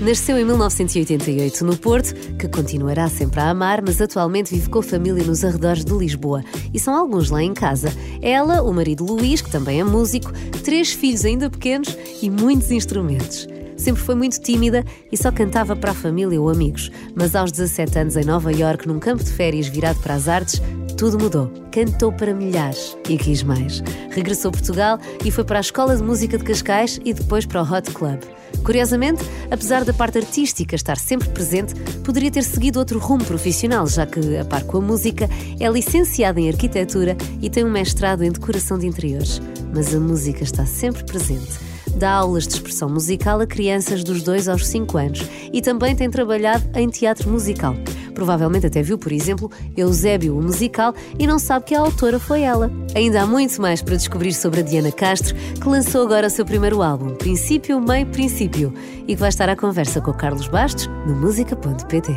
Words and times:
Nasceu 0.00 0.38
em 0.38 0.44
1988 0.44 1.64
no 1.64 1.76
Porto, 1.76 2.14
que 2.36 2.46
continuará 2.46 3.08
sempre 3.08 3.40
a 3.40 3.50
amar, 3.50 3.82
mas 3.84 4.00
atualmente 4.00 4.54
vive 4.54 4.70
com 4.70 4.78
a 4.78 4.82
família 4.82 5.24
nos 5.24 5.44
arredores 5.44 5.84
de 5.84 5.92
Lisboa. 5.92 6.44
E 6.72 6.78
são 6.78 6.94
alguns 6.94 7.30
lá 7.30 7.42
em 7.42 7.52
casa. 7.52 7.92
Ela, 8.22 8.62
o 8.62 8.72
marido 8.72 9.04
Luís, 9.04 9.40
que 9.40 9.50
também 9.50 9.80
é 9.80 9.84
músico, 9.84 10.32
três 10.62 10.92
filhos 10.92 11.24
ainda 11.24 11.50
pequenos 11.50 11.96
e 12.22 12.30
muitos 12.30 12.70
instrumentos. 12.70 13.48
Sempre 13.76 14.02
foi 14.02 14.14
muito 14.14 14.40
tímida 14.40 14.84
e 15.10 15.16
só 15.16 15.32
cantava 15.32 15.74
para 15.74 15.90
a 15.90 15.94
família 15.94 16.40
ou 16.40 16.48
amigos. 16.48 16.92
Mas 17.14 17.34
aos 17.34 17.50
17 17.50 17.98
anos, 17.98 18.16
em 18.16 18.24
Nova 18.24 18.52
York, 18.52 18.86
num 18.86 19.00
campo 19.00 19.24
de 19.24 19.32
férias 19.32 19.66
virado 19.66 19.98
para 20.00 20.14
as 20.14 20.28
artes, 20.28 20.62
tudo 20.96 21.18
mudou. 21.18 21.50
Cantou 21.72 22.12
para 22.12 22.32
milhares 22.32 22.96
e 23.08 23.16
quis 23.16 23.42
mais. 23.42 23.82
Regressou 24.10 24.50
a 24.50 24.52
Portugal 24.52 24.98
e 25.24 25.30
foi 25.32 25.44
para 25.44 25.58
a 25.58 25.60
Escola 25.60 25.96
de 25.96 26.04
Música 26.04 26.38
de 26.38 26.44
Cascais 26.44 27.00
e 27.04 27.12
depois 27.12 27.44
para 27.44 27.62
o 27.62 27.72
Hot 27.72 27.90
Club. 27.92 28.37
Curiosamente, 28.68 29.24
apesar 29.50 29.82
da 29.82 29.94
parte 29.94 30.18
artística 30.18 30.76
estar 30.76 30.98
sempre 30.98 31.30
presente, 31.30 31.74
poderia 32.04 32.30
ter 32.30 32.44
seguido 32.44 32.78
outro 32.78 32.98
rumo 32.98 33.24
profissional, 33.24 33.86
já 33.86 34.04
que, 34.04 34.36
a 34.36 34.44
par 34.44 34.62
com 34.64 34.76
a 34.76 34.80
música, 34.82 35.26
é 35.58 35.66
licenciada 35.70 36.38
em 36.38 36.50
arquitetura 36.50 37.16
e 37.40 37.48
tem 37.48 37.64
um 37.64 37.70
mestrado 37.70 38.24
em 38.24 38.30
decoração 38.30 38.78
de 38.78 38.86
interiores. 38.86 39.40
Mas 39.74 39.94
a 39.94 39.98
música 39.98 40.44
está 40.44 40.66
sempre 40.66 41.02
presente 41.02 41.66
dá 41.96 42.12
aulas 42.12 42.46
de 42.46 42.54
expressão 42.54 42.88
musical 42.88 43.40
a 43.40 43.46
crianças 43.46 44.04
dos 44.04 44.22
2 44.22 44.46
aos 44.48 44.66
5 44.68 44.98
anos 44.98 45.20
e 45.52 45.60
também 45.60 45.96
tem 45.96 46.08
trabalhado 46.08 46.64
em 46.78 46.88
teatro 46.88 47.28
musical. 47.28 47.74
Provavelmente 48.18 48.66
até 48.66 48.82
viu, 48.82 48.98
por 48.98 49.12
exemplo, 49.12 49.48
Eusébio, 49.76 50.36
o 50.36 50.42
musical, 50.42 50.92
e 51.20 51.24
não 51.24 51.38
sabe 51.38 51.66
que 51.66 51.74
a 51.76 51.78
autora 51.78 52.18
foi 52.18 52.42
ela. 52.42 52.68
Ainda 52.92 53.22
há 53.22 53.26
muito 53.26 53.62
mais 53.62 53.80
para 53.80 53.94
descobrir 53.94 54.34
sobre 54.34 54.58
a 54.58 54.62
Diana 54.64 54.90
Castro, 54.90 55.36
que 55.36 55.68
lançou 55.68 56.02
agora 56.02 56.26
o 56.26 56.30
seu 56.30 56.44
primeiro 56.44 56.82
álbum, 56.82 57.14
Princípio, 57.14 57.80
Meio, 57.80 58.06
Princípio, 58.06 58.74
e 59.06 59.14
que 59.14 59.20
vai 59.20 59.28
estar 59.28 59.48
à 59.48 59.54
conversa 59.54 60.00
com 60.00 60.10
o 60.10 60.14
Carlos 60.14 60.48
Bastos 60.48 60.88
no 61.06 61.14
música.pt. 61.14 62.10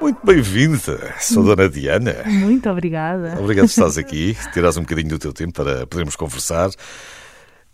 Muito 0.00 0.18
bem-vinda, 0.24 1.14
sou 1.20 1.44
Dona 1.44 1.68
Diana. 1.68 2.16
Muito 2.24 2.70
obrigada. 2.70 3.38
Obrigado 3.38 3.66
por 3.66 3.70
estás 3.70 3.98
aqui, 3.98 4.34
tiras 4.54 4.78
um 4.78 4.80
bocadinho 4.80 5.10
do 5.10 5.18
teu 5.18 5.34
tempo 5.34 5.52
para 5.52 5.86
podermos 5.86 6.16
conversar. 6.16 6.70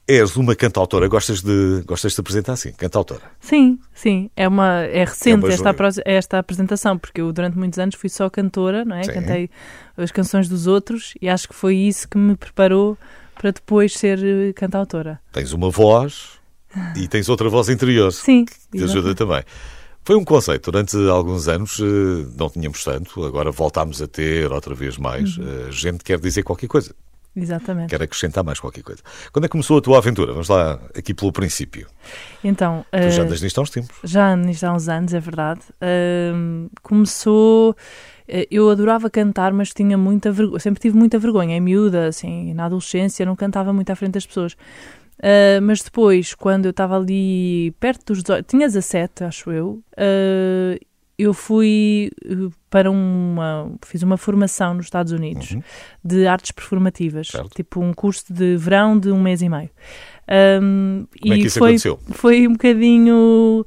És 0.08 0.36
uma 0.36 0.56
cantautora, 0.56 1.06
gostas 1.06 1.42
de, 1.42 1.82
gostas 1.86 2.14
de 2.14 2.20
apresentar 2.22 2.54
assim, 2.54 2.72
cantautora? 2.72 3.20
Sim, 3.40 3.78
sim. 3.92 4.30
É, 4.34 4.48
uma, 4.48 4.80
é 4.84 5.04
recente 5.04 5.44
é 5.44 5.52
esta, 5.52 5.74
esta 6.06 6.38
apresentação, 6.38 6.96
porque 6.96 7.20
eu 7.20 7.30
durante 7.30 7.58
muitos 7.58 7.78
anos 7.78 7.94
fui 7.94 8.08
só 8.08 8.30
cantora, 8.30 8.86
não 8.86 8.96
é? 8.96 9.02
Sim. 9.02 9.12
Cantei 9.12 9.50
as 9.98 10.10
canções 10.10 10.48
dos 10.48 10.66
outros 10.66 11.12
e 11.20 11.28
acho 11.28 11.46
que 11.46 11.54
foi 11.54 11.76
isso 11.76 12.08
que 12.08 12.16
me 12.16 12.34
preparou 12.34 12.96
para 13.34 13.50
depois 13.50 13.92
ser 13.98 14.18
eh, 14.24 14.54
cantautora. 14.54 15.20
Tens 15.30 15.52
uma 15.52 15.68
voz 15.68 16.38
e 16.96 17.06
tens 17.06 17.28
outra 17.28 17.50
voz 17.50 17.68
interior. 17.68 18.10
Sim. 18.10 18.46
Que 18.46 18.78
te 18.78 18.84
ajuda 18.84 19.14
também. 19.14 19.42
Foi 20.04 20.16
um 20.16 20.24
conceito. 20.24 20.70
Durante 20.70 20.96
alguns 21.06 21.48
anos 21.48 21.78
eh, 21.80 22.26
não 22.34 22.48
tínhamos 22.48 22.82
tanto, 22.82 23.22
agora 23.26 23.50
voltámos 23.50 24.00
a 24.00 24.06
ter 24.06 24.50
outra 24.50 24.74
vez 24.74 24.96
mais. 24.96 25.36
Uhum. 25.36 25.66
A 25.68 25.70
gente 25.70 26.02
quer 26.02 26.18
dizer 26.18 26.44
qualquer 26.44 26.66
coisa. 26.66 26.94
Exatamente. 27.42 27.90
Quer 27.90 28.02
acrescentar 28.02 28.44
mais 28.44 28.60
qualquer 28.60 28.82
coisa. 28.82 29.02
Quando 29.32 29.44
é 29.44 29.48
que 29.48 29.52
começou 29.52 29.78
a 29.78 29.80
tua 29.80 29.98
aventura? 29.98 30.32
Vamos 30.32 30.48
lá 30.48 30.80
aqui 30.96 31.14
pelo 31.14 31.32
princípio. 31.32 31.86
Então, 32.42 32.84
tu 32.90 33.10
já 33.10 33.22
eh, 33.22 33.24
andas 33.24 33.42
nisto 33.42 33.58
há 33.58 33.62
uns 33.62 33.70
tempos. 33.70 33.96
Já 34.04 34.36
nisto 34.36 34.64
há 34.64 34.72
uns 34.72 34.88
anos, 34.88 35.14
é 35.14 35.20
verdade. 35.20 35.60
Uh, 35.82 36.70
começou. 36.82 37.70
Uh, 38.28 38.46
eu 38.50 38.68
adorava 38.70 39.08
cantar, 39.08 39.52
mas 39.52 39.70
tinha 39.70 39.96
muita 39.96 40.30
vergonha. 40.30 40.60
Sempre 40.60 40.80
tive 40.80 40.96
muita 40.96 41.18
vergonha. 41.18 41.56
Em 41.56 41.60
miúda, 41.60 42.08
assim, 42.08 42.52
na 42.54 42.66
adolescência, 42.66 43.24
não 43.24 43.36
cantava 43.36 43.72
muito 43.72 43.90
à 43.90 43.96
frente 43.96 44.12
das 44.12 44.26
pessoas. 44.26 44.54
Uh, 45.18 45.60
mas 45.62 45.82
depois, 45.82 46.32
quando 46.34 46.66
eu 46.66 46.70
estava 46.70 46.96
ali 46.96 47.72
perto 47.80 48.12
dos 48.12 48.22
18, 48.22 48.46
tinha 48.46 48.68
17, 48.68 49.24
acho 49.24 49.50
eu, 49.50 49.82
uh, 49.94 50.78
eu 51.18 51.34
fui 51.34 52.10
eh, 52.24 52.48
para 52.70 52.90
uma. 52.90 53.72
fiz 53.84 54.02
uma 54.02 54.16
formação 54.16 54.74
nos 54.74 54.86
Estados 54.86 55.10
Unidos 55.10 55.50
uhum. 55.50 55.62
de 56.04 56.26
artes 56.26 56.52
performativas, 56.52 57.28
certo. 57.28 57.50
tipo 57.56 57.80
um 57.80 57.92
curso 57.92 58.32
de 58.32 58.56
verão 58.56 58.98
de 58.98 59.10
um 59.10 59.20
mês 59.20 59.42
e 59.42 59.48
meio. 59.48 59.70
Um, 60.62 61.06
Como 61.20 61.32
é 61.32 61.36
e 61.36 61.38
é 61.38 61.40
que 61.40 61.46
isso 61.48 61.58
foi, 61.58 61.70
aconteceu? 61.70 61.98
Foi 62.12 62.46
um 62.46 62.52
bocadinho. 62.52 63.66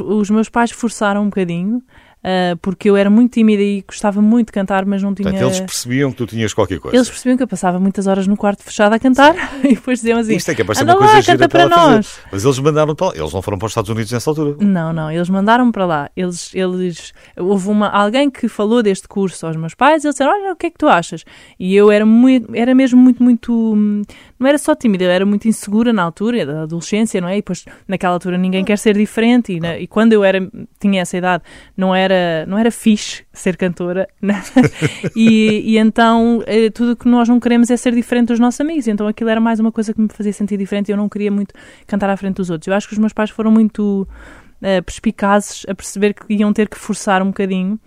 Os 0.00 0.30
meus 0.30 0.48
pais 0.48 0.70
forçaram 0.70 1.22
um 1.22 1.26
bocadinho 1.26 1.82
uh, 2.26 2.56
porque 2.58 2.90
eu 2.90 2.96
era 2.96 3.08
muito 3.08 3.34
tímida 3.34 3.62
e 3.62 3.84
gostava 3.86 4.20
muito 4.20 4.48
de 4.48 4.52
cantar, 4.52 4.84
mas 4.84 5.02
não 5.02 5.14
tinha. 5.14 5.30
Portanto, 5.30 5.48
eles 5.48 5.60
percebiam 5.60 6.10
que 6.10 6.16
tu 6.16 6.26
tinhas 6.26 6.52
qualquer 6.52 6.80
coisa. 6.80 6.96
Eles 6.96 7.08
percebiam 7.08 7.36
que 7.36 7.42
eu 7.42 7.48
passava 7.48 7.78
muitas 7.78 8.06
horas 8.06 8.26
no 8.26 8.36
quarto 8.36 8.64
fechado 8.64 8.92
a 8.92 8.98
cantar 8.98 9.34
e 9.62 9.74
depois 9.74 10.00
diziam 10.00 10.18
assim: 10.18 10.34
Isto 10.34 10.50
é 10.50 10.54
que 10.54 10.62
é 10.62 10.64
para 10.64 10.82
uma 10.82 10.96
coisa 10.96 11.12
lá, 11.14 11.22
canta 11.22 11.48
para, 11.48 11.68
para 11.68 11.76
nós. 11.76 12.18
Mas 12.32 12.44
eles 12.44 12.58
mandaram 12.58 12.94
para 12.94 13.06
lá. 13.06 13.12
Eles 13.16 13.32
não 13.32 13.40
foram 13.40 13.58
para 13.58 13.66
os 13.66 13.70
Estados 13.70 13.90
Unidos 13.90 14.10
nessa 14.10 14.28
altura. 14.30 14.56
Não, 14.60 14.92
não, 14.92 15.10
eles 15.10 15.28
mandaram 15.28 15.70
para 15.70 15.86
lá. 15.86 16.10
Eles, 16.16 16.54
eles, 16.54 17.12
houve 17.36 17.68
uma, 17.68 17.88
alguém 17.88 18.28
que 18.28 18.48
falou 18.48 18.82
deste 18.82 19.06
curso 19.06 19.46
aos 19.46 19.56
meus 19.56 19.74
pais 19.74 20.02
e 20.02 20.06
eles 20.06 20.14
disseram: 20.14 20.32
Olha, 20.32 20.52
o 20.52 20.56
que 20.56 20.66
é 20.66 20.70
que 20.70 20.78
tu 20.78 20.88
achas? 20.88 21.24
E 21.58 21.74
eu 21.74 21.90
era, 21.90 22.04
muito, 22.04 22.54
era 22.54 22.74
mesmo 22.74 23.00
muito, 23.00 23.22
muito. 23.22 24.02
Não 24.38 24.46
era 24.46 24.58
só 24.58 24.74
tímida, 24.74 25.04
eu 25.04 25.10
era 25.10 25.24
muito 25.24 25.48
insegura 25.48 25.92
na 25.92 26.02
altura, 26.02 26.44
da 26.44 26.62
adolescência, 26.62 27.20
não 27.20 27.28
é? 27.28 27.34
E 27.34 27.38
depois, 27.38 27.64
naquela 27.88 28.14
altura, 28.14 28.36
ninguém 28.36 28.64
quer 28.64 28.76
ser 28.78 28.96
diferente. 28.96 29.52
E, 29.52 29.60
na, 29.60 29.78
e 29.78 29.86
quando 29.86 30.12
eu 30.12 30.22
era, 30.22 30.38
tinha 30.78 31.02
essa 31.02 31.16
idade, 31.16 31.42
não 31.76 31.94
era, 31.94 32.44
não 32.46 32.58
era 32.58 32.70
fixe 32.70 33.24
ser 33.32 33.56
cantora, 33.56 34.06
né? 34.20 34.42
e, 35.16 35.74
e, 35.74 35.78
então 35.78 36.42
eh, 36.46 36.70
tudo 36.70 36.96
que 36.96 37.08
nós 37.08 37.28
não 37.28 37.40
queremos 37.40 37.70
é 37.70 37.76
ser 37.76 37.94
diferente 37.94 38.28
dos 38.28 38.38
nossos 38.38 38.60
amigos. 38.60 38.86
Então 38.86 39.06
aquilo 39.06 39.30
era 39.30 39.40
mais 39.40 39.58
uma 39.58 39.72
coisa 39.72 39.94
que 39.94 40.00
me 40.00 40.08
fazia 40.08 40.32
sentir 40.32 40.58
diferente 40.58 40.88
e 40.88 40.92
eu 40.92 40.96
não 40.96 41.08
queria 41.08 41.30
muito 41.30 41.54
cantar 41.86 42.10
à 42.10 42.16
frente 42.16 42.36
dos 42.36 42.50
outros. 42.50 42.68
Eu 42.68 42.74
acho 42.74 42.86
que 42.86 42.92
os 42.92 42.98
meus 42.98 43.12
pais 43.12 43.30
foram 43.30 43.50
muito 43.50 44.06
uh, 44.60 44.82
perspicazes 44.84 45.64
a 45.68 45.74
perceber 45.74 46.14
que 46.14 46.34
iam 46.34 46.52
ter 46.52 46.68
que 46.68 46.78
forçar 46.78 47.22
um 47.22 47.28
bocadinho. 47.28 47.78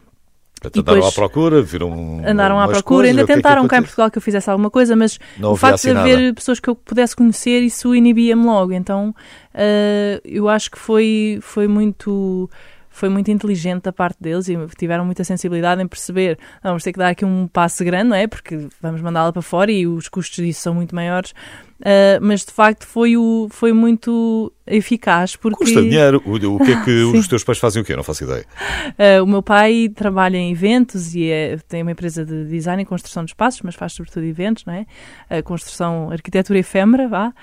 Andaram 0.66 1.08
à 1.08 1.12
procura, 1.12 1.62
viram. 1.62 2.22
Andaram 2.26 2.60
à 2.60 2.68
procura, 2.68 3.08
coisas, 3.08 3.20
ainda 3.20 3.34
tentaram 3.34 3.62
é 3.62 3.64
que 3.64 3.70
cá 3.70 3.78
em 3.78 3.82
Portugal 3.82 4.12
que 4.12 4.18
eu 4.18 4.22
fizesse 4.22 4.50
alguma 4.50 4.70
coisa, 4.70 4.96
mas 4.96 5.20
não 5.38 5.54
o 5.54 5.56
facto 5.56 5.82
de 5.82 5.92
haver 5.92 6.20
nada. 6.20 6.34
pessoas 6.34 6.60
que 6.60 6.70
eu 6.70 6.76
pudesse 6.76 7.16
conhecer, 7.16 7.62
isso 7.62 7.96
inibia-me 7.96 8.44
logo. 8.44 8.74
Então 8.74 9.10
uh, 9.54 10.22
eu 10.26 10.50
acho 10.50 10.72
que 10.72 10.80
foi, 10.80 11.40
foi 11.42 11.68
muito 11.68 12.50
foi 12.90 13.10
muito 13.10 13.30
inteligente 13.32 13.84
da 13.84 13.94
parte 13.94 14.18
deles 14.22 14.48
e 14.50 14.58
tiveram 14.78 15.06
muita 15.06 15.24
sensibilidade 15.24 15.82
em 15.82 15.88
perceber 15.88 16.38
vamos 16.64 16.84
ter 16.84 16.92
que 16.92 17.00
dar 17.00 17.10
aqui 17.10 17.26
um 17.26 17.48
passo 17.48 17.84
grande, 17.84 18.10
não 18.10 18.16
é? 18.16 18.28
Porque 18.28 18.68
vamos 18.82 19.02
mandá-la 19.02 19.32
para 19.32 19.42
fora 19.42 19.72
e 19.72 19.88
os 19.88 20.08
custos 20.08 20.44
disso 20.44 20.62
são 20.62 20.74
muito 20.74 20.94
maiores. 20.96 21.34
Uh, 21.80 22.20
mas 22.22 22.44
de 22.44 22.52
facto 22.52 22.86
foi, 22.86 23.16
o, 23.16 23.48
foi 23.50 23.72
muito 23.72 24.52
eficaz 24.68 25.38
porque... 25.38 25.64
Custa 25.64 25.82
dinheiro. 25.82 26.22
O, 26.26 26.34
o 26.34 26.60
que 26.60 26.72
é 26.72 26.84
que 26.84 26.92
os 27.18 27.28
teus 27.28 27.44
pais 27.44 27.58
fazem 27.58 27.82
o 27.82 27.86
quê? 27.86 27.96
Não 27.96 28.04
faço 28.04 28.26
ideia. 28.26 28.46
Uh, 28.90 29.24
o 29.24 29.28
meu 29.28 29.42
pai 29.42 29.90
trabalha 29.96 30.36
em 30.36 30.52
eventos 30.52 31.16
e 31.16 31.30
é, 31.30 31.58
tem 31.70 31.82
uma 31.82 31.92
empresa 31.92 32.26
de 32.26 32.46
design 32.46 32.84
e 32.84 32.86
construção 32.86 33.24
de 33.24 33.32
espaços, 33.32 33.62
mas 33.62 33.76
faz 33.76 33.94
sobretudo 33.94 34.26
eventos, 34.26 34.66
não 34.66 34.74
é? 34.74 34.86
Uh, 35.32 35.44
construção, 35.44 36.12
arquitetura 36.12 36.60
efêmera, 36.60 37.08
vá. 37.08 37.34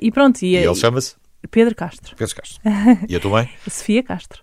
e 0.00 0.12
pronto. 0.12 0.42
E, 0.42 0.52
e 0.52 0.56
ele 0.56 0.74
chama-se? 0.76 1.16
Pedro 1.50 1.74
Castro. 1.74 2.14
Pedro 2.16 2.36
Castro. 2.36 2.60
E 3.08 3.16
a 3.16 3.20
tua 3.20 3.30
mãe? 3.30 3.50
Sofia 3.68 4.02
Castro. 4.02 4.42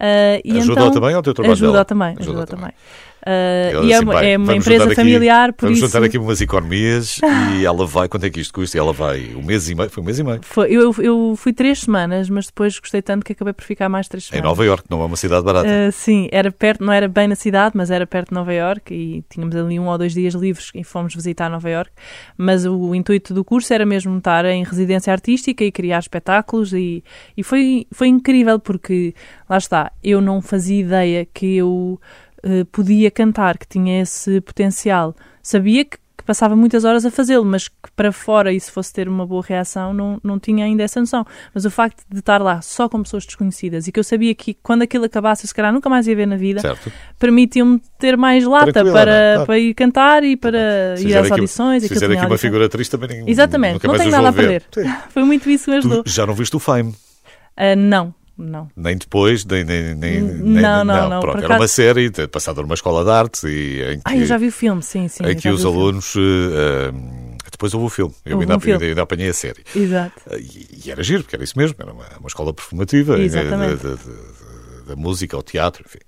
Uh, 0.00 0.56
ajuda 0.56 0.80
então, 0.80 0.90
também 0.92 1.14
ao 1.14 1.22
teu 1.22 1.34
trabalho 1.34 1.52
ajuda 1.52 1.84
também, 1.84 2.08
ajuda, 2.08 2.22
ajuda 2.22 2.46
também. 2.46 2.70
também. 2.70 2.74
Uh, 3.20 3.84
e 3.84 3.92
é, 3.92 3.96
assim, 3.96 4.10
é 4.24 4.38
uma 4.38 4.56
empresa 4.56 4.94
familiar, 4.94 5.52
por 5.52 5.66
vamos 5.66 5.78
isso... 5.78 5.86
juntar 5.86 6.02
aqui 6.04 6.16
umas 6.16 6.40
economias 6.40 7.20
e 7.54 7.66
ela 7.66 7.86
vai, 7.86 8.08
quanto 8.08 8.24
é 8.24 8.30
que 8.30 8.40
isto 8.40 8.54
custa? 8.54 8.78
E 8.78 8.80
ela 8.80 8.92
vai 8.92 9.34
um 9.34 9.42
mês 9.42 9.68
e 9.68 9.74
meio, 9.74 9.90
foi 9.90 10.02
um 10.02 10.06
mês 10.06 10.18
e 10.18 10.24
meio. 10.24 10.40
Foi, 10.42 10.70
eu, 10.70 10.94
eu 10.98 11.34
fui 11.36 11.52
três 11.52 11.80
semanas, 11.80 12.30
mas 12.30 12.46
depois 12.46 12.78
gostei 12.78 13.02
tanto 13.02 13.24
que 13.24 13.32
acabei 13.32 13.52
por 13.52 13.64
ficar 13.64 13.88
mais 13.88 14.08
três 14.08 14.24
semanas. 14.24 14.42
Em 14.42 14.48
Nova 14.48 14.64
York, 14.64 14.84
não 14.88 15.02
é 15.02 15.04
uma 15.04 15.16
cidade 15.16 15.44
barata. 15.44 15.68
Uh, 15.68 15.92
sim, 15.92 16.28
era 16.32 16.50
perto, 16.50 16.82
não 16.82 16.92
era 16.92 17.08
bem 17.08 17.28
na 17.28 17.34
cidade, 17.34 17.76
mas 17.76 17.90
era 17.90 18.06
perto 18.06 18.30
de 18.30 18.34
Nova 18.34 18.54
York 18.54 18.94
e 18.94 19.22
tínhamos 19.28 19.54
ali 19.54 19.78
um 19.78 19.88
ou 19.88 19.98
dois 19.98 20.14
dias 20.14 20.34
livres 20.34 20.70
e 20.74 20.82
fomos 20.82 21.14
visitar 21.14 21.50
Nova 21.50 21.68
York. 21.68 21.90
Mas 22.38 22.64
o 22.64 22.94
intuito 22.94 23.34
do 23.34 23.44
curso 23.44 23.72
era 23.74 23.84
mesmo 23.84 24.16
estar 24.16 24.46
em 24.46 24.64
residência 24.64 25.12
artística 25.12 25.62
e 25.62 25.70
criar 25.70 25.98
espetáculos 25.98 26.72
e, 26.72 27.04
e 27.36 27.42
foi, 27.42 27.86
foi 27.92 28.08
incrível 28.08 28.58
porque, 28.58 29.14
lá 29.48 29.58
está, 29.58 29.92
eu 30.02 30.20
não 30.20 30.40
fazia 30.40 30.80
ideia 30.80 31.26
que 31.26 31.56
eu 31.56 32.00
uh, 32.44 32.64
podia 32.66 33.10
cantar, 33.10 33.58
que 33.58 33.66
tinha 33.66 34.02
esse 34.02 34.40
potencial. 34.40 35.14
Sabia 35.42 35.84
que, 35.84 35.96
que 36.16 36.24
passava 36.24 36.54
muitas 36.54 36.84
horas 36.84 37.04
a 37.04 37.10
fazê-lo, 37.10 37.44
mas 37.44 37.68
que 37.68 37.90
para 37.96 38.12
fora, 38.12 38.52
e 38.52 38.60
se 38.60 38.70
fosse 38.70 38.92
ter 38.92 39.08
uma 39.08 39.26
boa 39.26 39.42
reação, 39.46 39.92
não, 39.92 40.20
não 40.22 40.38
tinha 40.38 40.64
ainda 40.64 40.82
essa 40.82 41.00
noção. 41.00 41.26
Mas 41.54 41.64
o 41.64 41.70
facto 41.70 42.02
de 42.10 42.18
estar 42.18 42.40
lá 42.40 42.60
só 42.62 42.88
com 42.88 43.02
pessoas 43.02 43.24
desconhecidas 43.24 43.86
e 43.86 43.92
que 43.92 43.98
eu 43.98 44.04
sabia 44.04 44.34
que 44.34 44.54
quando 44.62 44.82
aquilo 44.82 45.04
acabasse, 45.04 45.46
se 45.46 45.54
calhar 45.54 45.72
nunca 45.72 45.88
mais 45.88 46.06
ia 46.06 46.16
ver 46.16 46.26
na 46.26 46.36
vida, 46.36 46.60
permitiu-me 47.18 47.80
ter 47.98 48.16
mais 48.16 48.44
lata 48.44 48.84
para, 48.84 49.44
para 49.46 49.58
ir 49.58 49.74
cantar 49.74 50.22
e 50.24 50.36
para 50.36 50.96
se 50.96 51.08
ir 51.08 51.16
às 51.16 51.30
audições. 51.30 51.82
Se 51.82 51.88
fizer 51.88 52.10
aqui 52.10 52.26
uma 52.26 52.38
figura 52.38 52.68
triste 52.68 52.90
também 52.90 53.24
Exatamente, 53.26 53.86
não 53.86 53.96
tenho 53.96 54.10
nada 54.10 54.28
a 54.28 54.32
perder. 54.32 54.64
Foi 55.10 55.24
muito 55.24 55.48
isso 55.48 55.66
que 55.66 55.70
me 55.70 55.76
ajudou. 55.78 56.02
Tu 56.04 56.10
já 56.10 56.26
não 56.26 56.34
viste 56.34 56.54
o 56.54 56.58
Fame? 56.58 56.90
Uh, 56.90 57.76
não, 57.76 58.14
não. 58.48 58.68
Nem 58.76 58.96
depois, 58.96 59.44
nem. 59.44 59.64
nem, 59.64 59.94
nem 59.94 60.20
não, 60.22 60.84
não, 60.84 61.08
não. 61.08 61.20
Pronto, 61.20 61.42
era 61.44 61.56
uma 61.56 61.68
série 61.68 62.10
passada 62.28 62.62
numa 62.62 62.74
escola 62.74 63.04
de 63.04 63.10
arte 63.10 63.46
e 63.46 63.82
em 63.82 63.96
que. 63.96 64.02
Ah, 64.04 64.16
eu 64.16 64.26
já 64.26 64.36
vi 64.38 64.48
o 64.48 64.52
filme, 64.52 64.82
sim, 64.82 65.08
sim. 65.08 65.24
Em 65.24 65.36
que 65.36 65.48
os 65.48 65.64
alunos 65.64 66.14
uh, 66.14 66.92
Depois 67.50 67.74
houve 67.74 67.86
o 67.86 67.90
filme. 67.90 68.14
Eu 68.24 68.36
Houve 68.36 68.44
ainda, 68.44 68.56
um 68.56 68.60
filme. 68.60 68.84
ainda, 68.86 69.02
apanhei 69.02 69.28
a 69.28 69.34
série. 69.34 69.62
Exato. 69.74 70.14
E, 70.38 70.82
e 70.86 70.90
era 70.90 71.02
giro, 71.02 71.22
porque 71.22 71.36
era 71.36 71.44
isso 71.44 71.58
mesmo. 71.58 71.76
Era 71.78 71.92
uma, 71.92 72.04
uma 72.18 72.28
escola 72.28 72.52
performativa. 72.54 73.18
eh. 73.18 73.28
Da, 74.86 74.96
música, 74.96 75.36
ao 75.36 75.42
teatro, 75.42 75.84
enfim. 75.86 75.98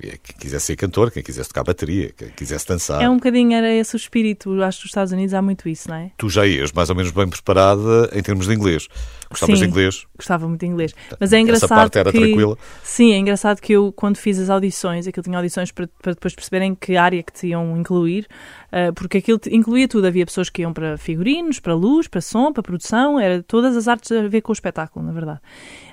E 0.00 0.16
Quem 0.18 0.36
quisesse 0.38 0.66
ser 0.66 0.76
cantor, 0.76 1.10
quem 1.10 1.22
quisesse 1.22 1.48
tocar 1.48 1.64
bateria, 1.64 2.12
quem 2.16 2.28
quisesse 2.30 2.66
dançar. 2.68 3.02
É 3.02 3.08
um 3.10 3.16
bocadinho, 3.16 3.52
era 3.52 3.72
esse 3.72 3.94
o 3.94 3.98
espírito. 3.98 4.50
Acho 4.62 4.78
que 4.78 4.84
nos 4.84 4.90
Estados 4.90 5.12
Unidos 5.12 5.34
há 5.34 5.42
muito 5.42 5.68
isso, 5.68 5.88
não 5.88 5.96
é? 5.96 6.10
Tu 6.16 6.28
já 6.28 6.46
ias 6.46 6.70
mais 6.72 6.88
ou 6.88 6.96
menos 6.96 7.10
bem 7.10 7.28
preparada 7.28 8.08
em 8.12 8.22
termos 8.22 8.46
de 8.46 8.54
inglês. 8.54 8.86
Gostavas 9.30 9.58
Sim. 9.58 9.64
de 9.64 9.70
inglês? 9.70 10.06
Gostava 10.16 10.48
muito 10.48 10.60
de 10.60 10.66
inglês. 10.66 10.94
Mas 11.20 11.32
é 11.32 11.38
engraçado 11.38 11.66
Essa 11.66 11.74
parte 11.74 11.98
era 11.98 12.10
que... 12.10 12.18
tranquila. 12.18 12.56
Sim, 12.82 13.12
é 13.12 13.18
engraçado 13.18 13.60
que 13.60 13.72
eu, 13.72 13.92
quando 13.92 14.16
fiz 14.16 14.38
as 14.38 14.48
audições, 14.48 15.06
aquilo 15.06 15.22
tinha 15.22 15.36
audições 15.36 15.70
para, 15.70 15.88
para 16.00 16.12
depois 16.14 16.34
perceberem 16.34 16.74
que 16.74 16.96
área 16.96 17.22
que 17.22 17.32
te 17.32 17.48
iam 17.48 17.76
incluir, 17.76 18.26
ah, 18.72 18.92
porque 18.94 19.18
aquilo 19.18 19.40
incluía 19.50 19.86
tudo. 19.86 20.06
Havia 20.06 20.24
pessoas 20.24 20.48
que 20.48 20.62
iam 20.62 20.72
para 20.72 20.96
figurinos, 20.96 21.60
para 21.60 21.74
luz, 21.74 22.08
para 22.08 22.20
som, 22.20 22.52
para 22.52 22.62
produção, 22.62 23.20
era 23.20 23.42
todas 23.42 23.76
as 23.76 23.86
artes 23.86 24.10
a 24.12 24.26
ver 24.28 24.40
com 24.40 24.50
o 24.50 24.54
espetáculo, 24.54 25.04
na 25.04 25.12
verdade. 25.12 25.40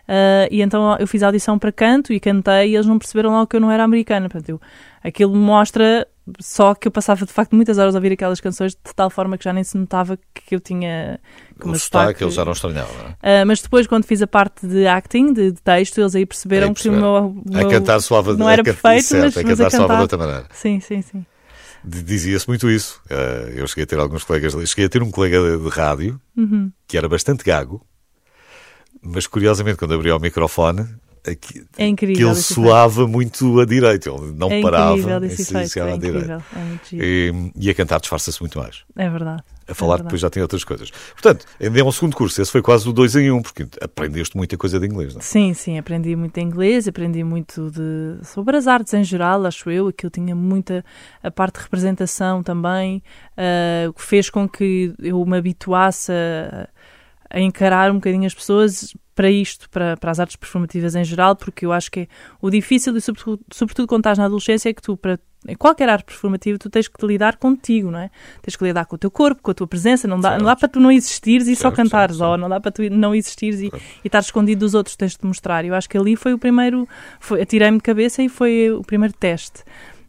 Ah, 0.08 0.48
e 0.50 0.62
então 0.62 0.96
eu 0.98 1.08
fiz 1.08 1.22
a 1.24 1.28
audição 1.28 1.60
para 1.60 1.72
canto 1.72 2.14
e 2.14 2.20
cantei 2.20 2.72
e 2.72 2.76
eles 2.76 2.86
não 2.86 2.98
perceberam 2.98 3.32
logo 3.32 3.48
que 3.48 3.56
eu 3.56 3.62
não 3.62 3.72
era 3.72 3.84
americana. 3.84 4.30
Portanto, 4.30 4.50
eu, 4.50 4.62
aquilo 5.04 5.36
mostra 5.36 6.08
só 6.40 6.74
que 6.74 6.88
eu 6.88 6.92
passava 6.92 7.26
de 7.26 7.32
facto 7.32 7.56
muitas 7.56 7.78
horas 7.78 7.94
a 7.96 7.98
ouvir 7.98 8.12
aquelas 8.12 8.40
canções 8.42 8.74
de 8.74 8.94
tal 8.96 9.10
forma 9.10 9.38
que 9.38 9.44
já 9.44 9.54
nem 9.54 9.64
se 9.64 9.78
notava 9.78 10.18
que 10.34 10.56
eu 10.56 10.60
tinha. 10.60 11.20
que 11.60 11.66
O 11.66 11.70
meu 11.70 11.80
sotaque, 11.80 12.24
eles 12.24 12.34
já 12.34 12.44
não 12.44 12.52
estranhavam, 12.54 12.96
não 12.98 13.16
é? 13.22 13.44
Uh, 13.44 13.48
mas 13.48 13.62
depois, 13.62 13.86
quando 13.88 14.06
fiz 14.06 14.22
a 14.22 14.28
parte 14.28 14.66
de 14.68 14.88
acting, 14.88 15.34
de, 15.34 15.52
de 15.52 15.62
texto, 15.62 16.00
eles 16.00 16.16
aí 16.16 16.26
perceberam, 16.26 16.68
Aí 16.70 16.74
que 16.74 16.90
o 16.90 16.92
perceberam. 16.92 17.32
meu, 17.34 17.44
o 17.46 17.56
A 17.56 17.60
meu- 17.62 17.70
cantar 17.70 18.00
soava 18.02 18.34
não 18.36 18.50
era 18.50 18.64
perfeito, 18.64 19.04
certo, 19.04 19.24
mas, 19.24 19.38
a 19.38 19.44
mas 19.44 19.58
cantar 19.58 19.68
a 19.68 19.70
soava 19.70 19.84
de 19.84 19.88
cantar. 19.90 20.02
outra 20.02 20.18
maneira. 20.18 20.46
Sim, 20.52 20.80
sim, 20.80 21.02
sim. 21.02 21.26
Dizia-se 21.84 22.48
muito 22.48 22.68
isso. 22.72 23.00
Eh, 23.10 23.54
eu 23.58 23.68
cheguei 23.68 23.84
a 23.84 23.88
ter 23.88 24.00
alguns 24.00 24.24
colegas, 24.24 24.54
cheguei 24.70 24.86
a 24.86 24.90
ter 24.90 25.04
um 25.04 25.12
colega 25.12 25.40
de, 25.40 25.64
de 25.64 25.70
rádio 25.70 26.20
Uhum. 26.36 26.72
que 26.88 26.98
era 26.98 27.08
bastante 27.08 27.44
gago, 27.44 27.86
mas 29.02 29.28
curiosamente, 29.28 29.78
quando 29.78 29.94
abria 29.94 30.16
o 30.16 30.20
microfone, 30.20 30.88
aqui, 31.28 31.64
É 31.78 31.88
incrível 31.88 32.16
que 32.16 32.24
ele 32.24 32.36
soava 32.36 33.08
muito 33.08 33.60
a 33.60 33.66
direito, 33.66 34.10
ele 34.10 34.32
não 34.34 34.52
É 34.52 34.62
parava, 34.62 34.98
incrível 34.98 35.24
esse 35.26 35.42
efeito, 35.42 35.80
é 35.80 35.94
à 35.94 35.98
direita. 35.98 36.46
é 36.56 36.60
muito 36.60 36.90
giro. 36.90 37.04
E, 37.04 37.52
e 37.58 37.70
a 37.70 37.74
cantar 37.74 38.00
disfarça-se 38.00 38.40
muito 38.42 38.60
mais. 38.60 38.84
É 38.96 39.10
verdade. 39.10 39.44
A 39.68 39.74
falar 39.74 40.00
é 40.00 40.04
depois 40.04 40.22
já 40.22 40.30
tem 40.30 40.44
outras 40.44 40.64
coisas. 40.64 40.92
Portanto, 41.14 41.46
ainda 41.60 41.80
é 41.80 41.84
um 41.84 41.92
segundo 41.92 42.16
curso. 42.16 42.40
Esse 42.40 42.52
foi 42.52 42.62
quase 42.62 42.88
o 42.88 42.94
dois 42.94 43.16
em 43.16 43.32
um, 43.32 43.42
porque 43.42 43.68
aprendeste 43.82 44.38
muita 44.38 44.56
coisa 44.58 44.80
de 44.80 44.86
inglês, 44.86 45.14
não 45.14 45.20
é? 45.20 45.24
Sim, 45.24 45.54
sim, 45.56 45.78
aprendi 45.80 46.16
muito 46.16 46.40
inglês, 46.40 46.88
aprendi 46.88 47.24
muito 47.24 47.72
de, 47.72 48.24
sobre 48.24 48.56
as 48.58 48.68
artes 48.68 48.94
em 48.94 49.04
geral, 49.04 49.44
acho 49.46 49.70
eu, 49.72 49.88
aquilo 49.88 50.12
tinha 50.12 50.36
muita 50.36 50.86
a 51.24 51.32
parte 51.32 51.56
de 51.56 51.64
representação 51.64 52.44
também, 52.44 53.02
ah, 53.36 53.90
o 53.90 53.94
que 53.94 54.04
fez 54.04 54.30
com 54.30 54.48
que 54.48 54.94
eu 55.00 55.26
me 55.26 55.38
habituasse 55.38 56.12
a, 56.12 56.70
a 57.30 57.40
encarar 57.40 57.90
um 57.92 57.96
bocadinho 57.96 58.28
as 58.28 58.36
pessoas 58.36 58.94
para 59.16 59.32
isto, 59.32 59.70
para, 59.70 59.96
para 59.98 60.12
as 60.12 60.20
artes 60.20 60.36
performativas 60.36 60.94
em 60.94 61.04
geral, 61.04 61.36
porque 61.36 61.66
eu 61.66 61.72
acho 61.72 61.90
que 61.90 62.02
é 62.02 62.08
o 62.42 62.50
difícil, 62.50 62.96
e 62.98 63.02
sobretudo, 63.02 63.42
sobretudo 63.52 63.88
quando 63.88 64.02
estás 64.02 64.18
na 64.18 64.26
adolescência, 64.26 64.70
é 64.70 64.74
que 64.74 64.82
tu, 64.82 64.98
para 64.98 65.18
em 65.48 65.56
qualquer 65.56 65.88
arte 65.88 66.06
performativa, 66.06 66.58
tu 66.58 66.70
tens 66.72 66.88
que 66.88 66.98
te 66.98 67.06
lidar 67.06 67.38
contigo, 67.38 67.92
não 67.92 68.00
é? 68.00 68.10
Tens 68.42 68.56
que 68.56 68.64
lidar 68.64 68.84
com 68.86 68.96
o 68.96 68.98
teu 69.00 69.12
corpo, 69.12 69.44
com 69.44 69.52
a 69.52 69.54
tua 69.54 69.68
presença, 69.68 70.08
não 70.08 70.20
dá, 70.20 70.30
Certo. 70.30 70.40
não 70.42 70.48
dá 70.48 70.56
para 70.56 70.68
tu 70.68 70.80
não 70.80 70.92
existires 70.92 71.48
e 71.48 71.56
só 71.56 71.70
Certo, 71.70 71.76
cantares, 71.76 72.18
certo, 72.18 72.30
ou 72.32 72.36
não 72.38 72.50
dá 72.50 72.60
para 72.60 72.72
tu 72.72 72.82
não 72.90 73.14
existires 73.14 73.62
e, 73.62 73.68
e 73.68 74.08
estar 74.08 74.20
escondido 74.20 74.60
dos 74.62 74.74
outros, 74.74 74.96
tens 74.96 75.12
de 75.12 75.20
te 75.20 75.26
mostrar. 75.28 75.64
Eu 75.64 75.76
acho 75.76 75.88
que 75.88 75.96
ali 75.98 76.16
foi 76.16 76.34
o 76.34 76.40
primeiro, 76.40 76.88
foi, 77.20 77.42
atirei-me 77.44 77.78
de 77.78 77.84
cabeça 77.84 78.24
e 78.24 78.28
foi 78.28 78.72
o 78.72 78.82
primeiro 78.82 79.14
teste. 79.14 79.64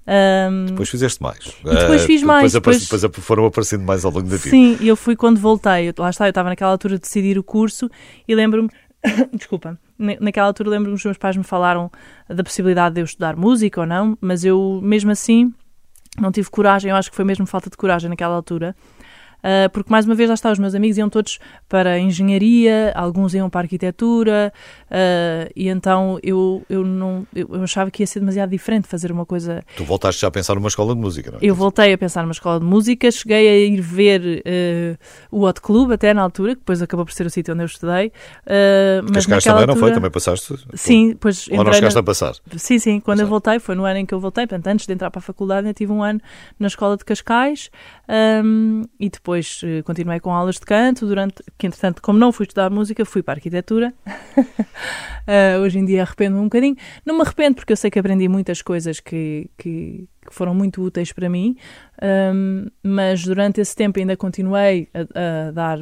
Ahm, 0.06 0.67
Depois 0.67 0.88
fizeste 0.88 1.20
mais. 1.23 1.38
depois 1.64 2.03
Eh, 2.03 2.06
fiz 2.06 2.23
mais, 2.23 2.53
Depois, 2.53 2.81
depois- 2.81 3.03
depois 3.03 3.26
foram 3.26 3.44
aparecendo 3.44 3.82
mais 3.85 4.05
ao 4.05 4.12
longo 4.12 4.29
da 4.29 4.37
vida. 4.37 4.50
Sim, 4.50 4.79
e 4.81 4.88
eu 4.88 4.97
fui 4.97 5.17
quando 5.17 5.38
voltei. 5.38 5.88
Eu- 5.91 5.94
Lá 5.99 6.11
está, 6.11 6.26
eu 6.26 6.31
estava 6.31 6.49
naquela 6.49 6.70
altura 6.70 6.94
de 6.94 7.00
decidir 7.03 7.37
o 7.38 7.43
curso 7.43 7.91
e 8.26 8.35
lembro-me. 8.35 8.70
Desculpa, 9.32 9.79
na- 9.99 10.17
naquela 10.20 10.47
altura 10.49 10.70
lembro-me 10.70 10.94
que 10.97 11.00
os 11.00 11.05
meus 11.05 11.19
pais 11.19 11.37
me 11.37 11.44
falaram 11.44 11.91
da 12.29 12.43
possibilidade 12.43 12.94
de 12.94 13.00
eu 13.00 13.05
estudar 13.05 13.37
música 13.37 13.81
ou 13.81 13.87
não, 13.87 14.17
mas 14.20 14.44
eu, 14.44 14.81
mesmo 14.82 15.11
assim, 15.11 15.53
não 16.20 16.32
tive 16.32 16.49
coragem. 16.50 16.91
Eu 16.91 16.97
acho 16.97 17.11
que 17.11 17.17
foi 17.17 17.25
mesmo 17.25 17.47
falta 17.47 17.70
de 17.70 17.76
coragem 17.76 18.08
naquela 18.11 18.35
altura. 18.35 18.75
Ah, 19.48 19.69
porque 19.69 19.88
mais 19.93 20.04
uma 20.06 20.14
vez 20.16 20.28
lá 20.28 20.34
está, 20.34 20.50
os 20.50 20.58
meus 20.58 20.75
amigos 20.75 20.98
iam 20.98 21.08
todos 21.08 21.38
para 21.69 21.90
a 21.93 21.98
engenharia, 22.00 22.93
alguns 22.96 23.32
iam 23.32 23.48
para 23.48 23.60
a 23.60 23.62
arquitetura, 23.62 24.52
ah, 24.90 25.48
e 25.54 25.69
então 25.69 26.19
eu, 26.20 26.64
eu 26.69 26.84
não 26.84 27.25
eu 27.32 27.62
achava 27.62 27.88
que 27.93 28.02
ia 28.02 28.06
ser 28.08 28.19
demasiado 28.19 28.50
diferente 28.50 28.88
fazer 28.88 29.12
uma 29.12 29.25
coisa 29.25 29.62
Tu 29.76 29.84
voltaste 29.84 30.20
já 30.20 30.26
a 30.26 30.31
pensar 30.32 30.56
numa 30.56 30.66
escola 30.66 30.94
de 30.96 31.00
música, 31.00 31.31
não 31.31 31.38
é? 31.38 31.40
eu 31.43 31.54
voltei 31.54 31.93
a 31.93 31.98
pensar 31.98 32.22
numa 32.22 32.32
escola 32.32 32.58
de 32.58 32.66
música, 32.66 33.08
cheguei 33.12 33.48
a 33.48 33.56
ir 33.69 33.81
ver 33.81 34.43
eh, 34.44 34.96
o 35.31 35.43
Hot 35.44 35.60
Club 35.60 35.93
até 35.93 36.12
na 36.12 36.22
altura, 36.22 36.54
que 36.54 36.60
depois 36.60 36.82
acabou 36.82 37.04
por 37.06 37.12
ser 37.12 37.25
o 37.26 37.31
sítio 37.31 37.54
onde 37.54 37.62
eu 37.62 37.66
estudei. 37.66 38.10
eh, 38.46 39.00
mas 39.04 39.26
Cascais 39.26 39.44
também 39.44 39.66
não 39.66 39.75
foi? 39.75 39.82
altura- 39.90 39.94
Também 39.94 40.10
passaste? 40.10 40.54
Sim, 40.75 41.10
depois 41.10 41.46
Ou 41.52 41.62
não 41.62 41.72
chegaste 41.72 41.94
na... 41.94 42.00
a 42.00 42.02
passar? 42.02 42.34
Sim, 42.56 42.78
sim, 42.81 42.98
quando 43.00 43.20
eu 43.20 43.26
voltei, 43.28 43.60
foi 43.60 43.75
no 43.76 43.84
ano 43.84 43.98
em 44.00 44.06
que 44.06 44.12
eu 44.12 44.19
voltei, 44.19 44.44
portanto, 44.46 44.66
antes 44.66 44.87
de 44.87 44.93
entrar 44.93 45.10
para 45.10 45.20
a 45.20 45.22
faculdade, 45.22 45.69
eu 45.69 45.75
tive 45.75 45.93
um 45.93 46.02
ano 46.02 46.20
na 46.58 46.66
escola 46.66 46.96
de 46.96 47.04
Cascais 47.04 47.70
ahm, 48.08 48.82
e 48.98 49.08
depois 49.08 49.36
eh, 49.38 49.83
continuei 49.83 50.21
com 50.21 50.33
aulas 50.33 50.56
de 50.56 50.62
canto, 50.62 51.06
durante, 51.06 51.43
que 51.59 51.67
entretanto, 51.67 52.00
como 52.00 52.19
não 52.19 52.33
fui 52.33 52.44
estudar 52.44 52.71
música, 52.71 53.05
fui 53.05 53.23
para 53.23 53.35
a 53.35 53.37
arquitetura. 53.37 53.93
Ah, 55.27 55.59
hoje 55.62 55.79
em 55.79 55.85
dia 55.85 56.03
arrependo-me 56.03 56.41
um 56.41 56.44
bocadinho. 56.44 56.77
Não 57.05 57.17
me 57.17 57.23
arrependo 57.23 57.56
porque 57.56 57.73
eu 57.73 57.77
sei 57.77 57.91
que 57.91 57.99
aprendi 57.99 58.29
muitas 58.29 58.62
coisas 58.62 59.00
que, 59.00 59.50
que, 59.59 60.09
que 60.27 60.35
foram 60.35 60.55
muito 60.55 60.83
úteis 60.83 61.12
para 61.12 61.29
mim, 61.29 61.56
ahm, 62.00 62.69
mas 62.83 63.25
durante 63.25 63.61
esse 63.61 63.75
tempo 63.75 63.99
ainda 63.99 64.17
continuei 64.17 64.88
a, 64.94 65.49
a 65.49 65.50
dar, 65.50 65.79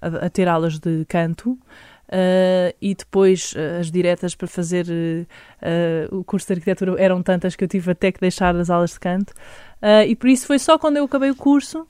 a, 0.00 0.26
a 0.26 0.30
ter 0.30 0.48
aulas 0.48 0.78
de 0.78 1.04
canto. 1.06 1.58
Uh, 2.10 2.72
e 2.80 2.94
depois 2.94 3.52
uh, 3.52 3.80
as 3.80 3.90
diretas 3.90 4.34
para 4.34 4.48
fazer 4.48 4.86
uh, 4.86 6.10
uh, 6.10 6.18
o 6.20 6.24
curso 6.24 6.46
de 6.46 6.54
arquitetura 6.54 6.94
eram 6.98 7.22
tantas 7.22 7.54
que 7.54 7.62
eu 7.62 7.68
tive 7.68 7.90
até 7.90 8.10
que 8.10 8.18
deixar 8.18 8.56
as 8.56 8.70
aulas 8.70 8.92
de 8.92 9.00
canto 9.00 9.34
Uh, 9.78 10.02
e 10.08 10.16
por 10.16 10.28
isso 10.28 10.46
foi 10.46 10.58
só 10.58 10.76
quando 10.76 10.96
eu 10.96 11.04
acabei 11.04 11.30
o 11.30 11.36
curso 11.36 11.86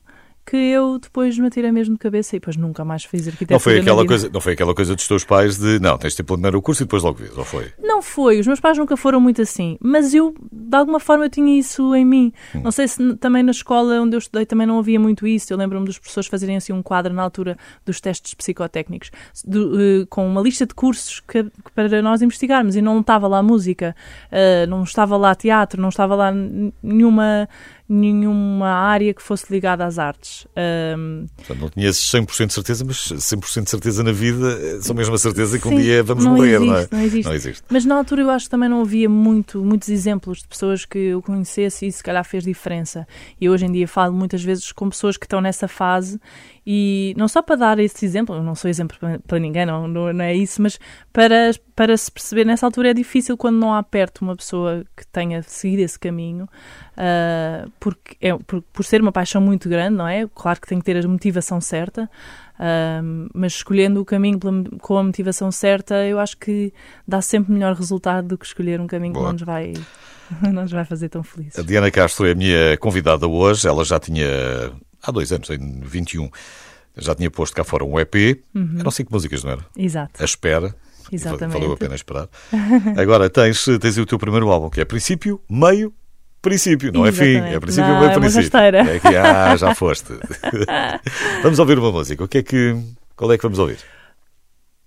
que 0.49 0.57
eu 0.57 0.99
depois 0.99 1.37
me 1.39 1.47
atirei 1.47 1.71
mesmo 1.73 1.95
de 1.95 1.99
cabeça 1.99 2.35
e 2.37 2.39
depois 2.39 2.57
nunca 2.57 2.85
mais 2.85 3.05
fiz 3.05 3.27
arquitetura 3.27 3.55
Não 3.55 3.61
foi, 3.61 3.79
aquela 3.81 4.07
coisa, 4.07 4.31
não 4.33 4.41
foi 4.41 4.53
aquela 4.55 4.75
coisa 4.75 4.95
dos 4.95 5.07
teus 5.07 5.25
pais 5.25 5.59
de 5.59 5.79
não, 5.81 5.99
tens 5.99 6.15
de 6.15 6.23
primeiro 6.23 6.59
o 6.59 6.63
curso 6.63 6.83
e 6.83 6.87
depois 6.87 7.03
logo 7.03 7.19
vês, 7.19 7.37
ou 7.37 7.45
foi? 7.45 7.67
Não 7.79 8.01
foi, 8.01 8.41
os 8.41 8.47
meus 8.47 8.61
pais 8.61 8.79
nunca 8.79 8.97
foram 8.97 9.21
muito 9.21 9.43
assim, 9.43 9.77
mas 9.81 10.15
eu, 10.15 10.35
de 10.51 10.77
alguma 10.77 10.99
forma, 11.01 11.27
eu 11.27 11.31
tinha 11.31 11.59
isso 11.59 11.95
em 11.95 12.05
mim. 12.05 12.33
Hum. 12.55 12.61
Não 12.65 12.71
sei 12.73 12.89
se 12.89 13.15
também 13.17 13.43
na 13.43 13.51
escola 13.51 14.01
onde 14.01 14.17
eu 14.17 14.19
estudei 14.19 14.47
também 14.47 14.67
não 14.67 14.79
havia 14.79 14.99
muito 14.99 15.27
isso. 15.27 15.53
Eu 15.53 15.57
lembro-me 15.59 15.85
dos 15.85 15.99
professores 15.99 16.29
fazerem 16.29 16.57
assim 16.57 16.73
um 16.73 16.83
quadro 16.83 17.13
na 17.13 17.23
altura 17.23 17.57
dos 17.85 18.01
testes 18.01 18.35
psicotécnicos, 18.35 19.11
do- 19.45 19.81
eh, 19.81 20.07
com 20.09 20.27
uma 20.27 20.41
lista 20.41 20.65
de 20.67 20.75
cursos 20.75 21.21
que, 21.21 21.45
que 21.45 21.73
para 21.75 22.01
nós 22.03 22.23
investigarmos, 22.23 22.77
e 22.77 22.81
não 22.83 23.01
estava 23.01 23.27
lá 23.29 23.43
música, 23.43 23.95
eh, 24.31 24.67
não 24.67 24.83
estava 24.83 25.17
lá 25.17 25.35
teatro, 25.35 25.81
não 25.83 25.89
estava 25.89 26.15
lá 26.15 26.33
nenhuma, 26.83 27.49
nenhuma 27.89 28.69
área 28.69 29.15
que 29.15 29.23
fosse 29.23 29.51
ligada 29.51 29.85
às 29.85 29.99
artes. 29.99 30.47
Ahm, 30.55 31.27
Portanto, 31.37 31.61
não 31.61 31.69
tinhas 31.71 31.97
100% 31.97 32.47
de 32.49 32.53
certeza, 32.53 32.85
mas 32.85 32.97
100% 32.97 33.65
de 33.65 33.71
certeza 33.71 34.03
na 34.03 34.13
vida, 34.13 34.59
eh, 34.61 34.79
só 34.83 34.93
mesmo 34.93 35.15
a 35.15 35.19
certeza 35.19 35.59
que 35.59 35.67
um 35.67 35.71
Sim, 35.71 35.83
dia 35.83 36.03
vamos 36.03 36.25
não 36.25 36.35
morrer, 36.37 36.59
não 36.61 36.75
é? 36.75 36.79
existe, 36.79 36.93
não 36.93 37.03
existe. 37.03 37.25
Não 37.27 37.35
existe. 37.35 37.65
Mas 37.71 37.85
na 37.87 37.97
altura 37.97 38.23
eu 38.23 38.31
acho 38.31 38.45
que 38.45 38.51
também 38.51 38.69
não 38.69 38.83
havia 38.83 39.09
muito, 39.09 39.65
muitos 39.65 39.89
exemplos 39.89 40.39
de 40.39 40.49
pessoas 40.49 40.85
que 40.85 40.99
eu 40.99 41.23
conhecesse 41.23 41.87
e 41.87 41.93
se 41.93 42.03
calhar 42.03 42.25
fez 42.25 42.45
diferença. 42.45 43.07
E 43.41 43.49
hoje 43.49 43.65
em 43.65 43.73
dia 43.73 43.89
falo 43.89 44.13
muitas 44.13 44.43
vezes 44.43 44.71
com 44.71 44.91
pessoas 44.91 45.17
que 45.17 45.25
estão 45.25 45.41
nessa 45.41 45.67
fase 45.67 46.21
e 46.71 47.15
não 47.17 47.27
só 47.29 47.41
para 47.41 47.57
dar 47.57 47.79
esse 47.79 48.05
exemplo, 48.05 48.35
eu 48.37 48.43
não 48.43 48.55
sou 48.55 48.69
exemplo 48.69 48.99
para, 49.27 49.39
ninguém, 49.39 49.65
não, 49.65 49.89
não, 49.89 50.23
é 50.23 50.35
isso, 50.35 50.61
mas 50.61 50.79
para, 51.11 51.53
para 51.75 51.97
se 51.97 52.13
perceber 52.13 52.45
nessa 52.45 52.67
altura 52.67 52.91
é 52.91 52.93
difícil 52.93 53.39
quando 53.39 53.57
não 53.57 53.73
há 53.73 53.83
perto 53.83 54.21
uma 54.21 54.37
pessoa 54.37 54.85
que 54.95 55.07
tenha 55.07 55.43
seguido 55.43 55.81
esse 55.81 55.99
caminho, 55.99 56.47
ah, 56.95 57.67
porque 57.81 58.19
é, 58.21 58.37
por, 58.37 58.61
por 58.61 58.85
ser 58.85 59.01
uma 59.01 59.11
paixão 59.11 59.41
muito 59.41 59.67
grande, 59.67 59.97
não 59.97 60.07
é? 60.07 60.29
Claro 60.35 60.61
que 60.61 60.67
tem 60.69 60.79
que 60.79 60.85
ter 60.85 61.03
a 61.03 61.09
motivação 61.09 61.59
certa, 61.59 62.11
ah, 62.59 63.01
mas 63.33 63.55
escolhendo 63.55 64.03
o 64.03 64.05
caminho 64.05 64.39
pela- 64.39 64.65
com 64.83 64.99
a 64.99 65.03
motivação 65.03 65.51
certa, 65.51 66.05
eu 66.05 66.19
acho 66.21 66.37
que 66.37 66.71
dá 67.07 67.23
sempre 67.23 67.51
melhor 67.51 67.75
resultado 67.75 68.29
do 68.29 68.37
que 68.37 68.45
escolher 68.45 68.79
um 68.79 68.87
caminho 68.87 69.15
Boa. 69.15 69.25
que 69.25 69.27
não 69.29 69.33
nos 69.33 69.43
vai, 69.43 69.73
não 70.53 70.63
nos 70.65 70.73
vai 70.73 70.85
fazer 70.85 71.09
tão 71.09 71.23
felizes. 71.23 71.59
A 71.59 71.63
Diana 71.63 71.91
Castro 71.91 72.27
é 72.27 72.33
a 72.33 72.35
minha 72.35 72.77
convidada 72.77 73.27
hoje. 73.27 73.67
Ela 73.67 73.87
já 73.87 73.99
tinha, 73.99 74.27
há 75.03 75.11
dois 75.11 75.33
anos, 75.33 75.51
em 75.51 75.81
21, 75.81 76.31
já 76.97 77.15
tinha 77.15 77.31
posto 77.31 77.55
cá 77.55 77.65
fora 77.65 77.85
um 77.85 77.99
EP. 77.99 78.43
Eram 78.79 78.91
cinco 78.91 79.13
músicas, 79.13 79.45
não 79.45 79.53
era? 79.53 79.65
Exato, 79.77 80.21
A 80.21 80.25
Espera. 80.25 80.75
exatamente. 81.13 81.55
Valeu 81.59 81.73
a 81.73 81.77
pena 81.77 81.95
esperar. 81.95 82.29
Agora 82.97 83.31
tens, 83.31 83.65
tens 83.81 83.99
o 83.99 84.07
teu 84.07 84.19
primeiro 84.19 84.51
álbum, 84.51 84.69
que 84.71 84.81
é 84.81 84.85
Princípio, 84.85 85.41
Meio, 85.49 85.93
Princípio. 86.41 86.93
Não 86.93 87.07
é 87.07 87.13
fim, 87.13 87.25
é 87.25 87.29
Exatamente. 87.29 87.61
Princípio, 87.61 87.89
Não, 87.91 88.01
Meio, 88.01 88.11
é 88.11 88.19
Princípio. 88.19 88.59
É 88.59 88.99
que, 89.01 89.17
ah, 89.17 89.57
já 89.57 89.75
foste. 89.75 90.13
vamos 91.43 91.59
ouvir 91.59 91.79
uma 91.79 91.91
música. 91.93 92.25
O 92.25 92.29
que 92.29 92.39
é 92.39 92.43
que, 92.43 92.77
qual 93.17 93.33
é 93.33 93.37
que 93.37 93.43
vamos 93.43 93.59
ouvir? 93.59 93.79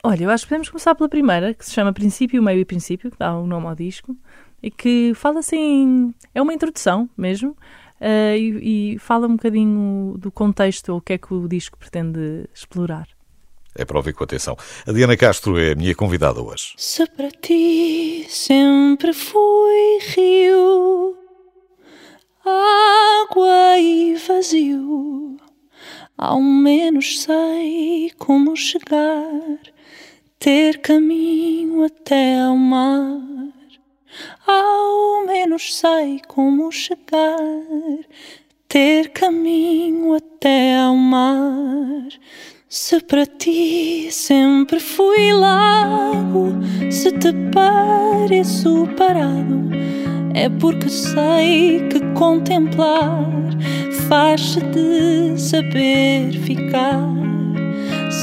Olha, 0.03 0.23
eu 0.23 0.29
acho 0.31 0.45
que 0.45 0.49
podemos 0.49 0.69
começar 0.69 0.95
pela 0.95 1.07
primeira, 1.07 1.53
que 1.53 1.65
se 1.65 1.71
chama 1.73 1.93
Princípio, 1.93 2.41
Meio 2.41 2.59
e 2.59 2.65
Princípio, 2.65 3.11
que 3.11 3.17
dá 3.19 3.35
o 3.37 3.45
nome 3.45 3.67
ao 3.67 3.75
disco, 3.75 4.15
e 4.63 4.71
que 4.71 5.13
fala 5.15 5.39
assim. 5.39 6.13
É 6.33 6.41
uma 6.41 6.53
introdução 6.53 7.09
mesmo. 7.17 7.55
Uh, 8.01 8.35
e, 8.35 8.95
e, 8.95 8.99
fala 8.99 9.27
um 9.27 9.35
bocadinho 9.35 10.17
do 10.17 10.31
contexto, 10.31 10.89
ou 10.89 10.97
o 10.97 11.01
que 11.01 11.13
é 11.13 11.17
que 11.17 11.33
o 11.33 11.47
disco 11.47 11.77
pretende 11.77 12.49
explorar. 12.53 13.07
É 13.75 13.85
para 13.85 13.97
ouvir 13.97 14.13
com 14.13 14.23
atenção. 14.23 14.57
A 14.85 14.91
Diana 14.91 15.15
Castro 15.15 15.57
é 15.57 15.71
a 15.71 15.75
minha 15.75 15.95
convidada 15.95 16.41
hoje. 16.41 16.73
Se 16.75 17.05
para 17.07 17.31
ti 17.31 18.25
sempre 18.27 19.13
fui 19.13 19.99
rio, 20.13 21.15
água 22.43 23.77
e 23.79 24.15
vazio, 24.15 25.37
ao 26.17 26.41
menos 26.41 27.21
sei 27.21 28.11
como 28.17 28.57
chegar, 28.57 29.57
ter 30.37 30.79
caminho 30.79 31.85
até 31.85 32.41
ao 32.41 32.57
mar. 32.57 33.40
Ao 34.45 35.25
menos 35.25 35.75
sei 35.75 36.21
como 36.27 36.71
chegar, 36.71 37.39
ter 38.67 39.09
caminho 39.09 40.13
até 40.13 40.77
ao 40.77 40.95
mar. 40.95 42.07
Se 42.69 43.01
para 43.01 43.25
ti 43.25 44.09
sempre 44.11 44.79
fui 44.79 45.33
lago, 45.33 46.53
se 46.89 47.11
te 47.11 47.33
pareço 47.53 48.87
parado, 48.97 49.69
é 50.33 50.47
porque 50.49 50.89
sei 50.89 51.87
que 51.89 51.99
contemplar 52.13 53.27
faz-se 54.07 54.61
de 54.61 55.37
saber 55.37 56.31
ficar. 56.31 57.11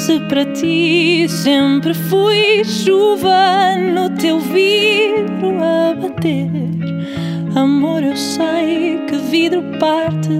Se 0.08 0.18
para 0.20 0.46
ti 0.46 1.28
sempre 1.28 1.92
fui 1.92 2.64
chuva 2.64 3.76
no 3.76 4.08
teu 4.16 4.40
vidro 4.40 5.62
a 5.62 5.94
bater, 5.94 6.48
amor, 7.54 8.02
eu 8.02 8.16
sei 8.16 9.00
que 9.06 9.18
vidro 9.30 9.62
parte, 9.78 10.30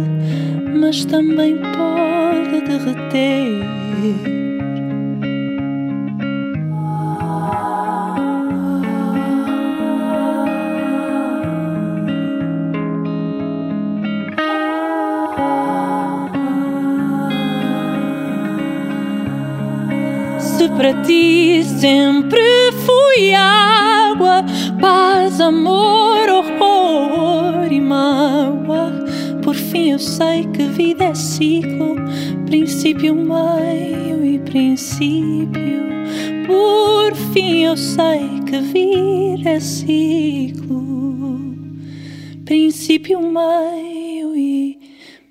mas 0.75 1.04
também 1.04 1.58
pode 1.58 2.62
derreter. 2.62 4.48
Para 20.78 21.02
ti 21.02 21.61
sempre 21.64 22.70
fui 22.87 23.35
água, 23.35 24.44
paz, 24.80 25.40
amor, 25.40 26.28
horror 26.28 27.66
e 27.68 27.80
mágoa. 27.80 29.04
Por 29.42 29.56
fim 29.56 29.90
eu 29.90 29.99
sei 29.99 30.47
que 30.47 30.62
vida 30.62 31.06
é 31.06 31.14
ciclo 31.16 31.97
princípio, 32.47 33.12
meio 33.12 34.25
e 34.25 34.38
princípio. 34.38 35.88
Por 36.47 37.12
fim 37.32 37.64
eu 37.64 37.76
sei 37.76 38.40
que 38.47 38.61
vir 38.61 39.44
é 39.49 39.58
ciclo, 39.58 41.40
princípio, 42.44 43.20
meio 43.20 44.37
e 44.37 44.78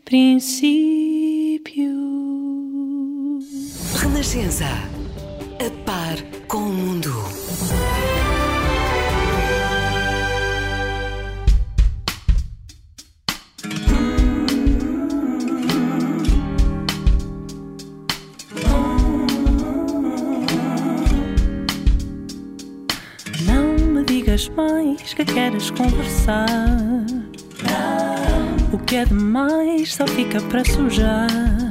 princípio. 0.04 1.88
Renascença, 3.96 4.97
a 5.60 5.70
par 5.86 6.18
com 6.48 6.58
o 6.58 6.74
mundo. 6.74 7.14
digas 24.08 24.50
mais 24.50 25.14
que 25.14 25.26
queres 25.26 25.70
conversar. 25.72 26.48
O 28.72 28.78
que 28.78 28.98
é 28.98 29.06
demais 29.06 29.96
só 29.96 30.08
fica 30.08 30.42
para 30.42 30.64
sujar. 30.66 31.67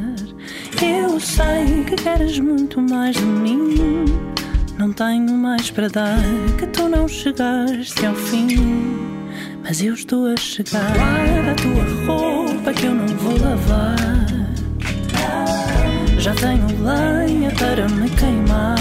Eu 0.83 1.19
sei 1.21 1.85
que 1.85 1.97
queres 1.97 2.39
muito 2.39 2.81
mais 2.81 3.17
de 3.17 3.25
mim. 3.25 4.05
Não 4.79 4.93
tenho 4.93 5.33
mais 5.33 5.71
para 5.71 5.89
dar 5.89 6.19
que 6.59 6.67
tu 6.67 6.89
não 6.89 7.09
chegaste 7.09 8.05
ao 8.05 8.15
fim. 8.15 8.49
Mas 9.63 9.83
eu 9.83 9.95
estou 9.95 10.27
a 10.27 10.37
chegar. 10.37 10.93
Guarda 10.93 11.53
a 11.53 11.55
tua 11.55 12.07
roupa 12.07 12.73
que 12.73 12.87
eu 12.87 12.95
não 12.95 13.07
vou 13.07 13.39
lavar. 13.41 13.97
Já 16.19 16.35
tenho 16.35 16.67
lenha 16.83 17.51
para 17.53 17.89
me 17.89 18.11
queimar. 18.11 18.77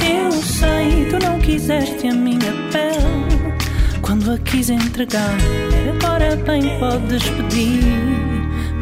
Eu 0.00 0.32
sei, 0.32 1.06
tu 1.10 1.18
não 1.24 1.38
quiseste 1.40 2.08
a 2.08 2.14
minha 2.14 2.52
pele 2.70 3.00
quando 4.00 4.32
a 4.32 4.38
quis 4.38 4.70
entregar. 4.70 5.36
Agora 5.94 6.36
bem 6.36 6.62
podes 6.78 7.22
pedir, 7.30 7.82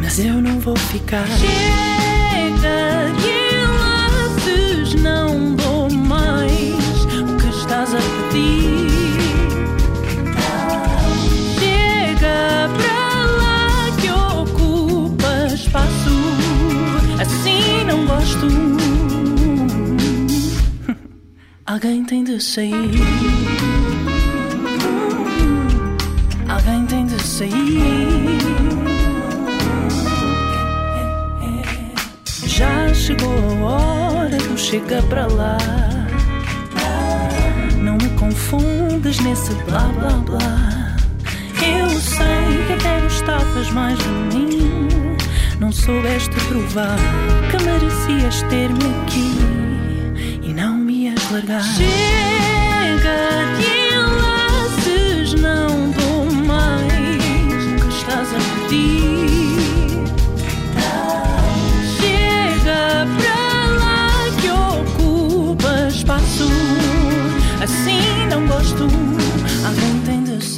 mas 0.08 0.20
eu 0.20 0.40
não 0.40 0.58
vou 0.58 0.74
ficar. 0.74 1.26
Chega 1.26 3.12
de 3.20 3.66
laços, 3.78 4.94
não 5.02 5.54
dou 5.54 5.90
mais 5.92 7.04
o 7.04 7.36
que 7.36 7.48
estás 7.50 7.94
a 7.94 7.98
pedir. 8.30 8.88
Chega 11.58 12.70
para 12.78 13.26
lá 13.36 13.90
que 14.00 14.10
ocupa 14.10 15.52
espaço, 15.52 16.16
assim 17.20 17.84
não 17.84 18.06
gosto. 18.06 18.48
Alguém 21.66 22.02
tem 22.06 22.24
de 22.24 22.42
sair. 22.42 22.72
Alguém 26.48 26.86
tem 26.86 27.04
de 27.04 27.22
sair. 27.22 28.07
Chega 34.68 35.02
para 35.04 35.26
lá. 35.26 35.56
Não 37.76 37.94
me 37.94 38.08
confundas 38.18 39.18
nesse 39.20 39.54
blá 39.64 39.88
blá 39.98 40.10
blá. 40.10 40.96
Eu 41.62 41.88
sei 41.88 42.66
que 42.66 42.72
até 42.74 43.00
gostavas 43.00 43.70
mais 43.70 43.98
de 43.98 44.08
mim. 44.08 44.88
Não 45.58 45.72
soubeste 45.72 46.34
provar 46.48 46.98
que 47.50 47.64
merecias 47.64 48.42
ter-me 48.50 48.84
aqui 49.02 49.58
largar. 51.30 51.62
Chega 51.62 53.18
de 53.58 53.96
laços, 54.20 55.34
não 55.34 55.90
dou 55.90 56.32
mais 56.46 57.82
que 57.82 57.88
estás 57.88 58.28
a 58.34 58.68
pedir. 58.68 59.27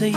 Tem 0.01 0.15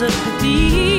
of 0.00 0.10
the 0.24 0.38
deep 0.38 0.97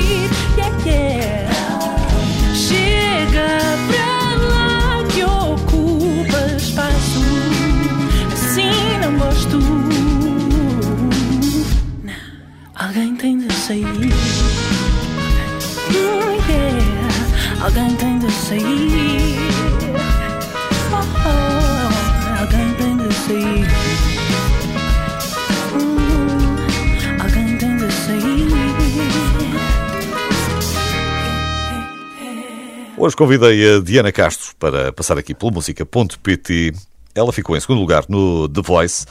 Hoje 33.02 33.16
convidei 33.16 33.76
a 33.76 33.80
Diana 33.80 34.12
Castro 34.12 34.54
para 34.58 34.92
passar 34.92 35.16
aqui 35.16 35.34
pela 35.34 35.50
música.pt. 35.50 36.74
Ela 37.14 37.32
ficou 37.32 37.56
em 37.56 37.60
segundo 37.60 37.80
lugar 37.80 38.04
no 38.10 38.46
The 38.46 38.60
Voice. 38.60 39.06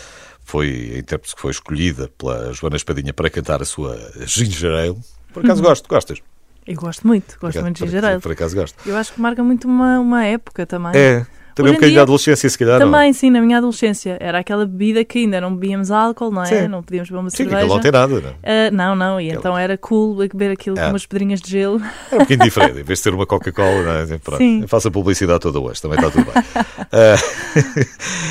Foi 0.46 0.92
a 0.94 1.00
intérprete 1.00 1.34
que 1.34 1.42
foi 1.42 1.50
escolhida 1.50 2.08
pela 2.16 2.54
Joana 2.54 2.76
Espadinha 2.76 3.12
para 3.16 3.32
cantar 3.32 3.64
a 3.64 3.66
sua 3.66 3.98
Ginger 4.28 4.72
Ale. 4.74 4.98
Por 5.34 5.44
acaso 5.44 5.64
gosto, 5.64 5.90
gostas? 5.90 6.20
Eu 6.68 6.76
gosto 6.76 7.08
muito, 7.08 7.36
gosto 7.42 7.62
muito 7.62 7.78
de 7.78 7.86
ginger 7.86 8.06
ale. 8.06 8.22
Por 8.22 8.32
acaso 8.32 8.56
gosto. 8.56 8.78
Eu 8.86 8.96
acho 8.96 9.12
que 9.12 9.20
marca 9.20 9.44
muito 9.44 9.68
uma, 9.68 10.00
uma 10.00 10.24
época 10.24 10.68
também. 10.68 10.92
É, 10.94 11.26
também 11.60 11.72
Hoje 11.72 11.78
um 11.78 11.80
bocadinho 11.80 11.96
da 11.98 12.02
adolescência, 12.04 12.50
se 12.50 12.58
calhar. 12.58 12.80
não? 12.80 12.92
Também, 12.92 13.12
sim, 13.14 13.30
na 13.30 13.42
minha 13.42 13.58
adolescência. 13.58 14.18
Era 14.20 14.40
aquela 14.40 14.66
bebida 14.66 15.04
que 15.04 15.20
ainda 15.20 15.42
não 15.42 15.54
bebíamos 15.54 15.92
álcool, 15.92 16.32
não 16.32 16.42
é? 16.44 16.46
Sim. 16.46 16.68
Não 16.70 16.82
podíamos 16.82 17.10
beber 17.10 17.20
uma 17.22 17.30
Sim, 17.30 17.38
cerveja. 17.38 17.58
aquilo 17.58 17.74
não 17.76 17.82
tem 17.82 17.92
nada. 17.92 18.22
Não? 18.22 18.30
Ah, 18.44 18.72
não, 18.72 18.96
não, 18.96 19.22
e 19.22 19.30
então 19.30 19.58
era 19.58 19.78
cool 19.78 20.16
beber 20.16 20.52
aquilo 20.52 20.80
É. 20.80 20.84
com 20.84 20.90
umas 20.92 21.06
pedrinhas 21.06 21.42
de 21.42 21.52
gelo. 21.52 21.82
É 22.12 22.16
um 22.16 22.20
bocadinho 22.20 22.44
diferente. 22.44 22.80
Em 22.80 22.84
vez 22.84 23.00
de 23.00 23.04
ser 23.04 23.14
uma 23.14 23.26
Coca-Cola, 23.26 23.82
não 23.84 23.92
é? 23.92 24.18
Pronto, 24.20 24.38
Sim. 24.38 24.62
eu 24.62 24.68
faço 24.68 24.88
a 24.88 24.92
publicidade 24.92 25.40
toda 25.42 25.60
hoje, 25.60 25.82
também 25.82 25.98
está 26.00 26.10
tudo 26.10 26.26
bem. 26.26 26.44
Ah, 26.92 27.16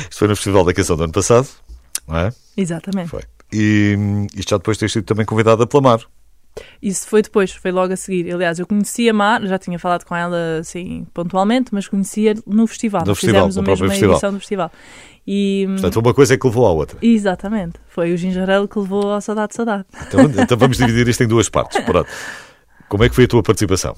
isto 0.09 0.17
foi 0.19 0.27
no 0.27 0.35
Festival 0.35 0.65
da 0.65 0.73
Canção 0.73 0.97
do 0.97 1.03
ano 1.03 1.13
passado, 1.13 1.47
não 2.07 2.17
é? 2.17 2.31
Exatamente. 2.57 3.09
Foi. 3.09 3.21
E 3.53 3.95
hum, 3.97 4.27
isto 4.35 4.49
já 4.49 4.57
depois 4.57 4.75
de 4.77 4.81
ter 4.81 4.89
sido 4.89 5.05
também 5.05 5.25
convidada 5.25 5.65
pela 5.65 5.81
Mar. 5.81 5.99
Isso 6.81 7.07
foi 7.07 7.21
depois, 7.21 7.51
foi 7.51 7.71
logo 7.71 7.93
a 7.93 7.95
seguir. 7.97 8.31
Aliás, 8.33 8.59
eu 8.59 8.65
conhecia 8.67 9.11
a 9.11 9.13
Mar, 9.13 9.41
já 9.45 9.57
tinha 9.59 9.77
falado 9.79 10.03
com 10.05 10.15
ela 10.15 10.59
assim 10.59 11.05
pontualmente, 11.13 11.69
mas 11.73 11.87
conhecia 11.87 12.33
no 12.45 12.65
festival. 12.67 13.03
No 13.05 13.15
festival, 13.15 13.35
Fizemos 13.47 13.55
no 13.55 13.61
a 13.61 13.65
próprio 13.65 13.83
mesma 13.83 13.93
festival. 13.93 14.13
edição 14.15 14.33
do 14.33 14.39
festival. 14.39 14.71
E, 15.27 15.65
hum, 15.67 15.73
Portanto, 15.73 15.99
uma 15.99 16.13
coisa 16.13 16.33
é 16.33 16.37
que 16.37 16.47
levou 16.47 16.65
à 16.65 16.71
outra. 16.71 16.97
exatamente, 17.01 17.73
foi 17.87 18.13
o 18.13 18.17
ginger 18.17 18.49
ale 18.49 18.67
que 18.67 18.79
levou 18.79 19.11
ao 19.11 19.21
Saudade 19.21 19.53
Saudade. 19.55 19.85
Então, 20.07 20.21
então 20.43 20.57
vamos 20.57 20.77
dividir 20.77 21.07
isto 21.07 21.21
em 21.23 21.27
duas 21.27 21.47
partes. 21.49 21.79
Pronto. 21.83 22.09
Como 22.87 23.03
é 23.03 23.09
que 23.09 23.13
foi 23.15 23.25
a 23.25 23.27
tua 23.27 23.43
participação? 23.43 23.95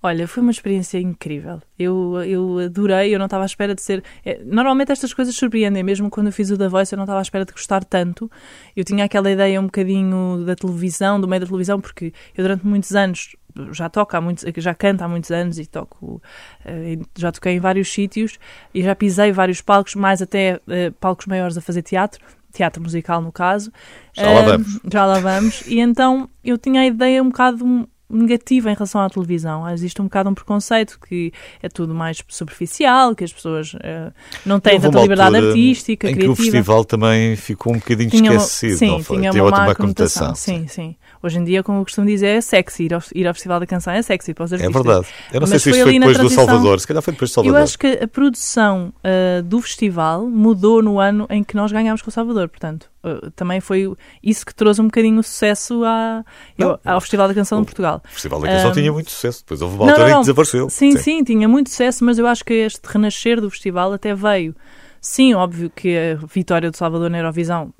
Olha, 0.00 0.28
foi 0.28 0.42
uma 0.42 0.52
experiência 0.52 0.98
incrível. 1.00 1.60
Eu, 1.76 2.22
eu 2.24 2.58
adorei, 2.60 3.12
eu 3.12 3.18
não 3.18 3.26
estava 3.26 3.42
à 3.42 3.46
espera 3.46 3.74
de 3.74 3.82
ser. 3.82 4.02
é, 4.24 4.40
Normalmente 4.44 4.92
estas 4.92 5.12
coisas 5.12 5.34
surpreendem, 5.34 5.82
mesmo 5.82 6.08
quando 6.08 6.28
eu 6.28 6.32
fiz 6.32 6.50
o 6.50 6.56
The 6.56 6.68
Voice, 6.68 6.92
eu 6.94 6.96
não 6.96 7.04
estava 7.04 7.18
à 7.18 7.22
espera 7.22 7.44
de 7.44 7.52
gostar 7.52 7.82
tanto. 7.84 8.30
Eu 8.76 8.84
tinha 8.84 9.04
aquela 9.04 9.28
ideia 9.30 9.60
um 9.60 9.64
bocadinho 9.64 10.44
da 10.46 10.54
televisão, 10.54 11.20
do 11.20 11.26
meio 11.26 11.40
da 11.40 11.46
televisão, 11.46 11.80
porque 11.80 12.12
eu 12.36 12.44
durante 12.44 12.64
muitos 12.64 12.94
anos 12.94 13.34
já 13.72 13.88
toco 13.88 14.16
há 14.16 14.20
muitos, 14.20 14.44
já 14.58 14.72
canto 14.72 15.02
há 15.02 15.08
muitos 15.08 15.32
anos 15.32 15.58
e 15.58 15.66
toco, 15.66 16.22
eh, 16.64 16.96
já 17.18 17.32
toquei 17.32 17.54
em 17.54 17.58
vários 17.58 17.92
sítios 17.92 18.38
e 18.72 18.82
já 18.84 18.94
pisei 18.94 19.32
vários 19.32 19.60
palcos, 19.60 19.96
mais 19.96 20.22
até 20.22 20.60
eh, 20.68 20.92
palcos 21.00 21.26
maiores 21.26 21.58
a 21.58 21.60
fazer 21.60 21.82
teatro, 21.82 22.24
teatro 22.52 22.80
musical 22.80 23.20
no 23.20 23.32
caso. 23.32 23.72
Já 24.12 24.30
lá 24.30 24.40
Eh, 24.42 24.44
vamos. 24.44 24.80
já 24.92 25.04
lá 25.06 25.18
vamos. 25.18 25.62
E 25.66 25.80
então 25.80 26.30
eu 26.44 26.56
tinha 26.56 26.82
a 26.82 26.86
ideia 26.86 27.20
um 27.20 27.30
bocado 27.30 27.88
negativa 28.10 28.70
em 28.70 28.74
relação 28.74 29.00
à 29.00 29.08
televisão. 29.10 29.68
Existe 29.70 30.00
um 30.00 30.04
bocado 30.04 30.30
um 30.30 30.34
preconceito 30.34 30.98
que 31.06 31.32
é 31.62 31.68
tudo 31.68 31.94
mais 31.94 32.22
superficial, 32.28 33.14
que 33.14 33.24
as 33.24 33.32
pessoas 33.32 33.74
eh, 33.82 34.10
não 34.46 34.58
têm 34.60 34.80
tanta 34.80 35.00
liberdade 35.00 35.36
artística, 35.36 36.06
em 36.08 36.10
que 36.14 36.20
criativa. 36.20 36.32
o 36.32 36.36
festival 36.36 36.84
também 36.84 37.36
ficou 37.36 37.74
um 37.74 37.78
bocadinho 37.78 38.10
Tinha 38.10 38.30
uma- 38.32 38.36
esquecido. 38.36 38.78
sim, 38.78 38.86
não 38.88 39.02
foi? 39.02 39.18
tinha 39.18 39.30
Teve 39.30 39.42
uma 39.42 39.50
má 39.66 39.74
conotação. 39.74 40.34
Sim, 40.34 40.66
sim. 40.68 40.96
Hoje 41.22 41.38
em 41.38 41.44
dia, 41.44 41.62
como 41.62 41.80
eu 41.80 41.84
costumo 41.84 42.06
dizer, 42.06 42.28
é 42.28 42.40
sexy. 42.40 42.84
Ir 42.84 42.94
ao, 42.94 43.02
ir 43.14 43.26
ao 43.26 43.34
Festival 43.34 43.58
da 43.60 43.66
Canção 43.66 43.92
é 43.92 44.00
sexy 44.02 44.32
para 44.32 44.44
os 44.44 44.52
É 44.52 44.56
artistas. 44.56 44.82
verdade. 44.84 45.06
Eu 45.32 45.40
não 45.40 45.46
sei 45.46 45.54
Mas 45.56 45.62
se 45.62 45.70
foi 45.70 45.78
isto 45.78 45.84
foi 45.90 45.98
depois 45.98 46.18
do. 46.18 46.30
Salvador. 46.30 46.80
Se 46.80 46.86
calhar 46.86 47.02
foi 47.02 47.12
depois 47.12 47.30
do 47.30 47.32
Eu 47.32 47.34
Salvador. 47.34 47.62
acho 47.62 47.78
que 47.78 47.86
a 48.02 48.08
produção 48.08 48.92
ah, 49.02 49.42
do 49.42 49.60
festival 49.60 50.26
mudou 50.28 50.82
no 50.82 51.00
ano 51.00 51.26
em 51.28 51.42
que 51.42 51.56
nós 51.56 51.72
ganhámos 51.72 52.02
com 52.02 52.08
o 52.08 52.12
Salvador, 52.12 52.48
portanto, 52.48 52.88
ah, 53.02 53.30
também 53.36 53.60
foi 53.60 53.92
isso 54.22 54.44
que 54.44 54.54
trouxe 54.54 54.80
um 54.80 54.84
bocadinho 54.86 55.18
o 55.20 55.22
sucesso 55.22 55.82
à- 55.84 56.24
Não. 56.56 56.78
ao 56.84 57.00
Festival 57.00 57.28
da 57.28 57.34
Canção 57.34 57.58
O- 57.58 57.60
de 57.62 57.66
Portugal. 57.66 58.02
O 58.04 58.08
Festival 58.12 58.40
da 58.40 58.48
Canção 58.48 58.70
Ahm, 58.70 58.74
tinha 58.74 58.92
muito 58.92 59.10
sucesso. 59.10 59.40
Depois 59.40 59.62
houve 59.62 59.74
uma 59.76 59.84
Não, 59.86 59.92
altura 59.92 60.08
não, 60.08 60.14
em 60.14 60.20
que 60.20 60.20
desapareceu. 60.26 60.70
Sim, 60.70 60.96
sim, 60.96 61.22
tinha 61.24 61.48
muito 61.48 61.70
sucesso, 61.70 62.04
mas 62.04 62.18
eu 62.18 62.26
acho 62.26 62.44
que 62.44 62.52
este 62.54 62.80
renascer 62.86 63.40
do 63.40 63.50
festival 63.50 63.92
até 63.92 64.14
veio. 64.14 64.54
Sim, 65.00 65.34
óbvio 65.34 65.70
que 65.70 65.96
a 65.96 66.26
vitória 66.26 66.70
do 66.70 66.76
Salvador 66.76 67.08
na 67.08 67.18
Eurovisão 67.18 67.72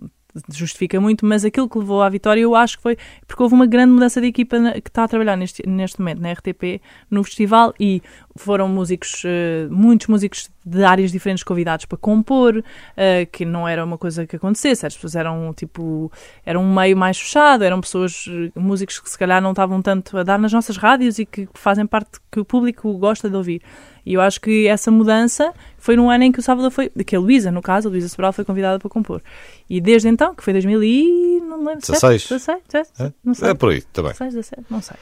justifica 0.50 1.00
muito, 1.00 1.24
mas 1.26 1.44
aquilo 1.44 1.68
que 1.68 1.78
levou 1.78 2.02
à 2.02 2.08
vitória 2.08 2.40
eu 2.40 2.54
acho 2.54 2.76
que 2.76 2.82
foi 2.82 2.96
porque 3.26 3.42
houve 3.42 3.54
uma 3.54 3.66
grande 3.66 3.92
mudança 3.92 4.20
de 4.20 4.26
equipa 4.26 4.58
na- 4.58 4.72
que 4.72 4.88
está 4.88 5.04
a 5.04 5.08
trabalhar 5.08 5.36
neste, 5.36 5.66
neste 5.66 5.98
momento 5.98 6.20
na 6.20 6.30
RTP, 6.30 6.80
no 7.10 7.24
festival, 7.24 7.72
e 7.80 8.02
foram 8.36 8.68
músicos, 8.68 9.22
eh, 9.24 9.66
muitos 9.70 10.06
músicos 10.06 10.50
de 10.64 10.84
áreas 10.84 11.10
diferentes 11.10 11.42
convidados 11.42 11.86
para 11.86 11.96
compor, 11.98 12.62
eh, 12.96 13.26
que 13.26 13.44
não 13.44 13.66
era 13.66 13.84
uma 13.84 13.96
coisa 13.98 14.26
que 14.26 14.36
acontecesse, 14.36 14.86
as 14.86 14.94
pessoas 14.94 15.16
eram 15.16 15.52
tipo, 15.54 16.12
era 16.44 16.58
um 16.60 16.72
meio 16.74 16.96
mais 16.96 17.18
fechado, 17.18 17.64
eram 17.64 17.80
pessoas, 17.80 18.26
eh, 18.28 18.50
músicos 18.58 19.00
que 19.00 19.08
se 19.10 19.18
calhar 19.18 19.40
não 19.42 19.50
estavam 19.50 19.80
tanto 19.82 20.16
a 20.18 20.22
dar 20.22 20.38
nas 20.38 20.52
nossas 20.52 20.76
rádios 20.76 21.18
e 21.18 21.24
que 21.26 21.48
fazem 21.54 21.86
parte 21.86 22.20
que 22.30 22.38
o 22.38 22.44
público 22.44 22.92
gosta 22.98 23.28
de 23.30 23.34
ouvir. 23.36 23.62
E 24.08 24.14
eu 24.14 24.20
acho 24.22 24.40
que 24.40 24.66
essa 24.66 24.90
mudança 24.90 25.52
foi 25.76 25.94
num 25.96 26.08
ano 26.08 26.24
em 26.24 26.32
que 26.32 26.38
o 26.38 26.42
Salvador 26.42 26.70
foi, 26.70 26.88
que 26.88 27.14
a 27.14 27.20
Luísa, 27.20 27.50
no 27.50 27.60
caso, 27.60 27.88
a 27.88 27.90
Luísa 27.90 28.08
Sobral 28.08 28.32
foi 28.32 28.44
convidada 28.44 28.78
para 28.78 28.88
compor. 28.88 29.22
E 29.68 29.80
desde 29.80 30.08
então, 30.08 30.34
que 30.34 30.42
foi 30.42 30.52
2000 30.54 30.82
e... 30.82 31.40
não 31.42 31.58
lembro, 31.58 31.80
16. 31.80 32.28
16, 32.28 32.58
17, 32.72 33.02
É? 33.02 33.12
não 33.22 33.34
sei. 33.34 33.50
É 33.50 33.54
por 33.54 33.70
aí, 33.70 33.82
também. 33.92 34.12
16, 34.12 34.34
17, 34.34 34.62
não 34.70 34.80
sei. 34.80 34.96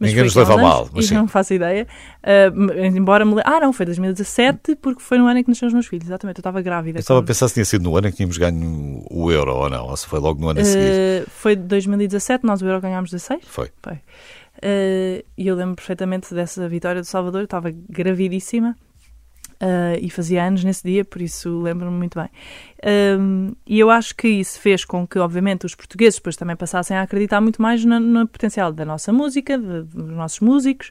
Ninguém 0.00 0.14
foi 0.16 0.24
nos 0.24 0.34
leva 0.34 0.54
a 0.54 0.56
mal, 0.56 0.88
mas 0.94 1.06
sim. 1.06 1.14
não 1.14 1.28
faço 1.28 1.52
ideia. 1.52 1.86
M- 2.54 2.86
embora 2.88 3.22
me. 3.24 3.36
Ah, 3.44 3.60
não, 3.60 3.70
foi 3.70 3.84
2017, 3.84 4.76
porque 4.76 5.02
foi 5.02 5.18
no 5.18 5.26
ano 5.26 5.40
em 5.40 5.44
que 5.44 5.50
nasceram 5.50 5.68
os 5.68 5.74
meus 5.74 5.86
filhos, 5.86 6.06
exatamente. 6.06 6.38
Eu 6.38 6.40
estava 6.40 6.62
grávida. 6.62 6.98
Eu 6.98 7.00
estava 7.00 7.18
a 7.18 7.22
quando- 7.22 7.26
pensar 7.28 7.48
se 7.48 7.54
tinha 7.54 7.66
sido 7.66 7.82
no 7.84 7.94
ano 7.96 8.08
em 8.08 8.10
que 8.10 8.16
tínhamos 8.16 8.38
ganho 8.38 9.04
o 9.10 9.30
euro 9.30 9.54
ou 9.54 9.68
não. 9.68 9.86
Ou 9.88 9.96
se 9.98 10.06
foi 10.06 10.18
logo 10.18 10.40
no 10.40 10.48
ano 10.48 10.60
a 10.60 10.64
seguir. 10.64 11.24
Ah, 11.26 11.30
foi 11.30 11.54
2017, 11.54 12.44
nós 12.46 12.62
o 12.62 12.66
Euro 12.66 12.80
ganhámos 12.80 13.10
16. 13.10 13.42
Foi. 13.46 13.68
Foi. 13.82 13.98
Eh, 14.62 15.24
E 15.36 15.46
eu 15.46 15.54
lembro 15.56 15.76
perfeitamente 15.76 16.34
dessa 16.34 16.68
vitória 16.68 17.00
do 17.00 17.06
Salvador, 17.06 17.40
eu 17.40 17.44
estava 17.44 17.70
gravidíssima 17.88 18.76
eh, 19.58 19.98
e 20.02 20.10
fazia 20.10 20.44
anos 20.44 20.62
nesse 20.64 20.82
dia, 20.82 21.04
por 21.04 21.20
isso 21.22 21.60
lembro-me 21.60 21.96
muito 21.96 22.18
bem. 22.18 22.28
Um, 23.18 23.52
e 23.66 23.78
eu 23.78 23.90
acho 23.90 24.14
que 24.16 24.26
isso 24.28 24.58
fez 24.60 24.84
com 24.84 25.06
que, 25.06 25.18
obviamente, 25.18 25.66
os 25.66 25.74
portugueses 25.74 26.16
depois 26.18 26.36
também 26.36 26.56
passassem 26.56 26.96
a 26.96 27.02
acreditar 27.02 27.40
muito 27.40 27.60
mais 27.60 27.84
na- 27.84 28.00
no, 28.00 28.26
potencial 28.26 28.72
da 28.72 28.84
nossa 28.86 29.12
música, 29.12 29.58
de- 29.58 29.82
dos 29.82 30.08
nossos 30.10 30.40
músicos, 30.40 30.90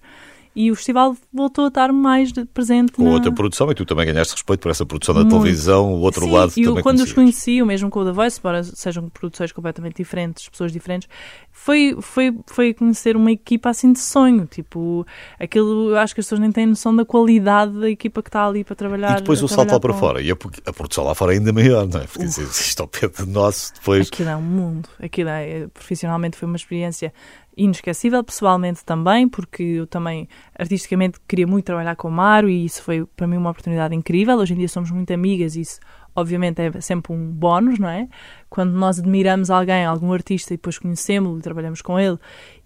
e 0.55 0.71
o 0.71 0.75
festival 0.75 1.15
voltou 1.33 1.65
a 1.65 1.67
estar 1.67 1.91
mais 1.93 2.31
presente 2.53 2.91
Com 2.93 3.03
na... 3.03 3.11
outra 3.11 3.31
produção, 3.31 3.71
e 3.71 3.75
tu 3.75 3.85
também 3.85 4.05
ganhaste 4.05 4.33
respeito 4.33 4.59
por 4.59 4.69
essa 4.71 4.85
produção 4.85 5.13
da 5.15 5.21
Muito. 5.21 5.37
televisão, 5.37 5.93
o 5.93 5.99
outro 5.99 6.25
Sim, 6.25 6.31
lado 6.31 6.53
e 6.57 6.61
eu, 6.63 6.71
também 6.71 6.83
quando 6.83 6.97
os 6.99 7.13
conhecias. 7.13 7.15
conheci, 7.45 7.61
o 7.61 7.65
mesmo 7.65 7.89
com 7.89 7.99
o 8.01 8.05
The 8.05 8.11
Voice, 8.11 8.39
embora 8.39 8.63
sejam 8.63 9.07
produções 9.09 9.51
completamente 9.51 9.97
diferentes, 9.97 10.49
pessoas 10.49 10.71
diferentes, 10.71 11.07
foi, 11.51 11.95
foi, 12.01 12.35
foi 12.47 12.73
conhecer 12.73 13.15
uma 13.15 13.31
equipa 13.31 13.69
assim 13.69 13.93
de 13.93 13.99
sonho. 13.99 14.45
Tipo, 14.45 15.05
aquilo, 15.39 15.89
eu 15.91 15.97
acho 15.97 16.13
que 16.13 16.21
as 16.21 16.25
pessoas 16.25 16.41
nem 16.41 16.51
têm 16.51 16.65
noção 16.65 16.95
da 16.95 17.05
qualidade 17.05 17.79
da 17.79 17.89
equipa 17.89 18.21
que 18.23 18.29
está 18.29 18.45
ali 18.47 18.63
para 18.63 18.75
trabalhar. 18.75 19.13
E 19.17 19.21
depois 19.21 19.43
o 19.43 19.47
salto 19.47 19.71
lá 19.71 19.79
para 19.79 19.93
com- 19.93 19.99
fora. 19.99 20.21
E 20.21 20.31
a, 20.31 20.35
a 20.65 20.73
produção 20.73 21.03
lá 21.03 21.13
fora 21.13 21.33
é 21.33 21.37
ainda 21.37 21.51
maior, 21.53 21.87
não 21.87 21.99
é? 22.01 22.05
Porque 22.07 22.25
isto 22.25 22.81
ao 22.81 22.87
pé 22.87 23.07
de 23.07 23.25
nós, 23.27 23.71
depois. 23.75 24.07
Aquilo 24.07 24.29
é 24.29 24.35
um 24.35 24.41
mundo. 24.41 24.89
Aquilo 25.01 25.29
é, 25.29 25.67
profissionalmente 25.67 26.37
foi 26.37 26.47
uma 26.47 26.55
experiência 26.55 27.13
inesquecível, 27.55 28.23
pessoalmente 28.23 28.83
também, 28.85 29.27
porque 29.27 29.63
eu 29.63 29.87
também 29.87 30.27
artisticamente 30.57 31.19
queria 31.27 31.45
muito 31.45 31.65
trabalhar 31.65 31.95
com 31.95 32.07
o 32.07 32.11
Mário 32.11 32.49
e 32.49 32.65
isso 32.65 32.81
foi 32.81 33.05
para 33.05 33.27
mim 33.27 33.37
uma 33.37 33.49
oportunidade 33.49 33.95
incrível. 33.95 34.37
Hoje 34.37 34.53
em 34.53 34.57
dia 34.57 34.67
somos 34.67 34.91
muito 34.91 35.13
amigas 35.13 35.55
e 35.55 35.61
isso 35.61 35.79
obviamente 36.15 36.61
é 36.61 36.81
sempre 36.81 37.13
um 37.13 37.31
bónus, 37.31 37.79
não 37.79 37.89
é? 37.89 38.07
Quando 38.49 38.71
nós 38.73 38.99
admiramos 38.99 39.49
alguém, 39.49 39.85
algum 39.85 40.11
artista 40.11 40.53
e 40.53 40.57
depois 40.57 40.77
conhecemos-lo 40.77 41.39
e 41.39 41.41
trabalhamos 41.41 41.81
com 41.81 41.99
ele 41.99 42.17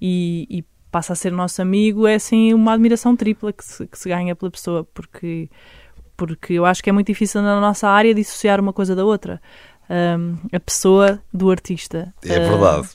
e, 0.01 0.47
e 0.49 0.65
passa 0.91 1.13
a 1.13 1.15
ser 1.15 1.31
nosso 1.31 1.61
amigo, 1.61 2.05
é 2.05 2.15
assim 2.15 2.53
uma 2.53 2.73
admiração 2.73 3.15
tripla 3.15 3.51
que 3.51 3.63
se, 3.63 3.87
que 3.87 3.97
se 3.97 4.09
ganha 4.09 4.35
pela 4.35 4.51
pessoa, 4.51 4.83
porque 4.93 5.49
porque 6.15 6.53
eu 6.53 6.65
acho 6.65 6.83
que 6.83 6.89
é 6.89 6.93
muito 6.93 7.07
difícil 7.07 7.41
na 7.41 7.59
nossa 7.59 7.89
área 7.89 8.13
dissociar 8.13 8.59
uma 8.59 8.71
coisa 8.71 8.95
da 8.95 9.03
outra. 9.03 9.41
Um, 9.89 10.35
a 10.51 10.59
pessoa 10.59 11.19
do 11.33 11.51
artista. 11.51 12.13
É 12.25 12.37
Uh, 12.39 12.49
verdade. 12.49 12.87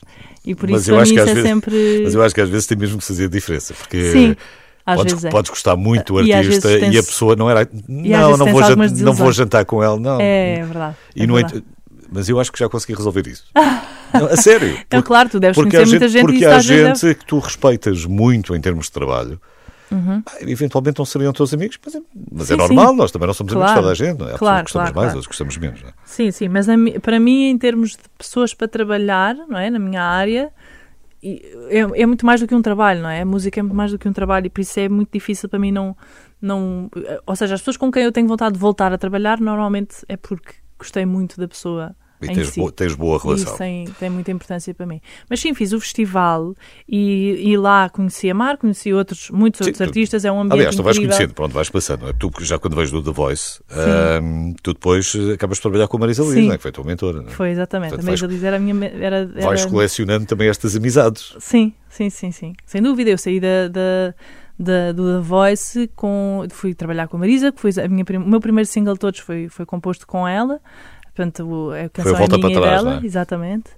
e 0.45 0.55
por 0.55 0.69
Mas 0.69 0.81
isso 0.81 0.91
eu 0.91 0.99
acho 0.99 1.13
que 1.13 1.19
às 1.19 1.29
é 1.29 1.33
vezes- 1.33 1.49
sempre. 1.49 2.01
Mas 2.03 2.15
eu 2.15 2.23
acho 2.23 2.35
que 2.35 2.41
às 2.41 2.49
vezes 2.49 2.65
tem 2.67 2.77
mesmo 2.77 2.97
que 2.97 3.05
fazer 3.05 3.25
a 3.25 3.29
diferença. 3.29 3.73
Porque 3.73 4.11
Sim, 4.11 4.35
podes, 4.85 5.23
é. 5.25 5.29
podes 5.29 5.49
gostar 5.51 5.75
muito 5.75 6.13
do 6.13 6.21
E 6.21 6.33
artista 6.33 6.67
vezes 6.67 6.93
e 6.93 6.97
a 6.97 7.03
pessoa 7.03 7.35
não 7.35 7.49
era. 7.49 7.69
Não, 7.87 8.31
não 8.31 8.37
vou, 8.37 8.45
tem-se 8.45 8.59
jan- 8.61 8.67
algumas 8.69 8.91
não 9.01 9.13
vou 9.13 9.31
jantar 9.31 9.65
com 9.65 9.83
ela, 9.83 9.99
não. 9.99 10.19
É, 10.19 10.55
é 10.59 10.63
verdade. 10.65 10.95
E 11.15 11.23
é 11.23 11.27
verdade. 11.27 11.57
ent- 11.57 11.63
Mas 12.11 12.27
eu 12.27 12.39
acho 12.39 12.51
que 12.51 12.57
já 12.59 12.67
consegui 12.67 12.95
resolver 12.95 13.27
isso. 13.27 13.45
Não, 14.11 14.25
a 14.25 14.35
sério. 14.35 14.75
Porque- 14.89 15.01
claro, 15.05 15.29
tu 15.29 15.39
deves 15.39 15.55
conhecer 15.55 15.85
muita 15.85 16.07
gente, 16.07 16.11
gente 16.11 16.21
e 16.23 16.25
porque 16.33 16.45
há 16.45 16.55
às 16.57 16.65
vezes 16.65 16.99
gente 17.01 17.15
que 17.15 17.25
tu 17.25 17.37
respeitas 17.37 18.03
muito 18.05 18.55
em 18.55 18.59
termos 18.59 18.85
de 18.87 18.91
trabalho. 18.91 19.39
Uhum. 19.91 20.21
Ah, 20.25 20.31
Eventualmente 20.41 20.99
não 20.99 21.05
seriam 21.05 21.33
teus 21.33 21.53
amigos, 21.53 21.79
mas 21.83 21.95
é, 21.95 22.01
mas 22.31 22.51
é 22.51 22.53
Sim, 22.53 22.57
normal, 22.59 22.89
sim. 22.91 22.95
nós 22.97 23.11
também 23.11 23.27
não 23.27 23.33
somos 23.33 23.53
Claro. 23.53 23.65
amigos 23.69 23.75
de 23.75 23.81
toda 23.81 23.91
a 23.91 23.95
gente. 24.11 24.19
Não 24.19 24.27
é? 24.29 24.35
Há 24.35 24.37
Claro, 24.37 24.57
que 24.57 24.63
gostamos 24.73 24.89
claro, 24.91 24.95
mais, 24.95 25.13
claro. 25.13 25.27
gostamos 25.27 25.57
menos. 25.57 25.81
É? 25.83 25.93
Sim, 26.05 26.31
sim, 26.31 26.47
mas 26.47 26.67
na 26.67 26.75
para 27.01 27.19
mim, 27.19 27.49
em 27.49 27.57
termos 27.57 27.91
de 27.91 27.97
pessoas 28.17 28.53
para 28.53 28.67
trabalhar, 28.67 29.35
não 29.47 29.57
é? 29.57 29.69
Na 29.69 29.79
minha 29.79 30.01
área, 30.03 30.51
é, 31.23 31.79
é 32.01 32.05
muito 32.05 32.25
mais 32.25 32.39
do 32.39 32.47
que 32.47 32.55
um 32.55 32.61
trabalho, 32.61 33.01
não 33.01 33.09
é? 33.09 33.21
A 33.21 33.25
música 33.25 33.59
é 33.59 33.63
muito 33.63 33.75
mais 33.75 33.91
do 33.91 33.97
que 33.99 34.07
um 34.07 34.13
trabalho 34.13 34.45
e 34.45 34.49
por 34.49 34.61
isso 34.61 34.79
é 34.79 34.87
muito 34.87 35.09
difícil 35.11 35.49
para 35.49 35.59
mim 35.59 35.71
não, 35.71 35.95
não. 36.41 36.89
Ou 37.25 37.35
seja, 37.35 37.55
as 37.55 37.61
pessoas 37.61 37.77
com 37.77 37.91
quem 37.91 38.03
eu 38.03 38.11
tenho 38.11 38.27
vontade 38.27 38.53
de 38.53 38.59
voltar 38.59 38.93
a 38.93 38.97
trabalhar, 38.97 39.39
normalmente 39.39 39.97
é 40.07 40.15
porque 40.15 40.53
gostei 40.77 41.05
muito 41.05 41.37
da 41.39 41.47
pessoa 41.47 41.95
E 42.21 42.27
tens, 42.33 42.49
si. 42.49 42.59
bo- 42.59 42.71
tens 42.71 42.93
boa 42.95 43.17
relação. 43.17 43.47
Isso 43.47 43.57
tem, 43.57 43.85
tem 43.99 44.09
muita 44.09 44.31
importância 44.31 44.73
para 44.73 44.85
mim. 44.85 44.99
Mas 45.29 45.39
sim, 45.39 45.53
fiz 45.53 45.71
o 45.73 45.79
festival 45.79 46.53
e, 46.87 47.49
e 47.51 47.57
lá 47.57 47.89
conheci 47.89 48.29
a 48.29 48.33
Mar, 48.33 48.57
conheci 48.57 48.93
outros, 48.93 49.29
muitos 49.29 49.59
Sim, 49.59 49.69
outros 49.71 49.77
tu- 49.77 49.89
artistas. 49.89 50.25
É 50.25 50.31
um 50.31 50.39
ambiente 50.41 50.53
Aliás, 50.59 50.75
tu 50.75 50.83
vais 50.83 50.97
conhecendo, 50.97 51.33
pronto, 51.33 51.53
vais 51.53 51.69
passando. 51.69 52.01
não 52.01 52.09
é? 52.09 52.13
Tu, 52.13 52.31
já 52.41 52.59
quando 52.59 52.75
vais 52.75 52.91
do 52.91 53.01
The 53.01 53.11
Voice, 53.11 53.59
tu 54.61 54.73
depois 54.73 55.13
eh, 55.15 55.33
acabas 55.33 55.57
de 55.57 55.61
trabalhar 55.61 55.87
com 55.87 55.97
a 55.97 55.99
Marisa 56.01 56.23
Liz, 56.23 56.49
é? 56.51 56.57
que 56.57 56.61
foi 56.61 56.69
a 56.69 56.71
tua 56.73 56.83
mentora. 56.83 57.23
é? 57.27 57.31
Foi 57.31 57.49
exatamente. 57.51 57.89
Portanto, 57.91 58.05
a 58.05 58.11
Marisa 58.11 58.27
Liz 58.27 58.43
era 58.43 58.57
a 58.57 58.59
minha. 58.59 58.85
Era, 58.87 59.15
era... 59.35 59.41
Vais 59.45 59.65
colecionando 59.65 60.25
também 60.25 60.49
estas 60.49 60.75
amizades. 60.75 61.35
Sim, 61.39 61.73
sim, 61.89 62.09
sim, 62.09 62.31
sim. 62.31 62.53
Sem 62.65 62.81
dúvida, 62.81 63.09
eu 63.09 63.17
saí 63.17 63.39
da, 63.39 63.67
da, 63.69 64.13
da- 64.59 64.91
do 64.91 65.15
The 65.17 65.21
Voice, 65.27 65.89
com, 65.95 66.45
fui 66.49 66.73
trabalhar 66.73 67.07
com 67.07 67.17
a 67.17 67.19
Marisa, 67.21 67.51
que 67.51 67.59
foi 67.61 67.71
a 67.83 67.87
minha, 67.87 68.03
o 68.17 68.29
meu 68.29 68.39
primeiro 68.39 68.67
single 68.67 68.93
de 68.93 68.99
todos 68.99 69.19
foi, 69.19 69.47
foi 69.49 69.65
composto 69.65 70.05
com 70.05 70.27
ela. 70.27 70.59
Portanto, 71.15 71.45
o- 71.47 71.71
a 71.71 71.89
canção 71.89 72.15
Volta 72.15 72.35
é 72.35 72.37
minha 72.37 72.51
para 72.53 72.61
Trás, 72.61 72.83
dela, 72.83 72.99
é? 73.01 73.05
exatamente. 73.05 73.71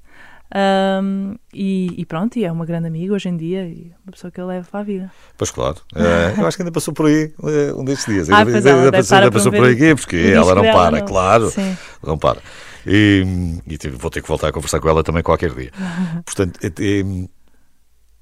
Ahm, 0.54 1.36
e, 1.54 1.94
e 1.98 2.06
pronto, 2.06 2.38
e 2.38 2.44
é 2.44 2.52
uma 2.52 2.66
grande 2.66 2.86
amiga 2.88 3.14
hoje 3.14 3.30
em 3.30 3.38
dia 3.38 3.64
e 3.66 3.94
uma 4.06 4.12
pessoa 4.12 4.30
que 4.30 4.42
eu 4.42 4.46
levo 4.46 4.70
para 4.70 4.82
a 4.82 4.84
vida. 4.84 5.12
Pois 5.38 5.50
claro. 5.50 5.78
Eh, 5.96 6.34
eu 6.38 6.46
acho 6.46 6.58
que 6.58 6.64
ainda 6.64 6.72
passou 6.74 6.94
por 6.94 7.06
aí 7.06 7.34
eh, 7.44 7.74
um 7.74 7.86
destes 7.86 8.06
dias. 8.14 8.30
Ah, 8.30 8.40
Ainda- 8.40 8.58
ainda, 8.58 8.92
passou, 8.92 9.18
ainda 9.18 9.32
passou 9.32 9.52
por 9.52 9.66
aqui, 9.70 9.96
porque 9.96 10.18
ela 10.36 10.54
não 10.56 10.62
para, 10.64 11.00
não? 11.00 11.06
claro. 11.08 11.50
Sim. 11.50 11.78
Não 12.06 12.18
para. 12.18 12.42
E, 12.86 13.24
e 13.66 13.88
vou 13.92 14.12
ter 14.12 14.22
que 14.22 14.28
voltar 14.28 14.50
a 14.50 14.52
conversar 14.52 14.80
com 14.82 14.90
ela 14.90 15.04
também 15.04 15.24
qualquer 15.24 15.52
dia. 15.56 15.72
Portanto, 16.26 16.60
eh, 16.62 17.28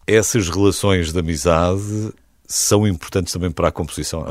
essas 0.06 0.50
relações 0.50 1.12
de 1.12 1.19
amizade 1.19 2.13
são 2.45 2.88
importantes 2.88 3.34
também 3.34 3.50
para 3.52 3.69
a 3.69 3.72
composição. 3.72 4.26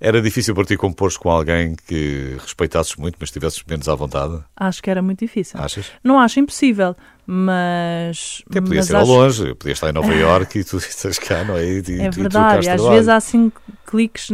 Era 0.00 0.20
difícil 0.20 0.54
para 0.54 0.64
ti 0.64 0.76
compor 0.76 1.12
com 1.18 1.30
alguém 1.30 1.76
que 1.86 2.36
respeitasses 2.40 2.96
muito, 2.96 3.16
mas 3.20 3.28
estivesses 3.28 3.62
menos 3.68 3.88
à 3.88 3.94
vontade? 3.94 4.42
Acho 4.56 4.82
que 4.82 4.90
era 4.90 5.00
muito 5.02 5.20
difícil. 5.20 5.60
Achas? 5.60 5.90
Não 6.02 6.18
acho 6.18 6.40
impossível, 6.40 6.96
mas. 7.26 8.42
Até 8.50 8.60
podia 8.60 8.76
mas 8.76 8.86
ser 8.86 8.96
ao 8.96 9.02
acho- 9.02 9.10
longe, 9.12 9.54
podia 9.54 9.72
estar 9.72 9.90
em 9.90 9.92
Nova 9.92 10.12
Iorque 10.14 10.58
e 10.60 10.64
tu 10.64 10.76
estás 10.78 11.18
cá, 11.18 11.44
não 11.44 11.56
é? 11.56 11.64
E, 11.64 11.78
É 11.78 12.06
e 12.06 12.10
verdade, 12.10 12.66
e 12.66 12.68
às 12.70 12.82
vezes 12.82 13.08
há 13.08 13.16
assim 13.16 13.50
cliques 13.86 14.28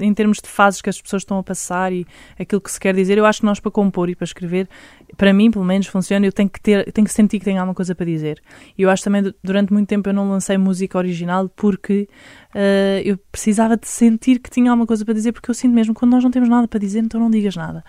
em 0.00 0.14
termos 0.14 0.38
de 0.42 0.48
fases 0.48 0.80
que 0.80 0.88
as 0.88 1.00
pessoas 1.00 1.22
estão 1.22 1.38
a 1.38 1.42
passar 1.42 1.92
e 1.92 2.06
aquilo 2.38 2.60
que 2.60 2.70
se 2.70 2.80
quer 2.80 2.94
dizer. 2.94 3.18
Eu 3.18 3.26
acho 3.26 3.40
que 3.40 3.46
nós 3.46 3.60
para 3.60 3.70
compor 3.70 4.08
e 4.08 4.14
para 4.16 4.24
escrever, 4.24 4.68
para 5.16 5.32
mim 5.32 5.50
pelo 5.50 5.64
menos 5.64 5.86
funciona, 5.86 6.24
eu 6.24 6.32
tenho 6.32 6.48
que 6.48 6.60
ter, 6.60 6.90
tenho 6.92 7.06
que 7.06 7.12
sentir 7.12 7.38
que 7.38 7.44
tenho 7.44 7.58
alguma 7.58 7.74
coisa 7.74 7.94
para 7.94 8.06
dizer. 8.06 8.42
E 8.76 8.82
eu 8.82 8.90
acho 8.90 9.02
também 9.04 9.22
du- 9.22 9.34
durante 9.42 9.72
muito 9.72 9.88
tempo 9.88 10.08
eu 10.08 10.14
não 10.14 10.28
lancei 10.30 10.56
música 10.56 10.96
original 10.96 11.48
porque 11.54 12.08
eh, 12.54 13.02
eu 13.04 13.18
precisava 13.30 13.76
de 13.76 13.86
sentir 13.86 14.38
que 14.38 14.48
tinha 14.50 14.70
alguma 14.70 14.86
coisa 14.86 15.04
para 15.04 15.12
dizer, 15.14 15.32
porque 15.32 15.50
eu 15.50 15.54
sinto 15.54 15.74
mesmo 15.74 15.92
quando 15.92 16.12
nós 16.12 16.24
não 16.24 16.30
temos 16.30 16.48
nada 16.48 16.66
para 16.66 16.80
dizer, 16.80 17.00
então 17.00 17.20
não 17.20 17.30
digas 17.30 17.54
nada. 17.54 17.84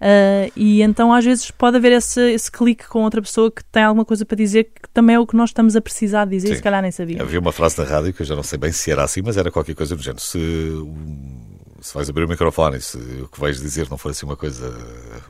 Eh, 0.00 0.50
e 0.56 0.82
então 0.82 1.12
às 1.12 1.24
vezes 1.24 1.50
pode 1.52 1.76
haver 1.76 1.92
esse, 1.92 2.20
esse 2.32 2.50
clique 2.50 2.88
com 2.88 3.02
outra 3.04 3.22
pessoa 3.22 3.50
que 3.50 3.62
tem 3.64 3.77
alguma 3.84 4.04
coisa 4.04 4.24
para 4.24 4.36
dizer 4.36 4.64
que 4.64 4.88
também 4.92 5.16
é 5.16 5.20
o 5.20 5.26
que 5.26 5.36
nós 5.36 5.50
estamos 5.50 5.74
a 5.76 5.80
precisar 5.80 6.24
de 6.24 6.32
dizer, 6.32 6.48
e 6.48 6.50
Sim. 6.50 6.56
se 6.56 6.62
calhar 6.62 6.80
nem 6.82 6.90
sabia. 6.90 7.20
Havia 7.22 7.40
uma 7.40 7.52
frase 7.52 7.78
na 7.78 7.84
rádio 7.84 8.12
que 8.12 8.22
eu 8.22 8.26
já 8.26 8.34
não 8.36 8.42
sei 8.42 8.58
bem 8.58 8.72
se 8.72 8.90
era 8.90 9.02
assim, 9.04 9.22
mas 9.24 9.36
era 9.36 9.50
qualquer 9.50 9.74
coisa 9.74 9.94
do 9.96 10.02
género. 10.02 10.20
Se, 10.22 10.38
se 11.80 11.94
vais 11.94 12.08
abrir 12.10 12.24
o 12.24 12.28
microfone 12.28 12.78
e 12.78 12.80
se 12.80 12.96
o 12.96 13.28
que 13.28 13.40
vais 13.40 13.60
dizer 13.60 13.86
não 13.90 13.96
for 13.96 14.10
assim 14.10 14.26
uma 14.26 14.36
coisa 14.36 14.74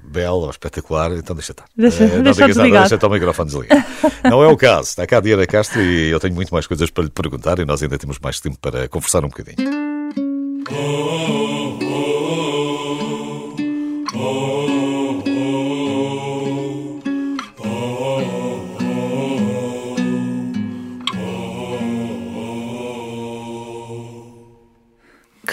bela 0.05 0.35
ou 0.37 0.51
espetacular, 0.51 1.13
então 1.13 1.37
deixa 1.37 1.53
estar. 1.53 1.65
Deixa- 1.77 2.05
Eh, 2.05 2.17
não 2.17 2.23
deixa 2.23 2.33
digas 2.33 2.39
nada, 2.39 2.47
desligado. 2.55 2.83
deixa 2.85 2.95
estar 2.95 3.07
o 3.07 3.11
microfone 3.11 3.49
desligado. 3.51 3.85
não 4.25 4.43
é 4.43 4.49
o 4.49 4.57
caso. 4.57 4.89
Está 4.89 5.07
cá 5.07 5.19
a 5.19 5.21
Diana 5.21 5.47
Castro 5.47 5.81
e 5.83 6.09
eu 6.11 6.19
tenho 6.21 6.35
muito 6.35 6.53
mais 6.55 6.67
coisas 6.67 6.91
para 6.91 7.05
lhe 7.05 7.11
perguntar 7.11 7.59
e 7.59 7.65
nós 7.65 7.83
ainda 7.83 7.99
temos 7.99 8.19
mais 8.19 8.41
tempo 8.41 8.59
para 8.61 8.89
conversar 8.89 9.25
um 9.25 9.29
bocadinho. 9.29 9.69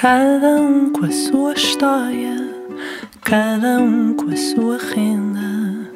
Cada 0.08 0.58
um 0.58 0.91
com 0.91 1.04
a 1.04 1.12
sua 1.12 1.54
história, 1.54 2.38
cada 3.24 3.80
um 3.80 4.13
com 4.13 4.30
a 4.30 4.38
sua 4.38 4.78
renda, 4.78 5.89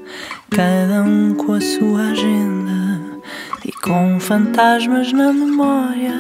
cada 0.50 1.04
um 1.04 1.36
com 1.36 1.54
a 1.54 1.62
sua 1.62 2.10
agenda 2.10 3.00
e 3.64 3.72
com 3.72 4.20
fantasmas 4.20 5.14
na 5.14 5.32
memória. 5.32 6.16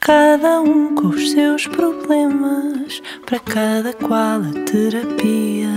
Cada 0.00 0.62
um 0.62 0.94
com 0.94 1.08
os 1.08 1.32
seus 1.32 1.66
problemas, 1.66 3.02
para 3.26 3.38
cada 3.40 3.92
qual 3.92 4.40
a 4.40 4.64
terapia. 4.64 5.68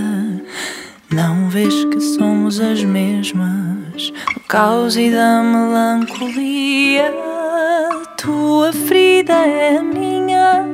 Não 1.12 1.50
vês 1.50 1.84
que 1.84 2.00
somos 2.00 2.58
as 2.58 2.82
mesmas, 2.82 4.10
do 4.32 4.40
caos 4.48 4.96
e 4.96 5.10
da 5.10 5.42
melancolia. 5.42 7.12
Tua 8.16 8.72
ferida 8.72 9.34
é 9.34 9.82
minha, 9.82 10.73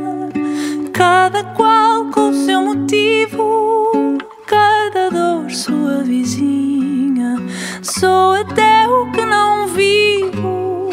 cada 1.01 1.43
qual 1.55 2.11
com 2.11 2.31
seu 2.31 2.61
motivo, 2.61 4.19
cada 4.47 5.09
dor 5.09 5.51
sua 5.51 6.03
vizinha. 6.03 7.37
Sou 7.81 8.35
até 8.35 8.87
o 8.87 9.11
que 9.11 9.25
não 9.25 9.67
vivo, 9.69 10.91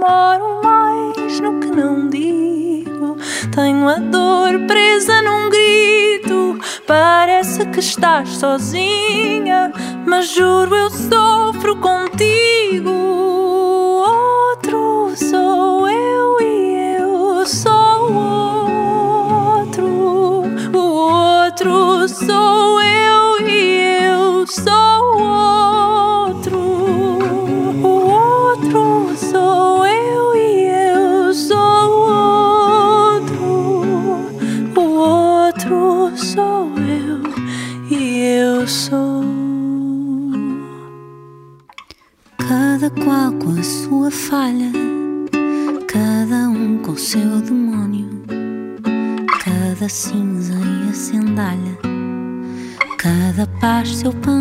moro 0.00 0.62
mais 0.64 1.38
no 1.38 1.60
que 1.60 1.66
não 1.66 2.08
digo. 2.08 3.18
Tenho 3.54 3.86
a 3.90 3.96
dor 3.96 4.58
presa 4.66 5.20
num 5.20 5.50
grito. 5.50 6.58
Parece 6.86 7.66
que 7.66 7.80
estás 7.80 8.30
sozinha, 8.30 9.70
mas 10.06 10.32
juro 10.32 10.74
eu 10.74 10.88
sofro 10.88 11.76
contigo. 11.76 12.90
Outro 14.50 15.12
sou 15.14 15.86
eu 15.90 16.40
e 16.40 16.96
eu 16.96 17.44
sou 17.44 18.14
outro. 18.14 18.61
O 21.52 21.54
outro 21.54 22.08
sou 22.08 22.80
eu 22.80 23.46
e 23.46 24.04
eu 24.06 24.46
sou 24.46 25.20
outro. 25.20 25.61
Paz 54.02 54.12
seu 54.12 54.31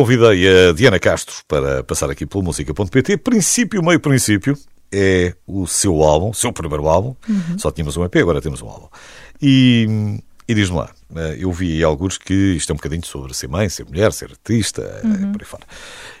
Convidei 0.00 0.48
a 0.48 0.72
Diana 0.72 0.98
Castro 0.98 1.34
para 1.46 1.84
passar 1.84 2.08
aqui 2.08 2.24
pelo 2.24 2.42
música.pt. 2.42 3.18
Princípio, 3.18 3.84
meio 3.84 4.00
princípio, 4.00 4.56
é 4.90 5.34
o 5.46 5.66
seu 5.66 6.02
álbum, 6.02 6.32
seu 6.32 6.50
primeiro 6.54 6.88
álbum. 6.88 7.14
Uhum. 7.28 7.58
Só 7.58 7.70
tínhamos 7.70 7.98
um 7.98 8.04
EP, 8.06 8.16
agora 8.16 8.40
temos 8.40 8.62
um 8.62 8.68
álbum. 8.70 8.88
E, 9.42 10.18
e 10.48 10.54
diz-me 10.54 10.78
lá, 10.78 10.90
eh, 11.14 11.36
eu 11.40 11.52
vi 11.52 11.84
alguns 11.84 12.16
que 12.16 12.32
isto 12.32 12.70
é 12.70 12.72
um 12.72 12.76
bocadinho 12.78 13.04
sobre 13.04 13.34
ser 13.34 13.48
mãe, 13.48 13.68
ser 13.68 13.84
mulher, 13.84 14.10
ser 14.14 14.30
artista, 14.30 15.02
uhum. 15.04 15.32
por 15.32 15.42
aí 15.42 15.46
fora. 15.46 15.64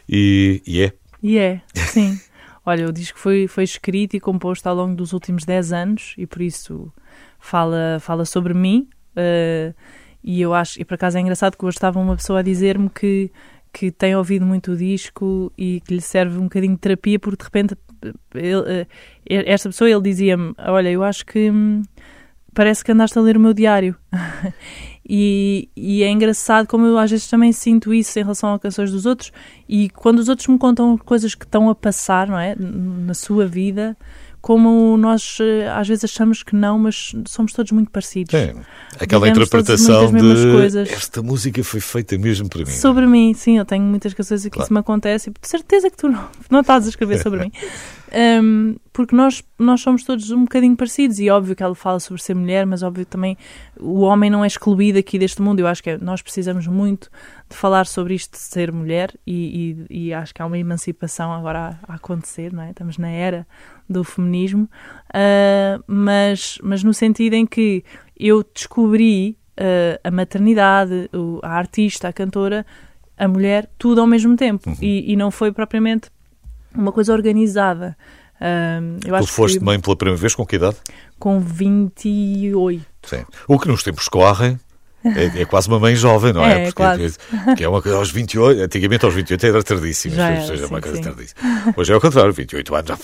E, 0.06 0.62
e 0.66 0.82
é? 0.82 0.92
E 1.22 1.38
é, 1.38 1.62
sim. 1.74 2.20
Olha, 2.66 2.86
o 2.86 2.92
disco 2.92 3.18
foi, 3.18 3.48
foi 3.48 3.64
escrito 3.64 4.14
e 4.14 4.20
composto 4.20 4.68
ao 4.68 4.74
longo 4.74 4.94
dos 4.94 5.14
últimos 5.14 5.46
10 5.46 5.72
anos 5.72 6.14
e 6.18 6.26
por 6.26 6.42
isso 6.42 6.92
fala, 7.38 7.96
fala 7.98 8.26
sobre 8.26 8.52
mim. 8.52 8.90
Uh, 9.16 9.74
e 10.22 10.42
eu 10.42 10.52
acho, 10.52 10.78
e 10.78 10.84
por 10.84 10.94
acaso 10.94 11.16
é 11.16 11.20
engraçado 11.22 11.56
que 11.56 11.64
hoje 11.64 11.78
estava 11.78 11.98
uma 11.98 12.14
pessoa 12.14 12.40
a 12.40 12.42
dizer-me 12.42 12.90
que, 12.90 13.32
que 13.72 13.90
tem 13.90 14.14
ouvido 14.16 14.44
muito 14.44 14.72
o 14.72 14.76
disco 14.76 15.52
e 15.56 15.80
que 15.80 15.94
lhe 15.94 16.00
serve 16.00 16.38
um 16.38 16.44
bocadinho 16.44 16.74
de 16.74 16.80
terapia, 16.80 17.18
porque 17.18 17.38
de 17.38 17.44
repente 17.44 17.76
ele, 18.34 18.56
uh, 18.56 18.86
esta 19.26 19.68
pessoa 19.68 19.90
ele 19.90 20.02
dizia-me: 20.02 20.54
Olha, 20.58 20.88
eu 20.90 21.02
acho 21.02 21.24
que 21.26 21.50
hum, 21.50 21.82
parece 22.54 22.84
que 22.84 22.92
andaste 22.92 23.18
a 23.18 23.22
ler 23.22 23.36
o 23.36 23.40
meu 23.40 23.54
diário. 23.54 23.96
E, 25.12 25.68
e, 25.74 26.04
é 26.04 26.08
engraçado 26.08 26.68
como 26.68 26.86
eu 26.86 26.96
às 26.96 27.10
vezes 27.10 27.26
também 27.26 27.50
sinto 27.50 27.92
isso 27.92 28.16
em 28.16 28.22
relação 28.22 28.54
a 28.54 28.60
canções 28.60 28.92
dos 28.92 29.06
outros 29.06 29.32
e 29.68 29.90
quando 29.90 30.20
os 30.20 30.28
outros 30.28 30.46
me 30.46 30.56
contam 30.56 30.96
coisas 30.96 31.34
que 31.34 31.44
estão 31.44 31.68
a 31.68 31.74
passar, 31.74 32.28
não 32.28 32.38
é? 32.38 32.54
Na 32.54 33.12
sua 33.12 33.44
vida, 33.44 33.96
como 34.40 34.96
nós 34.96 35.38
eh, 35.40 35.68
às 35.68 35.86
vezes 35.86 36.04
achamos 36.04 36.42
que 36.42 36.56
não, 36.56 36.78
mas 36.78 37.12
somos 37.26 37.52
todos 37.52 37.72
muito 37.72 37.90
parecidos. 37.90 38.32
É, 38.34 38.54
aquela 38.98 39.26
Vivemos 39.26 39.48
interpretação 39.48 40.12
de 40.12 40.52
coisas. 40.52 40.90
esta 40.90 41.22
música 41.22 41.62
foi 41.62 41.80
feita 41.80 42.16
mesmo 42.16 42.48
para 42.48 42.60
mim. 42.60 42.70
Sobre 42.70 43.06
mim, 43.06 43.34
sim, 43.34 43.58
eu 43.58 43.64
tenho 43.64 43.84
muitas 43.84 44.14
canções 44.14 44.42
que 44.42 44.50
claro. 44.50 44.66
isso 44.66 44.72
me 44.72 44.80
acontece 44.80 45.30
e 45.30 45.32
de 45.32 45.48
certeza 45.48 45.90
que 45.90 45.96
tu 45.96 46.08
não, 46.08 46.26
não 46.50 46.60
estás 46.60 46.86
a 46.86 46.88
escrever 46.88 47.22
sobre 47.22 47.40
mim. 47.44 47.52
Um, 48.12 48.76
porque 48.92 49.14
nós, 49.14 49.42
nós 49.58 49.80
somos 49.80 50.02
todos 50.02 50.30
um 50.30 50.42
bocadinho 50.42 50.76
parecidos 50.76 51.20
e 51.20 51.30
óbvio 51.30 51.54
que 51.54 51.62
ela 51.62 51.74
fala 51.74 52.00
sobre 52.00 52.20
ser 52.20 52.34
mulher, 52.34 52.66
mas 52.66 52.82
óbvio 52.82 53.06
também 53.06 53.36
o 53.78 54.00
homem 54.00 54.28
não 54.28 54.44
é 54.44 54.46
excluído 54.46 54.98
aqui 54.98 55.18
deste 55.18 55.40
mundo. 55.40 55.60
Eu 55.60 55.66
acho 55.66 55.82
que 55.82 55.90
é, 55.90 55.98
nós 55.98 56.20
precisamos 56.20 56.66
muito 56.66 57.08
de 57.48 57.56
falar 57.56 57.86
sobre 57.86 58.14
isto 58.14 58.32
de 58.32 58.38
ser 58.38 58.72
mulher 58.72 59.14
e, 59.26 59.86
e, 59.88 60.06
e 60.08 60.14
acho 60.14 60.34
que 60.34 60.42
há 60.42 60.46
uma 60.46 60.58
emancipação 60.58 61.32
agora 61.32 61.78
a, 61.86 61.92
a, 61.92 61.96
acontecer, 61.96 62.52
não 62.52 62.62
é? 62.62 62.70
Estamos 62.70 62.98
na 62.98 63.10
era 63.10 63.46
do 63.88 64.02
feminismo, 64.02 64.68
uh, 65.10 65.82
mas, 65.86 66.58
mas 66.62 66.82
no 66.82 66.92
sentido 66.92 67.34
em 67.34 67.46
que 67.46 67.84
eu 68.18 68.44
descobri 68.54 69.38
uh, 69.58 70.00
a 70.02 70.10
maternidade, 70.10 71.08
o, 71.12 71.38
a 71.42 71.50
artista, 71.50 72.08
a 72.08 72.12
cantora, 72.12 72.66
a 73.16 73.28
mulher, 73.28 73.70
tudo 73.78 74.00
ao 74.00 74.06
mesmo 74.06 74.34
tempo. 74.36 74.68
Uhum. 74.68 74.76
E, 74.80 75.12
e 75.12 75.16
não 75.16 75.30
foi 75.30 75.52
propriamente 75.52 76.10
uma 76.74 76.92
coisa 76.92 77.12
organizada. 77.12 77.96
Um, 78.40 78.96
eu 79.04 79.18
tu 79.20 79.26
foste 79.26 79.58
que... 79.58 79.64
mãe 79.64 79.78
pela 79.78 79.96
primeira 79.96 80.18
vez 80.18 80.34
com 80.34 80.46
que 80.46 80.56
idade? 80.56 80.76
Com 81.18 81.40
28. 81.40 82.84
Sim. 83.02 83.24
O 83.46 83.58
que 83.58 83.68
nos 83.68 83.82
tempos 83.82 84.08
correm 84.08 84.58
é, 85.04 85.42
é, 85.42 85.44
quase 85.44 85.68
uma 85.68 85.78
mãe 85.78 85.94
jovem, 85.94 86.32
não 86.32 86.44
é? 86.44 86.68
é 86.68 86.72
porque, 86.72 87.12
porque 87.44 87.64
é 87.64 87.68
uma 87.68 87.80
coisa 87.80 87.98
aos 87.98 88.10
28, 88.10 88.62
antigamente 88.62 89.04
aos 89.04 89.14
28 89.14 89.46
era 89.46 89.62
tardíssimo, 89.62 90.14
Já 90.14 90.30
era, 90.30 90.46
seja, 90.46 90.66
sim, 90.66 90.72
uma 90.72 90.80
coisa 90.80 90.96
sim. 90.96 91.02
tardíssima. 91.02 91.40
Hoje 91.76 91.92
é 91.92 91.94
ao 91.94 92.00
contrário, 92.00 92.32
28 92.32 92.74
anos 92.74 92.88
já. 92.88 92.98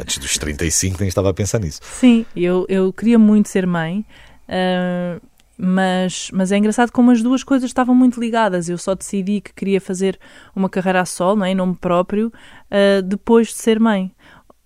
Antes 0.00 0.18
dos 0.18 0.36
35 0.38 0.96
nem 1.00 1.08
estava 1.08 1.30
a 1.30 1.34
pensar 1.34 1.60
nisso. 1.60 1.80
Sim, 1.82 2.26
eu, 2.34 2.66
eu 2.68 2.92
queria 2.92 3.18
muito 3.18 3.48
ser 3.48 3.66
mãe. 3.66 4.04
Uh, 4.48 5.20
mas, 5.58 6.30
mas 6.32 6.52
é 6.52 6.58
engraçado 6.58 6.90
como 6.90 7.10
as 7.10 7.22
duas 7.22 7.42
coisas 7.42 7.70
estavam 7.70 7.94
muito 7.94 8.20
ligadas. 8.20 8.68
Eu 8.68 8.76
só 8.76 8.94
decidi 8.94 9.40
que 9.40 9.52
queria 9.54 9.80
fazer 9.80 10.18
uma 10.54 10.68
carreira 10.68 11.00
a 11.00 11.04
sol, 11.04 11.34
não 11.36 11.44
é? 11.44 11.50
em 11.50 11.54
nome 11.54 11.76
próprio, 11.76 12.28
uh, 12.28 13.02
depois 13.02 13.48
de 13.48 13.54
ser 13.54 13.80
mãe. 13.80 14.12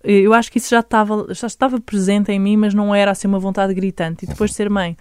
Eu 0.03 0.33
acho 0.33 0.51
que 0.51 0.57
isso 0.57 0.69
já 0.69 0.79
estava, 0.79 1.27
já 1.33 1.45
estava 1.45 1.79
presente 1.79 2.31
em 2.31 2.39
mim, 2.39 2.57
mas 2.57 2.73
não 2.73 2.93
era 2.93 3.11
assim 3.11 3.27
uma 3.27 3.39
vontade 3.39 3.73
gritante. 3.73 4.25
E 4.25 4.27
depois 4.27 4.49
de 4.49 4.55
ser 4.55 4.69
mãe, 4.69 4.97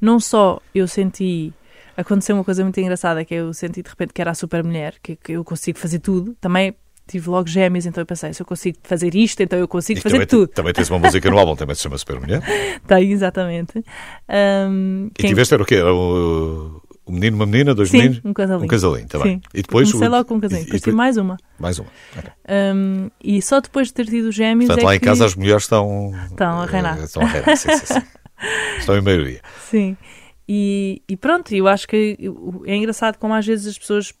não 0.00 0.20
só 0.20 0.60
eu 0.74 0.86
senti. 0.86 1.52
Aconteceu 1.96 2.36
uma 2.36 2.44
coisa 2.44 2.62
muito 2.62 2.78
engraçada, 2.80 3.24
que 3.24 3.34
eu 3.34 3.52
senti 3.52 3.82
de 3.82 3.88
repente 3.88 4.12
que 4.12 4.20
era 4.20 4.30
a 4.30 4.34
super 4.34 4.64
mulher, 4.64 4.94
que, 5.02 5.16
que 5.16 5.32
eu 5.32 5.44
consigo 5.44 5.78
fazer 5.78 5.98
tudo. 5.98 6.36
Também 6.40 6.74
tive 7.06 7.28
logo 7.28 7.48
gêmeos, 7.48 7.86
então 7.86 8.00
eu 8.02 8.06
pensei, 8.06 8.32
se 8.32 8.40
eu 8.40 8.46
consigo 8.46 8.78
fazer 8.82 9.14
isto, 9.14 9.42
então 9.42 9.58
eu 9.58 9.68
consigo 9.68 9.98
e 9.98 10.02
fazer 10.02 10.14
também, 10.14 10.26
tudo. 10.26 10.48
Também 10.48 10.72
tens 10.72 10.90
uma 10.90 10.98
música 10.98 11.30
no 11.30 11.38
álbum, 11.38 11.54
também 11.54 11.74
se 11.74 11.82
chama 11.82 11.98
Super 11.98 12.20
Mulher. 12.20 12.42
Tem, 12.86 13.12
exatamente. 13.12 13.84
Um, 14.68 15.08
e 15.08 15.22
quem... 15.22 15.28
tiveste 15.28 15.54
era 15.54 15.62
o 15.62 15.66
quê? 15.66 15.76
Era 15.76 15.92
o, 15.92 16.80
o 17.04 17.12
menino, 17.12 17.36
uma 17.36 17.46
menina, 17.46 17.74
dois 17.74 17.90
Sim, 17.90 17.98
meninos? 17.98 18.20
um 18.24 18.32
casalinho. 18.32 18.64
Um 18.64 18.68
casalinho. 18.68 19.06
Tá 19.06 19.18
e 19.52 19.62
depois... 19.62 19.90
Comecei 19.90 20.08
o... 20.08 20.10
logo 20.10 20.24
com 20.28 20.34
um 20.36 20.40
casalinho, 20.40 20.64
depois 20.64 20.82
tive 20.82 20.96
mais 20.96 21.16
uma. 21.16 21.36
Mais 21.58 21.78
uma, 21.78 21.88
okay. 22.16 22.30
um, 22.74 23.10
E 23.22 23.42
só 23.42 23.60
depois 23.60 23.88
de 23.88 23.94
ter 23.94 24.06
tido 24.06 24.32
gêmeos 24.32 24.66
Portanto, 24.66 24.84
é 24.84 24.86
lá 24.86 24.96
em 24.96 24.98
que... 24.98 25.04
casa 25.04 25.26
as 25.26 25.34
mulheres 25.34 25.64
estão... 25.64 26.12
Estão 26.30 26.60
a 26.60 26.66
reinar. 26.66 26.98
Estão 27.02 27.22
a 27.22 27.26
reinar, 27.26 27.56
sim, 27.56 27.76
sim, 27.76 27.94
sim. 27.94 28.02
Estão 28.78 28.96
em 28.96 29.00
maioria. 29.00 29.40
Sim. 29.70 29.96
E, 30.48 31.02
e 31.08 31.16
pronto, 31.16 31.54
eu 31.54 31.66
acho 31.66 31.88
que 31.88 32.18
é 32.66 32.76
engraçado 32.76 33.16
como 33.18 33.32
às 33.32 33.46
vezes 33.46 33.66
as 33.66 33.78
pessoas 33.78 34.12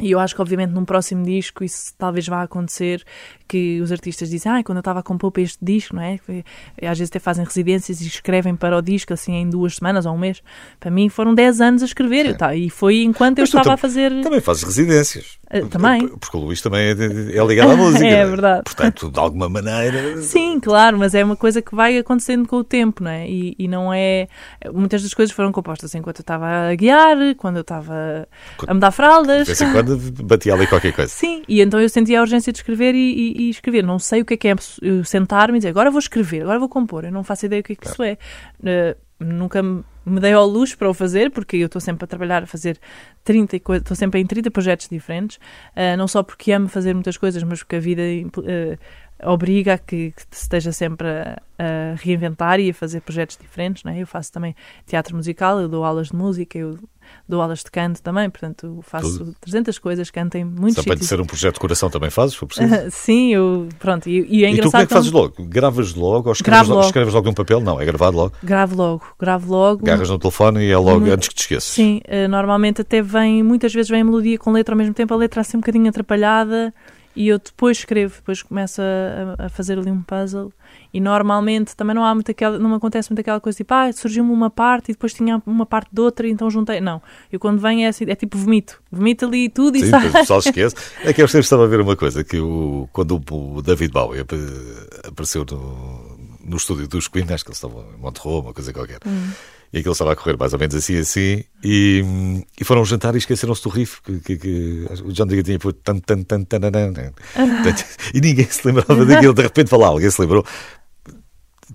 e 0.00 0.10
eu 0.10 0.18
acho 0.18 0.34
que, 0.34 0.40
obviamente, 0.40 0.70
num 0.70 0.86
próximo 0.86 1.22
disco 1.22 1.62
isso 1.62 1.92
talvez 1.98 2.26
vá 2.26 2.42
acontecer, 2.42 3.04
que 3.46 3.78
os 3.80 3.92
artistas 3.92 4.30
dizem, 4.30 4.50
ah, 4.50 4.62
quando 4.64 4.78
eu 4.78 4.80
estava 4.80 5.00
a 5.00 5.02
compor 5.02 5.30
para 5.30 5.42
este 5.42 5.62
disco, 5.62 5.94
não 5.94 6.02
é? 6.02 6.18
Às 6.80 6.98
vezes 6.98 7.10
até 7.10 7.18
fazem 7.18 7.44
residências 7.44 8.00
e 8.00 8.06
escrevem 8.06 8.56
para 8.56 8.78
o 8.78 8.80
disco, 8.80 9.12
assim, 9.12 9.34
em 9.34 9.50
duas 9.50 9.74
semanas 9.74 10.06
ou 10.06 10.14
um 10.14 10.18
mês. 10.18 10.42
Para 10.80 10.90
mim 10.90 11.10
foram 11.10 11.34
10 11.34 11.60
anos 11.60 11.82
a 11.82 11.84
escrever, 11.84 12.34
tá, 12.36 12.54
e 12.54 12.70
foi 12.70 13.02
enquanto 13.02 13.40
Mas 13.40 13.52
eu 13.52 13.58
estava 13.58 13.74
a 13.74 13.76
fazer... 13.76 14.22
Também 14.22 14.40
fazes 14.40 14.62
residências. 14.62 15.38
Uh, 15.52 15.66
também. 15.68 16.08
Porque 16.08 16.36
o 16.36 16.40
Luís 16.40 16.62
também 16.62 16.88
é, 16.88 16.92
é 16.92 17.44
ligado 17.44 17.72
à 17.72 17.76
música. 17.76 18.06
é 18.06 18.26
verdade. 18.26 18.62
Portanto, 18.64 19.10
de 19.10 19.18
alguma 19.18 19.48
maneira... 19.48 20.16
Sim, 20.22 20.58
claro, 20.60 20.98
mas 20.98 21.14
é 21.14 21.24
uma 21.24 21.36
coisa 21.36 21.60
que 21.60 21.74
vai 21.74 21.98
acontecendo 21.98 22.48
com 22.48 22.56
o 22.56 22.64
tempo, 22.64 23.02
não 23.02 23.10
é? 23.10 23.28
E, 23.28 23.54
e 23.58 23.68
não 23.68 23.92
é... 23.92 24.28
Muitas 24.72 25.02
das 25.02 25.12
coisas 25.12 25.34
foram 25.34 25.52
compostas 25.52 25.94
enquanto 25.94 26.20
eu 26.20 26.22
estava 26.22 26.46
a 26.46 26.74
guiar, 26.74 27.16
quando 27.36 27.56
eu 27.56 27.62
estava 27.62 28.26
a 28.66 28.74
mudar 28.74 28.90
fraldas. 28.92 29.46
De 29.46 29.54
vez 29.54 29.60
em 29.60 29.72
quando 29.72 29.98
batia 30.24 30.54
ali 30.54 30.66
qualquer 30.66 30.92
coisa. 30.92 31.10
Sim, 31.10 31.42
e 31.48 31.60
então 31.60 31.80
eu 31.80 31.88
sentia 31.88 32.18
a 32.18 32.22
urgência 32.22 32.52
de 32.52 32.58
escrever 32.58 32.94
e, 32.94 32.98
e, 32.98 33.42
e 33.42 33.50
escrever. 33.50 33.82
Não 33.82 33.98
sei 33.98 34.22
o 34.22 34.24
que 34.24 34.34
é 34.34 34.36
que 34.36 34.48
é 34.48 34.54
eu 34.80 35.04
sentar-me 35.04 35.56
e 35.56 35.58
dizer 35.58 35.68
agora 35.68 35.90
vou 35.90 35.98
escrever, 35.98 36.42
agora 36.42 36.58
vou 36.58 36.68
compor. 36.68 37.04
Eu 37.04 37.12
não 37.12 37.22
faço 37.22 37.46
ideia 37.46 37.60
o 37.60 37.64
que 37.64 37.72
é 37.72 37.76
que 37.76 37.86
isso 37.86 38.02
é. 38.02 38.16
Uh, 38.60 38.96
nunca 39.24 39.62
me 39.62 39.84
dei 40.06 40.32
ao 40.32 40.46
luxo 40.46 40.76
para 40.76 40.88
o 40.88 40.94
fazer, 40.94 41.30
porque 41.30 41.56
eu 41.56 41.66
estou 41.66 41.80
sempre 41.80 42.04
a 42.04 42.06
trabalhar, 42.06 42.42
a 42.42 42.46
fazer 42.46 42.78
30 43.24 43.60
coisas, 43.60 43.82
estou 43.82 43.96
sempre 43.96 44.20
em 44.20 44.26
30 44.26 44.50
projetos 44.50 44.88
diferentes, 44.88 45.36
uh, 45.36 45.96
não 45.96 46.08
só 46.08 46.22
porque 46.22 46.52
amo 46.52 46.68
fazer 46.68 46.94
muitas 46.94 47.16
coisas, 47.16 47.42
mas 47.42 47.60
porque 47.60 47.76
a 47.76 47.80
vida 47.80 48.02
uh, 48.02 48.78
obriga 49.30 49.74
a 49.74 49.78
que, 49.78 50.12
que 50.12 50.22
esteja 50.32 50.72
sempre 50.72 51.06
a, 51.08 51.42
a, 51.58 51.94
reinventar 51.96 52.58
e 52.58 52.70
a 52.70 52.74
fazer 52.74 53.00
projetos 53.00 53.36
diferentes, 53.36 53.84
não 53.84 53.92
é? 53.92 54.02
Eu 54.02 54.06
faço 54.06 54.32
também 54.32 54.54
teatro 54.86 55.14
musical, 55.14 55.60
eu 55.60 55.68
dou 55.68 55.84
aulas 55.84 56.08
de 56.08 56.16
música, 56.16 56.58
eu 56.58 56.78
dou 57.28 57.40
aulas 57.40 57.60
de 57.60 57.70
canto 57.70 58.02
também, 58.02 58.28
portanto 58.30 58.80
faço 58.82 59.18
Tudo. 59.18 59.36
300 59.40 59.78
coisas, 59.78 60.10
canto 60.10 60.36
em 60.36 60.44
muitos 60.44 60.76
Só 60.76 60.82
para 60.82 60.96
ser 61.02 61.20
um 61.20 61.24
projeto 61.26 61.54
de 61.54 61.60
coração 61.60 61.90
também 61.90 62.10
fazes, 62.10 62.34
for 62.34 62.46
preciso? 62.46 62.74
Sim, 62.90 63.34
eu, 63.34 63.68
pronto, 63.78 64.08
e, 64.08 64.26
e 64.28 64.44
é 64.44 64.50
engraçado... 64.50 64.54
E 64.54 64.60
tu 64.60 64.70
como 64.70 64.82
é 64.82 64.86
que 64.86 64.94
fazes 64.94 65.12
logo? 65.12 65.34
Gravas 65.44 65.94
logo 65.94 66.28
ou 66.28 66.32
escreves 66.32 66.68
logo, 66.68 66.80
escreves 66.82 67.14
logo 67.14 67.26
num 67.26 67.34
papel? 67.34 67.60
Não, 67.60 67.80
é 67.80 67.84
gravado 67.84 68.16
logo? 68.16 68.32
Gravo 68.42 68.76
logo, 68.76 69.04
gravo 69.18 69.50
logo. 69.50 69.84
Garras 69.84 70.10
no 70.10 70.18
telefone 70.18 70.64
e 70.64 70.70
é 70.70 70.78
logo 70.78 71.10
antes 71.10 71.28
que 71.28 71.34
te 71.34 71.40
esqueças? 71.40 71.64
Sim, 71.64 72.00
uh, 72.06 72.28
normalmente 72.28 72.80
até 72.80 73.02
vem, 73.02 73.42
muitas 73.42 73.72
vezes 73.72 73.90
vem 73.90 74.00
a 74.00 74.04
melodia 74.04 74.38
com 74.38 74.52
letra 74.52 74.74
ao 74.74 74.78
mesmo 74.78 74.94
tempo, 74.94 75.12
a 75.14 75.16
letra 75.16 75.40
assim 75.40 75.56
um 75.56 75.60
bocadinho 75.60 75.88
atrapalhada 75.88 76.72
e 77.14 77.28
eu 77.28 77.38
depois 77.38 77.78
escrevo, 77.78 78.14
depois 78.16 78.42
começo 78.42 78.80
a, 78.80 79.46
a, 79.46 79.48
fazer 79.48 79.78
ali 79.78 79.90
um 79.90 80.02
puzzle 80.02 80.52
e 80.92 81.00
normalmente 81.00 81.76
também 81.76 81.94
não 81.94 82.04
há 82.04 82.14
muito 82.14 82.30
aquela, 82.30 82.58
não 82.58 82.74
acontece 82.74 83.10
muito 83.10 83.20
aquela 83.20 83.40
coisa 83.40 83.56
tipo, 83.56 83.72
ah, 83.74 83.92
surgiu-me 83.92 84.30
uma 84.30 84.48
parte 84.48 84.90
e 84.90 84.94
depois 84.94 85.12
tinha 85.12 85.42
uma 85.46 85.66
parte 85.66 85.90
de 85.92 86.00
outra 86.00 86.26
e 86.26 86.30
então 86.30 86.50
juntei. 86.50 86.80
Não, 86.80 87.02
eu 87.30 87.38
quando 87.38 87.60
venho 87.60 87.82
é 87.82 87.88
assim, 87.88 88.04
é 88.08 88.14
tipo 88.14 88.38
vomito, 88.38 88.82
vomito 88.90 89.26
ali 89.26 89.48
tudo 89.48 89.78
Sim, 89.78 89.84
e 89.84 89.88
sai. 89.88 90.08
o 90.08 90.12
pessoal 90.12 90.38
esquece. 90.38 90.74
É 91.04 91.12
que 91.12 91.22
eu 91.22 91.28
sempre 91.28 91.44
estava 91.44 91.64
a 91.64 91.68
ver 91.68 91.80
uma 91.80 91.96
coisa, 91.96 92.24
que 92.24 92.38
o, 92.38 92.88
quando 92.92 93.20
o 93.30 93.62
David 93.62 93.92
Bowie 93.92 94.24
apareceu 95.06 95.44
no, 95.50 96.18
no 96.44 96.56
estúdio 96.56 96.88
dos 96.88 97.08
Queen, 97.08 97.26
acho 97.30 97.44
que 97.44 97.50
eles 97.50 97.58
estavam 97.58 97.84
em 97.94 98.00
Monterrey, 98.00 98.40
uma 98.40 98.54
coisa 98.54 98.72
qualquer. 98.72 98.98
Hum 99.06 99.32
e 99.72 99.78
aquilo 99.78 99.92
estava 99.92 100.12
a 100.12 100.16
correr 100.16 100.36
mais 100.36 100.52
ou 100.52 100.58
menos 100.58 100.74
assim, 100.74 100.98
assim, 100.98 101.44
e, 101.64 102.44
e 102.60 102.64
foram 102.64 102.84
jantar 102.84 103.14
e 103.14 103.18
esqueceram-se 103.18 103.62
do 103.62 103.70
riff, 103.70 104.02
que, 104.02 104.20
que, 104.20 104.36
que, 104.36 104.86
o 105.02 105.12
John 105.12 105.26
Digger 105.26 105.44
tinha 105.44 105.58
por 105.58 105.72
tan, 105.72 105.98
tan, 105.98 106.22
tan, 106.24 106.44
tan, 106.44 106.60
tan, 106.60 106.70
tan, 106.70 107.12
e 108.12 108.20
ninguém 108.20 108.44
se 108.44 108.66
lembrava 108.66 109.04
daquilo, 109.06 109.32
de 109.32 109.42
repente 109.42 109.70
falar, 109.70 109.86
alguém 109.86 110.10
se 110.10 110.20
lembrou. 110.20 110.44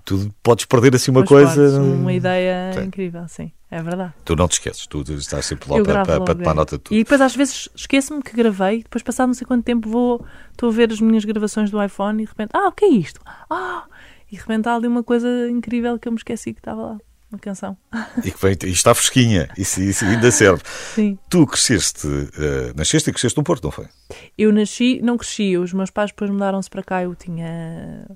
Tu 0.04 0.32
podes 0.44 0.64
perder 0.64 0.94
assim 0.94 1.10
uma 1.10 1.24
coisa. 1.24 1.80
uma 1.80 2.12
ideia 2.12 2.72
sim. 2.72 2.84
incrível, 2.84 3.26
sim, 3.26 3.50
é 3.68 3.82
verdade. 3.82 4.14
Tu 4.24 4.36
não 4.36 4.46
te 4.46 4.52
esqueces, 4.52 4.86
tu 4.86 5.02
estás 5.02 5.44
sempre 5.44 5.68
lá 5.68 5.82
para, 5.82 6.04
para, 6.04 6.20
para 6.20 6.34
tomar 6.36 6.52
é. 6.52 6.54
nota 6.54 6.76
de 6.76 6.84
tudo. 6.84 6.94
E 6.94 7.02
depois 7.02 7.20
às 7.20 7.34
vezes 7.34 7.68
esqueço-me 7.74 8.22
que 8.22 8.34
gravei, 8.36 8.84
depois 8.84 9.02
passado 9.02 9.26
não 9.26 9.34
sei 9.34 9.44
quanto 9.44 9.64
tempo 9.64 9.88
vou, 9.90 10.24
estou 10.52 10.68
a 10.68 10.72
ver 10.72 10.92
as 10.92 11.00
minhas 11.00 11.24
gravações 11.24 11.68
do 11.68 11.82
iPhone 11.82 12.22
e 12.22 12.26
de 12.26 12.30
repente, 12.30 12.50
ah, 12.54 12.68
o 12.68 12.72
que 12.72 12.84
é 12.84 12.88
isto? 12.90 13.20
Ah, 13.50 13.86
e 14.30 14.36
de 14.36 14.40
repente 14.40 14.68
há 14.68 14.76
ali 14.76 14.86
uma 14.86 15.02
coisa 15.02 15.28
incrível 15.50 15.98
que 15.98 16.06
eu 16.06 16.12
me 16.12 16.18
esqueci 16.18 16.52
que 16.52 16.60
estava 16.60 16.80
lá. 16.80 16.98
Uma 17.30 17.38
canção. 17.38 17.76
E 18.24 18.30
que 18.30 18.40
vem, 18.42 18.56
e 18.64 18.70
está 18.70 18.94
fresquinha, 18.94 19.48
isso, 19.56 19.80
isso 19.80 20.04
ainda 20.04 20.30
serve. 20.30 20.62
Sim. 20.94 21.18
Tu 21.30 21.46
cresceste, 21.46 22.06
uh, 22.06 22.30
nasceste 22.76 23.10
e 23.10 23.12
cresceste 23.12 23.36
no 23.38 23.44
Porto, 23.44 23.64
não 23.64 23.70
foi? 23.70 23.86
Eu 24.36 24.52
nasci, 24.52 25.00
não 25.02 25.16
cresci, 25.16 25.56
os 25.56 25.72
meus 25.72 25.90
pais 25.90 26.10
depois 26.10 26.30
mudaram-se 26.30 26.68
para 26.68 26.82
cá, 26.82 27.02
eu 27.02 27.14
tinha. 27.14 28.06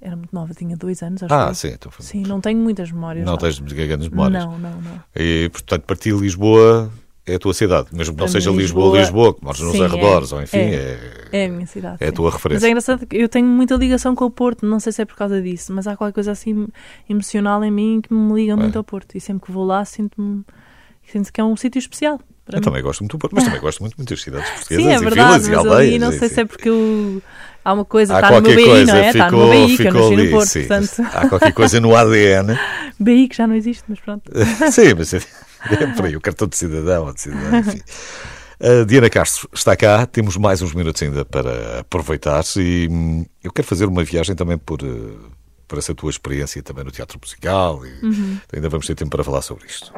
Era 0.00 0.14
muito 0.16 0.32
nova, 0.32 0.54
tinha 0.54 0.76
dois 0.76 1.02
anos, 1.02 1.22
acho 1.22 1.34
Ah, 1.34 1.48
eu. 1.48 1.54
sim, 1.54 1.76
foi. 1.90 2.04
Sim, 2.06 2.22
não 2.22 2.40
tenho 2.40 2.58
muitas 2.60 2.90
memórias. 2.92 3.24
Não 3.26 3.32
lá. 3.32 3.38
tens 3.38 3.58
grandes 3.58 4.08
memórias. 4.08 4.44
Não, 4.44 4.58
não, 4.58 4.80
não. 4.80 5.02
E, 5.14 5.48
portanto, 5.50 5.82
para 5.82 5.96
ti 5.96 6.10
Lisboa 6.12 6.90
é 7.28 7.34
a 7.34 7.38
tua 7.38 7.54
cidade. 7.54 7.88
Mesmo 7.92 8.14
que 8.14 8.20
não 8.20 8.28
seja 8.28 8.50
Lisboa, 8.50 8.98
Lisboa- 8.98 8.98
Lisboa, 9.00 9.34
que 9.34 9.44
moras 9.44 9.60
nos 9.60 9.72
Sim, 9.72 9.82
é. 9.82 9.84
arredores, 9.84 10.32
ou 10.32 10.42
enfim, 10.42 10.58
É. 10.58 10.98
é, 11.32 11.42
É 11.42 11.46
a 11.46 11.48
minha 11.48 11.66
cidade. 11.66 11.96
é 12.00 12.04
a 12.04 12.08
sim. 12.08 12.14
tua 12.14 12.24
Mas 12.26 12.34
referência. 12.34 12.66
é 12.66 12.70
engraçado 12.70 13.06
que 13.06 13.16
eu 13.16 13.28
tenho 13.28 13.46
muita 13.46 13.74
ligação 13.74 14.14
com 14.14 14.24
o 14.24 14.30
Porto, 14.30 14.64
não 14.66 14.80
sei 14.80 14.92
se 14.92 15.02
é 15.02 15.04
por 15.04 15.16
causa 15.16 15.40
disso, 15.42 15.72
mas 15.72 15.86
há 15.86 15.96
qualquer 15.96 16.14
coisa 16.14 16.32
assim 16.32 16.66
emocional 17.08 17.62
em 17.64 17.70
mim 17.70 18.00
que 18.02 18.12
me 18.12 18.32
liga 18.34 18.56
muito 18.56 18.76
ao 18.76 18.84
Porto. 18.84 19.16
E 19.16 19.20
sempre 19.20 19.46
que 19.46 19.52
vou 19.52 19.64
lá 19.64 19.84
sinto-me 19.84 20.42
sinto 21.10 21.32
que 21.32 21.40
é 21.40 21.44
um 21.44 21.56
sítio 21.56 21.78
especial. 21.78 22.20
Para 22.44 22.56
Eu 22.56 22.60
mim. 22.60 22.64
também 22.64 22.82
gosto 22.82 23.00
muito 23.00 23.12
do 23.12 23.18
Porto, 23.18 23.34
mas 23.34 23.44
também 23.44 23.60
gosto 23.60 23.80
muito 23.80 23.92
de 23.92 23.98
muitas 23.98 24.22
cidades 24.22 24.48
portuguesas 24.68 24.84
Sim, 24.84 24.90
é 24.90 24.94
e 24.94 24.98
verdade, 24.98 25.14
vilas 25.14 25.36
mas 25.42 25.48
e 25.48 25.54
aldeias. 25.54 25.88
ali 25.90 25.98
não 25.98 26.10
e- 26.12 26.18
sei 26.18 26.28
se 26.30 26.40
é 26.40 26.44
porque 26.46 26.68
eu- 26.70 27.22
há 27.62 27.72
uma 27.74 27.84
coisa, 27.84 28.14
Há 28.16 28.20
está 28.20 28.30
no 28.40 28.40
meu 28.48 28.56
BI, 28.56 28.64
coisa, 28.64 28.92
não 28.92 28.98
é? 29.00 29.08
Está 29.10 29.30
no 29.30 29.36
meu 29.36 29.46
ficou, 29.48 29.66
BI, 29.66 29.76
que 29.76 29.82
eu 29.82 29.86
ficou 29.86 30.00
nasci 30.00 30.14
ali, 30.14 30.24
no 30.24 30.30
Porto, 30.30 30.48
sim. 30.48 30.58
portanto, 30.66 31.02
Há 31.14 31.28
qualquer 31.28 31.52
coisa 31.52 31.80
no 31.80 31.94
ADN. 31.94 32.58
BI 32.98 33.28
que 33.28 33.36
já 33.36 33.46
não 33.46 33.54
existe, 33.54 33.84
mas 33.86 34.00
pronto. 34.00 34.30
Sim, 34.72 34.94
mas 34.96 35.08
é, 35.70 35.86
por 35.94 36.06
aí, 36.06 36.16
o 36.16 36.20
cartão 36.20 36.46
de 36.48 36.56
cidadão 36.56 37.06
ou 37.06 37.12
de 37.12 37.20
cidadão, 37.20 37.58
enfim. 37.60 37.80
A 38.60 38.84
Diana 38.84 39.08
Castro 39.08 39.48
está 39.52 39.76
cá, 39.76 40.04
temos 40.06 40.36
mais 40.36 40.60
uns 40.62 40.74
minutos 40.74 41.00
ainda 41.02 41.24
para 41.24 41.80
aproveitar 41.80 42.42
e 42.56 42.88
hum, 42.90 43.24
eu 43.42 43.52
quero 43.52 43.66
fazer 43.68 43.86
uma 43.86 44.02
viagem 44.02 44.34
também 44.34 44.58
por, 44.58 44.80
eh, 44.82 45.14
por 45.68 45.78
essa 45.78 45.94
tua 45.94 46.10
experiência 46.10 46.60
também 46.62 46.82
no 46.84 46.90
teatro 46.90 47.18
musical 47.22 47.86
e 47.86 48.04
Uhum. 48.04 48.38
ainda 48.52 48.68
vamos 48.68 48.86
ter 48.86 48.96
tempo 48.96 49.10
para 49.10 49.22
falar 49.22 49.42
sobre 49.42 49.66
isto. 49.66 49.92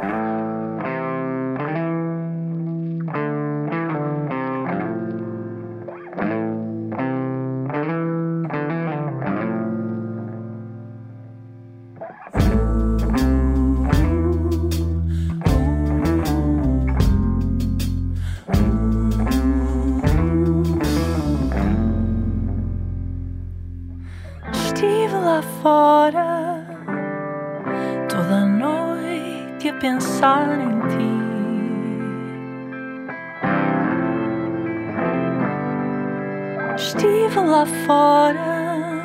Estive 36.92 37.38
lá 37.38 37.64
fora 37.86 38.98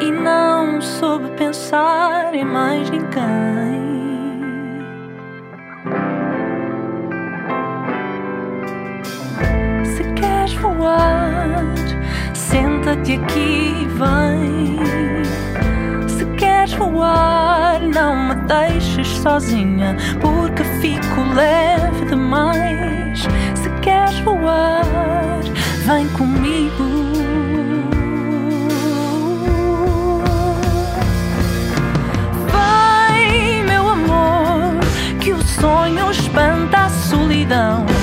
e 0.00 0.10
não 0.10 0.80
soube 0.80 1.30
pensar 1.36 2.34
em 2.34 2.44
mais 2.44 2.90
ninguém. 2.90 3.06
Se 9.84 10.02
queres 10.14 10.54
voar, 10.54 11.62
senta-te 12.34 13.12
aqui 13.12 13.72
e 13.82 13.86
vem. 13.86 14.80
Se 16.08 16.24
queres 16.36 16.74
voar, 16.74 17.80
não 17.82 18.30
me 18.30 18.34
deixes 18.46 19.06
sozinha, 19.18 19.96
porque 20.20 20.64
fico 20.80 21.20
leve 21.36 22.04
demais. 22.06 23.28
Se 23.54 23.70
queres 23.80 24.18
voar, 24.18 24.82
vem 25.86 26.08
comigo. 26.08 26.75
Espanta 36.36 36.84
a 36.84 36.90
solidão. 36.90 37.95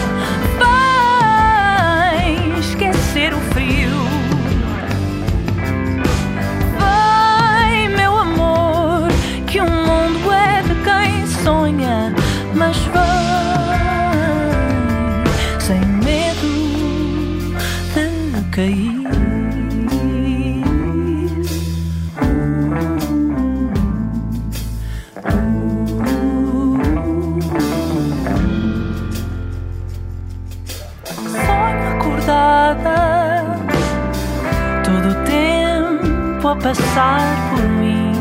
Passar 36.63 37.19
por 37.49 37.67
mim. 37.67 38.13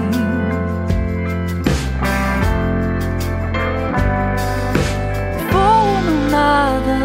Vou 5.52 6.02
no 6.02 6.28
nada, 6.28 6.98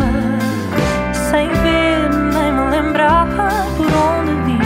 sem 1.13 1.47
ver 1.47 2.09
nem 2.09 2.51
me 2.51 2.63
lembrar 2.71 3.27
por 3.77 3.85
onde 3.85 4.33
vim. 4.45 4.59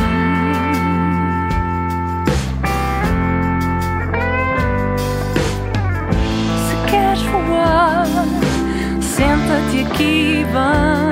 Se 6.69 6.75
queres 6.89 7.21
voar, 7.23 8.07
senta-te 9.01 9.77
aqui 9.86 10.45
vem. 10.53 11.12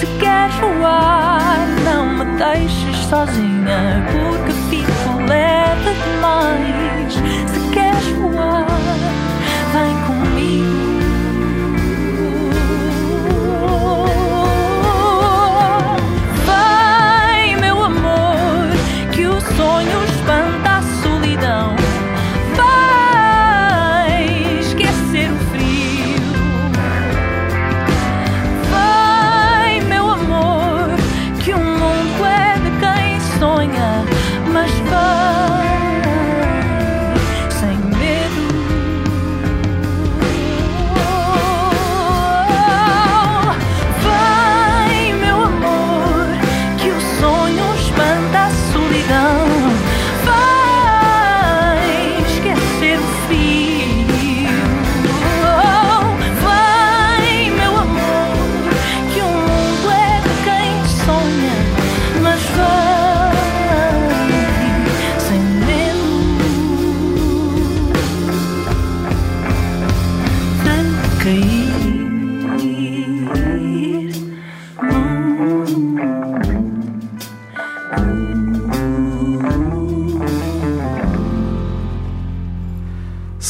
Se 0.00 0.06
queres 0.18 0.54
voar, 0.56 1.58
não 1.84 2.06
me 2.06 2.24
deixes 2.38 2.96
sozinha, 3.10 3.51
porque 3.72 4.11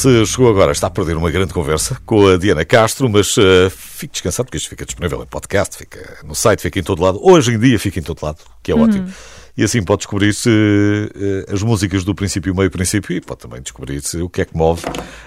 Se 0.02 0.26
chegou 0.26 0.50
agora, 0.50 0.72
está 0.72 0.88
a 0.88 0.90
perder 0.90 1.16
uma 1.16 1.30
grande 1.30 1.54
conversa 1.54 1.96
com 2.04 2.26
a 2.26 2.36
Diana 2.36 2.64
Castro, 2.64 3.08
mas 3.08 3.38
eh, 3.38 3.70
fique 3.70 4.14
descansado 4.14 4.46
porque 4.46 4.56
isto 4.56 4.68
fica 4.68 4.84
disponível 4.84 5.22
em 5.22 5.26
podcast, 5.26 5.76
fica 5.76 6.18
no 6.24 6.34
site, 6.34 6.60
fica 6.60 6.80
em 6.80 6.82
todo 6.82 7.00
lado. 7.00 7.20
Hoje 7.22 7.52
em 7.52 7.58
dia 7.60 7.78
fica 7.78 8.00
em 8.00 8.02
todo 8.02 8.18
lado, 8.20 8.38
que 8.64 8.72
é 8.72 8.74
ótimo. 8.74 9.08
E 9.56 9.62
assim 9.62 9.80
pode 9.80 9.98
descobrir-se 9.98 10.48
uh, 10.50 11.54
as 11.54 11.62
músicas 11.62 12.02
do 12.02 12.16
princípio, 12.16 12.52
meio 12.52 12.68
princípio 12.68 13.16
e 13.16 13.20
pode 13.20 13.42
também 13.42 13.62
descobrir-se 13.62 14.20
o 14.20 14.28
que 14.28 14.40
é 14.40 14.44
que 14.44 14.56
move 14.56 14.82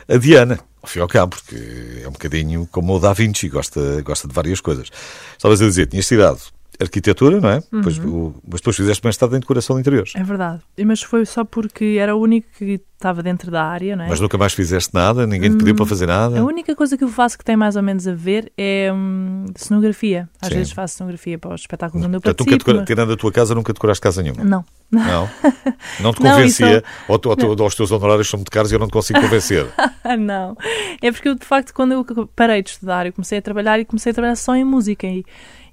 a 0.10 0.18
Diana, 0.18 0.60
ao 0.82 0.90
fim 0.90 1.00
e 1.00 1.02
ao 1.02 1.08
cabo, 1.08 1.38
porque 1.38 2.02
é 2.04 2.08
um 2.10 2.12
bocadinho 2.12 2.68
como 2.70 2.98
o 2.98 3.00
Da 3.00 3.14
Vinci, 3.14 3.48
gosta, 3.48 4.02
gosta 4.02 4.28
de 4.28 4.34
várias 4.34 4.60
coisas. 4.60 4.90
Estavas 5.38 5.62
a 5.62 5.68
dizer, 5.68 5.86
tinhas 5.86 6.06
tirado 6.06 6.42
arquitetura, 6.82 7.40
não 7.42 7.50
é? 7.50 7.56
Uhum. 7.56 7.62
Depois, 7.82 7.98
o, 8.00 8.36
mas 8.50 8.60
depois 8.62 8.76
fizeste 8.76 9.06
mestrado 9.06 9.36
em 9.36 9.40
decoração 9.40 9.76
de 9.76 9.82
interiores. 9.82 10.14
É 10.16 10.24
verdade. 10.24 10.62
Mas 10.86 11.02
foi 11.02 11.26
só 11.26 11.44
porque 11.44 11.98
era 12.00 12.16
o 12.16 12.20
único 12.22 12.48
que 12.58 12.80
estava 12.96 13.22
dentro 13.22 13.52
da 13.52 13.64
área, 13.64 13.96
não 13.96 14.06
é? 14.06 14.10
Mas 14.10 14.20
nunca 14.20 14.38
mais 14.38 14.54
fizeste 14.54 14.92
nada? 14.94 15.28
Ninguém 15.28 15.52
te 15.52 15.58
pediu 15.58 15.76
para 15.76 15.86
fazer 15.86 16.06
nada? 16.08 16.40
A 16.40 16.44
única 16.44 16.76
coisa 16.76 16.98
que 16.98 17.04
eu 17.04 17.10
faço 17.10 17.38
que 17.38 17.44
tem 17.44 17.56
mais 17.56 17.76
ou 17.76 17.84
menos 17.84 18.08
a 18.08 18.14
ver 18.14 18.52
é 18.58 18.92
hum, 18.94 19.46
cenografia. 19.56 20.30
Às 20.42 20.48
Sim. 20.50 20.56
vezes 20.56 20.72
faço 20.74 20.98
cenografia 20.98 21.38
para 21.38 21.54
os 21.54 21.62
espetáculos 21.62 22.06
onde 22.06 22.16
eu 22.16 22.22
Portanto, 22.22 22.40
nunca 22.40 22.52
participo. 22.52 22.58
decora, 22.66 22.78
mas- 22.80 22.88
tirando 22.88 23.14
a 23.14 23.18
tua 23.18 23.32
casa, 23.32 23.54
nunca 23.56 23.74
decoraste 23.74 24.02
casa 24.02 24.22
nenhuma? 24.24 24.44
Não. 24.44 24.66
Não? 24.92 25.30
Não 26.00 26.14
te 26.14 26.22
Não, 26.24 26.32
convencia? 26.32 26.78
isso- 26.78 26.84
Ou, 27.08 27.20
tu- 27.20 27.30
ou 27.30 27.36
ou 27.60 27.68
os 27.68 27.76
teus 27.76 27.92
honorários 27.92 28.30
são 28.30 28.38
muito 28.38 28.52
caros 28.52 28.72
e 28.72 28.76
eu 28.76 28.80
não 28.80 28.88
te 28.88 28.92
consigo 28.94 29.20
convencer? 29.20 29.66
Não. 30.20 30.56
É 31.02 31.12
porque 31.12 31.28
eu, 31.30 31.36
de 31.36 31.46
facto, 31.46 31.74
quando 31.74 31.92
eu 31.94 32.28
parei 32.36 32.62
de 32.64 32.70
estudar, 32.72 33.06
eu 33.06 33.12
comecei 33.14 33.40
a 33.40 33.42
trabalhar 33.42 33.80
e 33.80 33.86
comecei 33.86 34.12
a 34.12 34.14
trabalhar 34.14 34.36
só 34.36 34.56
em 34.56 34.64
música. 34.64 35.06
E, 35.08 35.26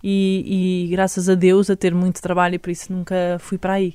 e, 0.02 0.84
e 0.86 0.88
graças 0.90 1.28
a 1.28 1.34
Deus 1.34 1.70
a 1.70 1.76
ter 1.76 1.94
muito 1.94 2.20
trabalho 2.20 2.54
e 2.56 2.58
por 2.58 2.70
isso 2.70 2.92
nunca 2.92 3.36
fui 3.38 3.58
para 3.58 3.74
aí. 3.74 3.94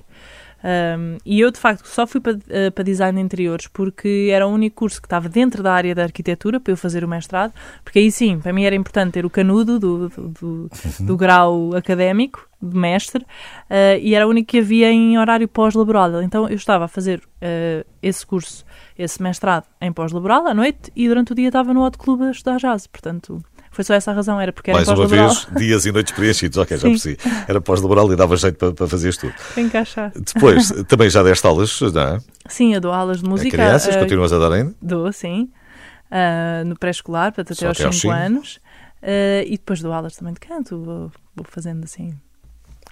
Um, 0.64 1.18
e 1.24 1.40
eu, 1.40 1.52
de 1.52 1.60
facto, 1.60 1.86
só 1.88 2.08
fui 2.08 2.20
para, 2.20 2.36
eh, 2.50 2.72
para 2.72 2.84
design 2.84 3.16
de 3.20 3.24
interiores 3.24 3.68
porque 3.68 4.30
era 4.32 4.48
o 4.48 4.50
único 4.52 4.78
curso 4.78 5.00
que 5.00 5.06
estava 5.06 5.30
dentro 5.30 5.62
da 5.62 5.72
área 5.72 5.94
da 5.94 6.02
arquitetura 6.02 6.60
para 6.60 6.74
eu 6.74 6.78
fazer 6.78 7.04
o 7.04 7.08
mestrado, 7.08 7.54
porque 7.84 8.00
aí 8.00 8.12
sim, 8.12 8.40
para 8.40 8.52
mim 8.52 8.64
era 8.64 8.76
importante 8.76 9.12
ter 9.14 9.24
o 9.26 9.30
canudo 9.30 9.78
do, 9.78 10.10
do, 10.10 10.30
do- 10.30 10.70
do 11.02 11.16
grau 11.16 11.76
académico, 11.76 12.50
de 12.60 12.76
mestre, 12.76 13.24
eh, 13.70 14.00
e 14.02 14.16
era 14.16 14.26
o 14.26 14.32
único 14.32 14.48
que 14.50 14.58
havia 14.58 14.92
em 14.92 15.16
horário 15.20 15.48
pós-laboral. 15.48 16.24
Então 16.24 16.50
eu 16.50 16.56
estava 16.56 16.86
a 16.86 16.88
fazer 16.88 17.22
eh, 17.40 17.86
esse 18.02 18.26
curso, 18.26 18.66
esse 18.98 19.22
mestrado 19.22 19.66
em 19.80 19.94
pós-laboral 19.94 20.48
à 20.48 20.56
noite 20.56 20.92
e 20.96 21.08
durante 21.08 21.34
o 21.34 21.36
dia 21.36 21.50
estava 21.50 21.72
no 21.72 21.86
Hot 21.86 22.00
Club 22.00 22.24
a 22.24 22.32
estudar 22.32 22.58
jazz. 22.58 22.88
Portanto, 22.88 23.44
foi 23.78 23.84
só 23.84 23.94
essa 23.94 24.10
a 24.10 24.14
razão, 24.16 24.42
era 24.42 24.52
porque 24.52 24.72
era 24.72 24.78
Mais 24.80 24.88
uma 24.90 25.06
vez, 25.06 25.48
dias 25.56 25.86
e 25.86 25.92
noites 25.92 26.12
preenchidos. 26.12 26.58
Ok, 26.58 26.76
já 26.76 26.82
Sim. 26.82 26.90
percebi. 26.90 27.18
Era 27.48 27.62
pós-laboral 27.62 28.12
e 28.12 28.16
dava 28.16 28.36
jeito 28.36 28.58
para, 28.58 28.74
para 28.74 28.88
fazer 28.88 29.16
tudo. 29.16 29.36
Encaixar. 29.56 30.12
Depois, 30.16 30.72
também 30.88 31.08
já 31.12 31.22
deste 31.22 31.46
aulas, 31.46 31.80
não 31.94 32.02
é? 32.02 32.20
Sim, 32.50 32.74
eu 32.74 32.82
dou 32.82 32.92
aulas 32.92 33.20
de 33.20 33.28
A 33.28 33.30
música. 33.30 33.52
crianças, 33.56 33.96
eh, 33.96 34.00
continuas 34.00 34.34
a 34.34 34.40
dar 34.40 34.52
ainda? 34.52 34.74
Dou, 34.82 35.14
sim. 35.14 35.48
Ah, 36.10 36.64
no 36.66 36.76
pré-escolar, 36.76 37.32
portanto, 37.32 37.56
até 37.56 37.68
aos 37.68 37.78
até 37.78 37.86
aos 37.86 37.96
5 37.96 38.02
cinco. 38.02 38.14
anos. 38.26 38.60
Ah, 39.04 39.44
e 39.46 39.52
depois 39.52 39.80
dou 39.80 39.94
aulas 39.94 40.16
também 40.16 40.34
de 40.34 40.40
canto, 40.40 40.82
vou, 40.84 41.12
vou 41.36 41.46
fazendo 41.48 41.84
assim. 41.84 42.14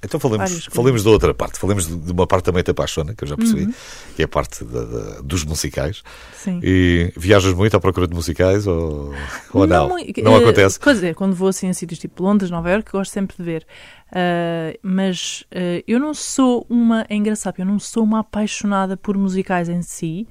Então 0.05 0.19
falemos, 0.19 0.65
falemos 0.71 1.03
da 1.03 1.09
outra 1.09 1.33
parte. 1.33 1.59
Falemos 1.59 1.85
de 1.87 2.11
uma 2.11 2.25
parte 2.25 2.45
também 2.45 2.61
que 2.61 2.65
te 2.65 2.71
apaixona, 2.71 3.13
que 3.13 3.23
eu 3.23 3.27
já 3.27 3.35
percebi, 3.35 3.65
Uhum. 3.65 3.73
que 4.15 4.21
é 4.21 4.25
a 4.25 4.27
parte 4.27 4.63
da- 4.63 4.83
da- 4.85 5.21
dos 5.21 5.43
musicais. 5.43 6.01
Sim. 6.37 6.59
E 6.63 7.11
viajas 7.17 7.53
muito 7.53 7.75
à 7.75 7.79
procura 7.79 8.07
de 8.07 8.13
musicais 8.15 8.65
ou, 8.67 9.13
ou 9.53 9.67
não? 9.67 9.87
Não, 9.87 9.89
mui- 9.89 10.13
eh, 10.15 10.35
acontece? 10.37 10.79
Quer 10.79 10.93
dizer, 10.93 11.15
quando 11.15 11.35
vou 11.35 11.47
assim 11.49 11.67
a 11.69 11.73
sítios 11.73 11.99
tipo 11.99 12.23
Londres, 12.23 12.49
Nova 12.49 12.69
Iorque, 12.69 12.91
gosto 12.91 13.11
sempre 13.11 13.35
de 13.35 13.43
ver. 13.43 13.67
Ah, 14.11 14.73
mas 14.83 15.43
ah, 15.53 15.83
eu 15.87 15.99
não 15.99 16.13
sou 16.13 16.65
uma. 16.69 17.05
É 17.09 17.15
engraçado, 17.15 17.55
eu 17.59 17.65
não 17.65 17.79
sou 17.79 18.03
uma 18.03 18.19
apaixonada 18.19 18.95
por 18.95 19.17
musicais 19.17 19.67
em 19.67 19.81
si, 19.81 20.27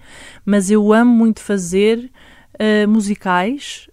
mas 0.46 0.70
eu 0.70 0.92
amo 0.92 1.10
muito 1.12 1.40
fazer 1.40 2.10
ah, 2.58 2.86
musicais. 2.86 3.88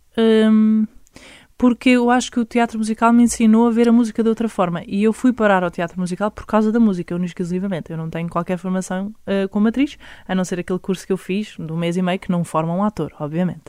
Porque 1.62 1.92
eu 1.92 2.10
acho 2.10 2.32
que 2.32 2.40
o 2.40 2.44
teatro 2.44 2.80
musical 2.80 3.14
me 3.14 3.22
ensinou 3.22 3.68
a 3.68 3.70
ver 3.70 3.88
a 3.88 3.92
música 3.92 4.24
de 4.24 4.30
outra 4.30 4.50
forma. 4.50 4.82
E 4.88 5.04
eu 5.04 5.14
fui 5.14 5.32
parar 5.32 5.64
ao 5.64 5.70
teatro 5.70 6.00
musical 6.00 6.32
por 6.32 6.44
causa 6.44 6.72
da 6.72 6.80
música, 6.80 7.16
exclusivamente. 7.24 7.92
Eu 7.92 7.98
não 7.98 8.10
tenho 8.10 8.28
qualquer 8.28 8.58
formação 8.58 9.14
ah, 9.28 9.48
como 9.48 9.68
atriz, 9.68 9.96
a 10.28 10.34
não 10.34 10.44
ser 10.44 10.58
aquele 10.58 10.80
curso 10.80 11.06
que 11.06 11.14
eu 11.14 11.18
fiz 11.18 11.56
de 11.60 11.72
um 11.72 11.78
mês 11.78 11.98
e 11.98 12.02
meio, 12.02 12.18
que 12.18 12.32
não 12.32 12.44
forma 12.44 12.74
um 12.74 12.84
ator, 12.84 13.14
obviamente. 13.20 13.66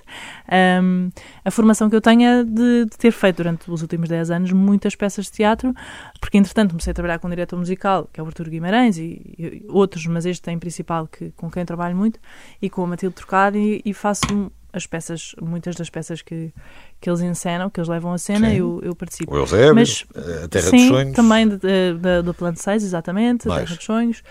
Ahm, 0.50 1.10
a 1.44 1.50
formação 1.50 1.90
que 1.90 1.94
eu 1.94 2.00
tenho 2.00 2.22
é 2.22 2.44
de, 2.44 2.86
de 2.86 2.96
ter 2.96 3.12
feito 3.12 3.36
durante 3.36 3.70
os 3.70 3.82
últimos 3.82 4.08
10 4.08 4.30
anos 4.30 4.52
muitas 4.52 4.96
peças 4.96 5.26
de 5.26 5.32
teatro, 5.32 5.74
porque 6.18 6.38
entretanto 6.38 6.70
comecei 6.70 6.92
a 6.92 6.94
trabalhar 6.94 7.18
com 7.18 7.26
um 7.26 7.30
diretor 7.30 7.58
musical, 7.58 8.08
que 8.10 8.18
é 8.18 8.22
o 8.22 8.26
Arturo 8.26 8.48
Guimarães, 8.48 8.96
e, 8.96 9.20
e 9.38 9.66
outros, 9.68 10.06
mas 10.06 10.24
este 10.24 10.50
em 10.50 10.58
principal 10.58 11.06
que, 11.06 11.30
com 11.32 11.50
quem 11.50 11.62
trabalho 11.66 11.94
muito, 11.94 12.18
e 12.62 12.70
com 12.70 12.84
a 12.84 12.86
Matilde 12.86 13.16
Trocado, 13.16 13.58
e, 13.58 13.82
e 13.84 13.92
faço 13.92 14.50
as 14.72 14.86
peças, 14.86 15.34
muitas 15.40 15.74
das 15.76 15.90
peças 15.90 16.22
que, 16.22 16.52
que 17.00 17.10
eles 17.10 17.20
encenam, 17.20 17.68
que 17.68 17.78
eles 17.78 17.88
levam 17.88 18.12
a 18.12 18.18
cena, 18.18 18.48
Sim. 18.50 18.56
eu, 18.56 18.80
eu 18.82 18.94
participo. 18.96 19.34
O 19.34 19.36
Eusébio, 19.38 19.74
Mas- 19.74 20.04
a 20.44 20.48
Terra 20.48 20.70
Sim, 20.70 20.76
dos 20.88 20.88
Sonhos. 20.88 21.14
também 21.16 21.46
da- 21.48 22.22
do 22.22 22.32
Plano 22.32 22.56
6, 22.56 22.82
exatamente, 22.82 23.46
a 23.46 23.50
Mais? 23.50 23.64
Terra 23.64 23.76
dos 23.76 23.84
Sonhos. 23.84 24.22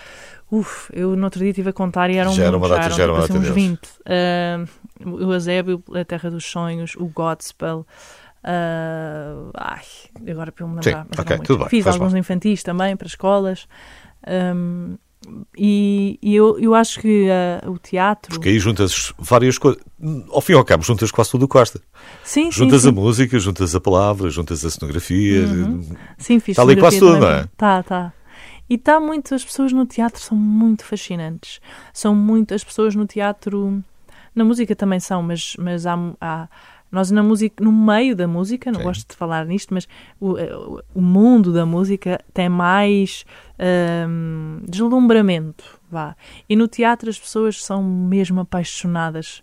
Uf, 0.51 0.89
eu 0.93 1.15
no 1.15 1.23
outro 1.25 1.39
dia 1.39 1.49
estive 1.51 1.69
a 1.69 1.73
contar 1.73 2.09
e 2.09 2.17
eram 2.17 2.33
Já 2.33 2.43
era 2.45 2.57
uma 2.57 2.67
muitos, 2.67 2.77
data- 2.77 2.85
eram, 2.87 2.97
já 2.97 3.03
era 3.03 3.13
uma 3.13 3.21
tipo, 3.21 3.33
assim, 3.37 3.39
uns 3.49 3.53
deles. 3.55 3.69
20. 3.69 3.89
Ah, 4.05 4.65
o 5.05 5.33
Eusébio, 5.33 5.83
a 5.95 6.03
Terra 6.05 6.29
dos 6.31 6.43
Sonhos, 6.45 6.95
o 6.97 7.05
Godspell. 7.05 7.85
ah, 8.43 9.51
ai, 9.55 9.81
agora 10.29 10.51
para 10.51 10.63
eu 10.63 10.67
me 10.67 10.75
lembrar. 10.75 11.03
Sim, 11.03 11.07
mas 11.09 11.19
ok, 11.19 11.25
eram 11.25 11.37
muitos. 11.37 11.47
tudo 11.47 11.59
bem, 11.59 11.69
Fiz 11.69 11.87
alguns 11.87 12.11
mal. 12.13 12.19
infantis 12.19 12.63
também 12.63 12.95
para 12.97 13.07
escolas. 13.07 13.67
Ahm, 14.25 14.95
e 15.57 16.17
e 16.21 16.35
eu, 16.35 16.57
eu 16.59 16.73
acho 16.75 16.99
que 16.99 17.27
ah, 17.29 17.69
o 17.69 17.77
teatro. 17.77 18.31
Porque 18.33 18.49
aí 18.49 18.59
juntas 18.59 19.13
várias 19.19 19.57
coisas. 19.57 19.81
Ao 20.29 20.41
fim 20.41 20.53
e 20.53 20.55
ao 20.55 20.65
cabo, 20.65 20.83
juntas 20.83 21.11
quase 21.11 21.31
tudo 21.31 21.45
o 21.45 21.47
que 21.47 21.53
gosta. 21.57 21.79
Sim, 22.23 22.45
sim, 22.45 22.51
Juntas 22.51 22.81
sim. 22.83 22.89
a 22.89 22.91
música, 22.91 23.39
juntas 23.39 23.75
a 23.75 23.79
palavra, 23.79 24.29
juntas 24.29 24.65
a 24.65 24.69
cenografia. 24.69 25.45
Sim, 26.17 26.39
fiz 26.39 26.53
Está 26.53 26.63
ali 26.63 26.75
quase 26.77 26.99
tudo, 26.99 27.19
não 27.19 27.27
é? 27.29 27.47
Tá, 27.55 27.83
tá. 27.83 28.13
E 28.69 28.75
está 28.75 28.99
muito, 28.99 29.35
as 29.35 29.43
pessoas 29.43 29.73
no 29.73 29.85
teatro 29.85 30.21
são 30.21 30.37
muito 30.37 30.85
fascinantes. 30.85 31.59
São 31.93 32.15
muito, 32.15 32.53
as 32.53 32.63
pessoas 32.63 32.95
no 32.95 33.05
teatro, 33.05 33.83
na 34.33 34.43
música 34.45 34.75
também 34.75 34.99
são, 34.99 35.21
mas, 35.21 35.55
mas 35.59 35.85
há, 35.85 35.97
há- 36.21 36.47
nós 36.91 37.09
na 37.11 37.23
música, 37.23 37.63
no 37.63 37.71
meio 37.71 38.15
da 38.15 38.27
música, 38.27 38.71
não 38.71 38.79
Sim. 38.79 38.85
gosto 38.85 39.09
de 39.09 39.15
falar 39.15 39.45
nisto, 39.45 39.73
mas 39.73 39.87
o, 40.19 40.37
eh, 40.37 40.53
o- 40.55 40.81
o 40.95 41.01
mundo 41.01 41.53
da 41.53 41.65
música 41.65 42.19
tem 42.33 42.49
mais 42.49 43.23
hum, 44.07 44.59
deslumbramento, 44.67 45.79
vá. 45.89 46.15
E 46.49 46.55
no 46.55 46.67
teatro 46.67 47.09
as 47.09 47.19
pessoas 47.19 47.63
são 47.63 47.83
mesmo 47.83 48.41
apaixonadas 48.41 49.41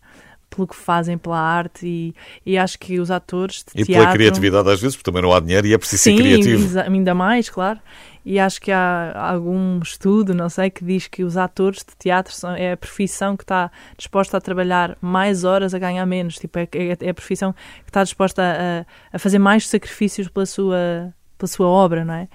pelo 0.50 0.66
que 0.66 0.76
fazem, 0.76 1.18
pela 1.18 1.38
arte 1.38 1.86
e, 1.86 2.14
e 2.44 2.56
acho 2.58 2.78
que 2.78 2.98
os 2.98 3.10
atores 3.10 3.64
de 3.64 3.82
E 3.82 3.84
teatro... 3.84 4.02
pela 4.02 4.12
criatividade 4.12 4.70
às 4.70 4.80
vezes, 4.80 4.96
porque 4.96 5.10
também 5.10 5.22
não 5.22 5.32
há 5.32 5.40
dinheiro 5.40 5.66
e 5.66 5.74
é 5.74 5.78
preciso 5.78 6.02
Sim, 6.02 6.16
ser 6.16 6.22
criativo. 6.22 6.80
ainda 6.80 7.14
mais, 7.14 7.48
claro. 7.48 7.80
E 8.24 8.38
acho 8.38 8.60
que 8.60 8.70
há 8.70 9.14
algum 9.16 9.78
estudo, 9.78 10.34
não 10.34 10.50
sei, 10.50 10.68
que 10.68 10.84
diz 10.84 11.06
que 11.08 11.24
os 11.24 11.38
atores 11.38 11.78
de 11.78 11.96
teatro 11.98 12.34
são, 12.34 12.50
é 12.50 12.72
a 12.72 12.76
profissão 12.76 13.36
que 13.36 13.42
está 13.42 13.70
disposta 13.96 14.36
a 14.36 14.40
trabalhar 14.40 14.98
mais 15.00 15.44
horas 15.44 15.72
a 15.72 15.78
ganhar 15.78 16.04
menos. 16.04 16.36
Tipo, 16.36 16.58
é, 16.58 16.68
é, 16.74 16.96
é 17.00 17.10
a 17.10 17.14
profissão 17.14 17.54
que 17.54 17.88
está 17.88 18.02
disposta 18.02 18.42
a, 18.42 19.16
a 19.16 19.18
fazer 19.18 19.38
mais 19.38 19.66
sacrifícios 19.66 20.28
pela 20.28 20.44
sua, 20.44 21.14
pela 21.38 21.48
sua 21.48 21.68
obra, 21.68 22.04
não 22.04 22.12
é? 22.12 22.28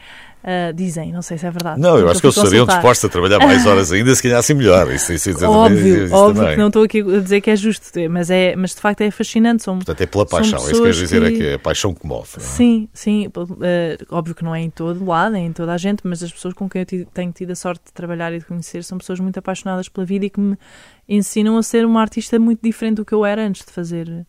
Ah, 0.46 0.74
dizem, 0.74 1.14
não 1.14 1.22
sei 1.22 1.38
se 1.38 1.46
é 1.46 1.52
verdade. 1.52 1.80
Não, 1.80 1.98
eu 1.98 2.10
acho 2.10 2.20
que 2.20 2.28
eles 2.28 2.36
estariam 2.36 2.66
dispostos 2.66 3.06
a 3.06 3.10
trabalhar 3.10 3.40
mais 3.40 3.66
horas 3.66 3.94
ainda 3.94 4.14
se 4.14 4.22
ganhassem 4.22 4.54
melhor. 4.54 4.92
Isso, 4.94 5.14
isso, 5.14 5.30
isso, 5.30 5.46
Óbvio, 5.46 6.04
isso 6.04 6.14
óbvio 6.14 6.36
também. 6.42 6.56
que 6.56 6.60
não 6.60 6.68
estou 6.68 6.84
aqui 6.84 7.00
a 7.00 7.20
dizer 7.22 7.40
que 7.40 7.50
é 7.50 7.56
justo, 7.56 7.86
mas, 8.10 8.30
é, 8.30 8.54
mas 8.54 8.72
de 8.76 8.82
facto 8.82 9.00
é 9.00 9.10
fascinante. 9.10 9.64
São, 9.64 9.78
Portanto, 9.78 10.02
é 10.02 10.06
pela 10.06 10.26
paixão. 10.26 10.60
É 10.60 10.62
isso 10.64 10.72
que 10.74 10.82
queres 10.82 10.98
pessoas 10.98 10.98
dizer, 10.98 11.24
é 11.24 11.32
que- 11.32 11.38
que 11.38 11.44
é 11.48 11.54
a 11.54 11.60
paixão 11.60 11.94
que 11.94 12.06
move. 12.06 12.28
é? 12.36 12.40
Sim, 12.42 12.90
sim. 12.94 13.32
eh, 13.62 13.98
óbvio 14.12 14.36
que 14.36 14.44
não 14.44 14.54
é 14.54 14.60
em 14.60 14.70
todo 14.70 15.06
lado, 15.06 15.32
nem 15.32 15.46
em 15.46 15.54
toda 15.54 15.72
a 15.72 15.78
gente, 15.78 16.02
mas 16.04 16.22
as 16.22 16.32
pessoas 16.34 16.54
com 16.54 16.68
quem 16.68 16.82
eu 16.82 17.06
tenho 17.14 17.32
tido 17.32 17.52
a 17.52 17.56
sorte 17.56 17.86
de 17.86 17.94
trabalhar 17.94 18.34
e 18.34 18.40
de 18.40 18.46
conhecer 18.46 18.84
são 18.84 18.98
pessoas 18.98 19.22
muito 19.22 19.38
apaixonadas 19.40 19.88
pela 19.88 20.06
vida 20.06 20.26
e 20.26 20.30
que 20.30 20.42
me 20.42 20.58
ensinam 21.08 21.58
a 21.58 21.64
ser 21.64 21.86
uma 21.86 22.02
artista 22.02 22.38
muito 22.38 22.60
diferente 22.62 22.96
do 22.98 23.06
que 23.06 23.14
eu 23.14 23.26
era 23.26 23.46
antes 23.46 23.64
de 23.66 23.72
fazer 23.72 24.26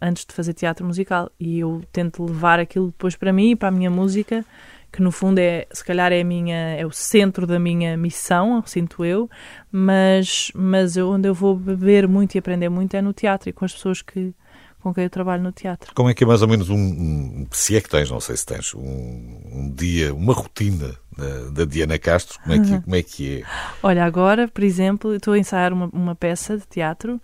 antes 0.00 0.24
de 0.24 0.32
fazer 0.34 0.54
teatro 0.54 0.84
musical. 0.86 1.30
E 1.38 1.58
eu 1.60 1.82
tento 1.92 2.24
levar 2.24 2.58
aquilo 2.58 2.86
depois 2.86 3.14
para 3.14 3.32
mim 3.32 3.50
e 3.50 3.56
para 3.56 3.68
a 3.68 3.70
minha 3.70 3.90
música, 3.90 4.44
que 4.92 5.00
no 5.02 5.10
fundo 5.10 5.38
é, 5.38 5.66
se 5.72 5.84
calhar 5.84 6.12
é 6.12 6.20
a 6.20 6.24
minha, 6.24 6.56
é 6.76 6.84
o 6.84 6.90
centro 6.92 7.46
da 7.46 7.58
minha 7.58 7.96
missão, 7.96 8.62
sinto 8.66 9.04
eu, 9.04 9.28
mas 9.70 10.52
mas 10.54 10.96
eu, 10.96 11.10
onde 11.10 11.28
eu 11.28 11.34
vou 11.34 11.56
beber 11.56 12.06
muito 12.06 12.34
e 12.34 12.38
aprender 12.38 12.68
muito 12.68 12.94
é 12.94 13.02
no 13.02 13.12
teatro 13.12 13.48
e 13.48 13.52
com 13.52 13.64
as 13.64 13.72
pessoas 13.72 14.02
que 14.02 14.34
com 14.80 14.92
quem 14.92 15.04
eu 15.04 15.10
trabalho 15.10 15.42
no 15.44 15.52
teatro. 15.52 15.92
Como 15.94 16.10
é 16.10 16.14
que 16.14 16.24
é 16.24 16.26
mais 16.26 16.42
ou 16.42 16.48
menos 16.48 16.68
um, 16.68 16.76
um- 16.76 17.46
se 17.52 17.76
é 17.76 17.80
que 17.80 17.88
tens, 17.88 18.10
não 18.10 18.18
sei 18.18 18.36
se 18.36 18.44
tens, 18.44 18.74
um, 18.74 18.80
um 19.52 19.70
dia, 19.72 20.12
uma 20.12 20.32
rotina 20.34 20.96
da, 21.16 21.50
da 21.50 21.64
Diana 21.64 21.96
Castro, 22.00 22.40
como 22.42 22.54
é, 22.54 22.58
que, 22.58 22.80
como 22.80 22.96
é 22.96 23.02
que 23.02 23.38
é? 23.38 23.42
Olha, 23.80 24.04
agora, 24.04 24.48
por 24.48 24.64
exemplo, 24.64 25.14
estou 25.14 25.34
a 25.34 25.38
ensaiar 25.38 25.72
uma, 25.72 25.88
uma 25.92 26.16
peça 26.16 26.58
de 26.58 26.66
teatro 26.66 27.20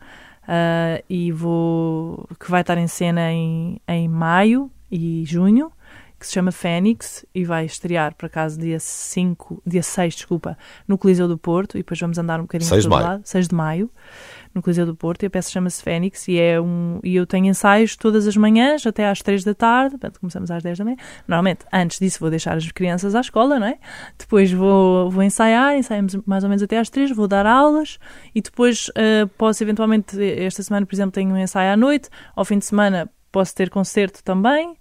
ah, 0.46 1.02
e 1.10 1.32
vou 1.32 2.28
que 2.38 2.48
vai 2.48 2.60
estar 2.60 2.78
em 2.78 2.86
cena 2.86 3.32
em, 3.32 3.80
em 3.88 4.08
maio 4.08 4.70
e 4.90 5.24
junho, 5.26 5.72
que 6.18 6.26
se 6.26 6.32
chama 6.32 6.50
Fênix 6.50 7.24
e 7.34 7.44
vai 7.44 7.64
estrear 7.64 8.14
por 8.14 8.26
acaso 8.26 8.58
dia 8.58 8.80
5, 8.80 9.62
dia 9.64 9.82
6, 9.82 10.16
desculpa, 10.16 10.58
no 10.86 10.98
Coliseu 10.98 11.28
do 11.28 11.38
Porto 11.38 11.76
e 11.76 11.80
depois 11.80 12.00
vamos 12.00 12.18
andar 12.18 12.40
um 12.40 12.42
bocadinho 12.42 12.68
6 12.68 12.82
de 12.82 12.88
por 12.88 12.94
todo 12.94 13.00
maio. 13.00 13.12
lado, 13.12 13.22
6 13.26 13.48
de 13.48 13.54
maio, 13.54 13.90
no 14.54 14.62
Coliseu 14.62 14.84
do 14.84 14.96
Porto, 14.96 15.22
e 15.22 15.26
a 15.26 15.30
peça 15.30 15.50
chama-se 15.50 15.82
Fênix, 15.82 16.26
e, 16.28 16.38
é 16.38 16.60
um, 16.60 16.98
e 17.02 17.14
eu 17.14 17.26
tenho 17.26 17.46
ensaios 17.46 17.96
todas 17.96 18.26
as 18.26 18.36
manhãs, 18.36 18.86
até 18.86 19.08
às 19.08 19.22
3 19.22 19.44
da 19.44 19.54
tarde, 19.54 19.90
portanto, 19.92 20.20
começamos 20.20 20.50
às 20.50 20.62
10 20.62 20.78
da 20.78 20.84
manhã. 20.84 20.96
Normalmente, 21.26 21.64
antes 21.72 21.98
disso, 21.98 22.18
vou 22.20 22.30
deixar 22.30 22.56
as 22.56 22.70
crianças 22.72 23.14
à 23.14 23.20
escola, 23.20 23.58
não 23.58 23.66
é? 23.66 23.78
Depois 24.18 24.50
vou, 24.50 25.10
vou 25.10 25.22
ensaiar, 25.22 25.76
ensaiamos 25.76 26.16
mais 26.26 26.42
ou 26.42 26.50
menos 26.50 26.62
até 26.62 26.78
às 26.78 26.90
3, 26.90 27.12
vou 27.12 27.28
dar 27.28 27.46
aulas, 27.46 27.98
e 28.34 28.40
depois 28.40 28.88
uh, 28.88 29.28
posso 29.36 29.62
eventualmente, 29.62 30.20
esta 30.22 30.62
semana, 30.62 30.84
por 30.84 30.94
exemplo, 30.94 31.12
tenho 31.12 31.30
um 31.30 31.36
ensaio 31.36 31.72
à 31.72 31.76
noite, 31.76 32.08
ao 32.34 32.44
fim 32.44 32.58
de 32.58 32.64
semana 32.64 33.08
posso 33.30 33.54
ter 33.54 33.70
concerto 33.70 34.22
também. 34.24 34.76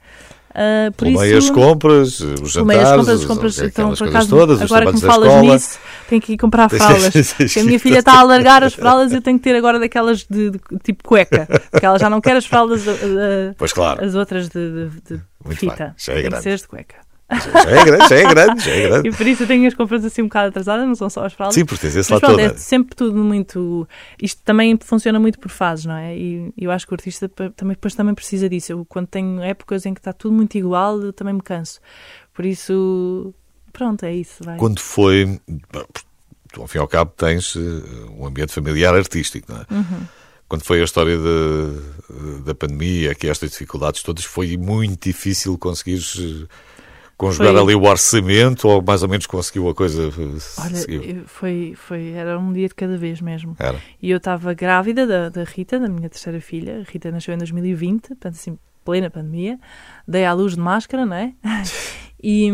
Uh, 0.58 0.92
por 0.94 1.08
isso, 1.08 1.22
as 1.38 1.50
compras, 1.52 2.20
os 2.20 2.52
jantares, 2.52 2.82
as 2.82 2.96
compras, 2.96 3.10
as 3.20 3.26
compras 3.26 3.60
então, 3.60 3.94
por 3.94 4.08
acaso, 4.08 4.30
todas, 4.30 4.60
agora 4.60 4.88
que 4.88 4.94
me 4.96 5.02
falas 5.02 5.42
nisso, 5.44 5.80
tenho 6.10 6.20
que 6.20 6.34
ir 6.34 6.38
comprar 6.38 6.68
fraldas. 6.72 7.36
A 7.58 7.64
minha 7.64 7.80
filha 7.80 8.00
está 8.00 8.14
a 8.14 8.20
alargar 8.22 8.64
as 8.64 8.74
fraldas 8.74 9.14
eu 9.14 9.22
tenho 9.22 9.38
que 9.38 9.44
ter 9.44 9.56
agora 9.56 9.78
daquelas 9.80 10.26
de, 10.28 10.50
de- 10.50 10.60
tipo 10.84 11.04
cueca. 11.04 11.48
Porque 11.70 11.86
ela 11.86 12.00
já 12.00 12.10
não 12.10 12.20
quer 12.20 12.36
as 12.38 12.48
fraldas, 12.48 12.88
uh, 12.88 13.54
Pois 13.56 13.72
claro, 13.72 14.04
as 14.04 14.16
outras 14.16 14.50
de, 14.50 14.90
de- 15.08 15.22
de 15.46 15.56
fita. 15.56 15.76
bem, 15.76 15.94
já 15.96 16.14
é 16.14 16.16
Tem 16.16 16.24
que 16.24 16.30
grande. 16.30 16.44
ser 16.44 16.50
as 16.54 16.62
de 16.62 16.68
cueca. 16.68 16.96
Já 17.30 17.70
é 17.72 17.86
grande, 17.86 18.10
já 18.10 18.16
é 18.16 18.24
grande, 18.34 18.64
já 18.64 18.72
é 18.72 18.88
grande. 18.88 19.10
E 19.10 19.12
por 19.12 19.28
isso 19.28 19.44
eu 19.44 19.48
tenho 19.48 19.68
as 19.68 19.74
compras 19.74 20.06
assim 20.06 20.22
um 20.22 20.26
bocado 20.28 20.48
atrasadas, 20.50 20.88
não 20.88 20.96
são 20.96 21.10
só 21.10 21.26
as 21.26 21.34
fraldas. 21.34 21.56
Sim, 21.56 21.66
porque 21.66 21.82
tens 21.82 21.96
esse 21.96 22.12
Mas 22.12 22.22
lado 22.22 22.34
pronto, 22.36 22.48
todo. 22.50 22.56
é 22.56 22.58
sempre 22.58 22.96
tudo 22.96 23.18
muito. 23.18 23.88
Isto 24.22 24.42
também 24.44 24.78
funciona 24.82 25.20
muito 25.20 25.38
por 25.40 25.50
fases, 25.52 25.86
não 25.86 25.96
é? 25.96 26.16
E 26.18 26.54
eu 26.58 26.72
acho 26.72 26.88
que 26.88 26.94
o 26.94 26.96
artista 26.96 27.28
também, 27.28 27.76
depois 27.76 27.94
também 27.96 28.14
precisa 28.16 28.48
disso. 28.50 28.72
Eu, 28.72 28.86
quando 28.86 29.08
tenho 29.08 29.42
épocas 29.42 29.86
em 29.86 29.94
que 29.94 30.00
está 30.00 30.14
tudo 30.14 30.34
muito 30.34 30.58
igual, 30.58 31.02
eu 31.02 31.12
também 31.12 31.34
me 31.34 31.42
canso. 31.42 31.80
Por 32.34 32.46
isso, 32.46 33.34
pronto, 33.74 34.04
é 34.06 34.14
isso. 34.16 34.44
Vai. 34.44 34.58
Quando 34.58 34.80
foi. 34.80 35.40
Tu, 36.54 36.62
ao 36.62 36.68
fim 36.68 36.78
e 36.78 36.82
ao 36.82 36.88
cabo, 36.88 37.12
tens 37.18 37.56
eh, 37.58 37.60
um 38.18 38.26
ambiente 38.26 38.54
familiar 38.54 38.96
artístico, 38.96 39.52
não 39.52 39.60
é? 39.62 39.66
Uhum. 39.70 40.02
Quando 40.48 40.64
foi 40.64 40.80
a 40.80 40.86
história 40.86 41.18
de- 41.18 42.42
da 42.44 42.56
pandemia, 42.56 43.14
que 43.14 43.28
estas 43.28 43.52
dificuldades 43.52 44.02
todas, 44.02 44.24
foi 44.24 44.56
muito 44.56 45.10
difícil 45.10 45.58
conseguires 45.58 46.46
conjugar 47.18 47.52
Foi. 47.54 47.62
ali 47.62 47.76
o 47.76 47.84
orçamento 47.84 48.68
ou 48.68 48.82
mais 48.82 49.02
ou 49.04 49.10
menos 49.10 49.26
conseguiu 49.26 49.68
a 49.70 49.76
coisa. 49.76 50.04
eh, 50.04 50.62
Olha, 50.62 50.76
seguiu? 50.76 51.24
foi, 51.26 51.74
foi, 51.76 52.12
era 52.12 52.38
um 52.40 52.54
dia 52.54 52.68
de 52.68 52.76
cada 52.76 52.98
vez 52.98 53.20
mesmo. 53.22 53.56
Era. 53.60 53.80
E 54.02 54.12
eu 54.12 54.18
estava 54.18 54.54
grávida 54.54 55.08
da, 55.08 55.30
da 55.30 55.44
Rita, 55.44 55.80
da 55.80 55.88
minha 55.90 56.10
terceira 56.10 56.40
filha. 56.40 56.80
A 56.88 56.90
Rita 56.92 57.12
nasceu 57.12 57.34
em 57.34 57.38
2020, 57.38 58.10
portanto, 58.10 58.34
assim, 58.36 58.58
plena 58.86 59.10
pandemia. 59.10 59.60
Dei 60.08 60.24
à 60.26 60.34
luz 60.34 60.54
de 60.54 60.60
máscara, 60.62 61.06
não 61.06 61.16
é? 61.16 61.34
E, 62.22 62.50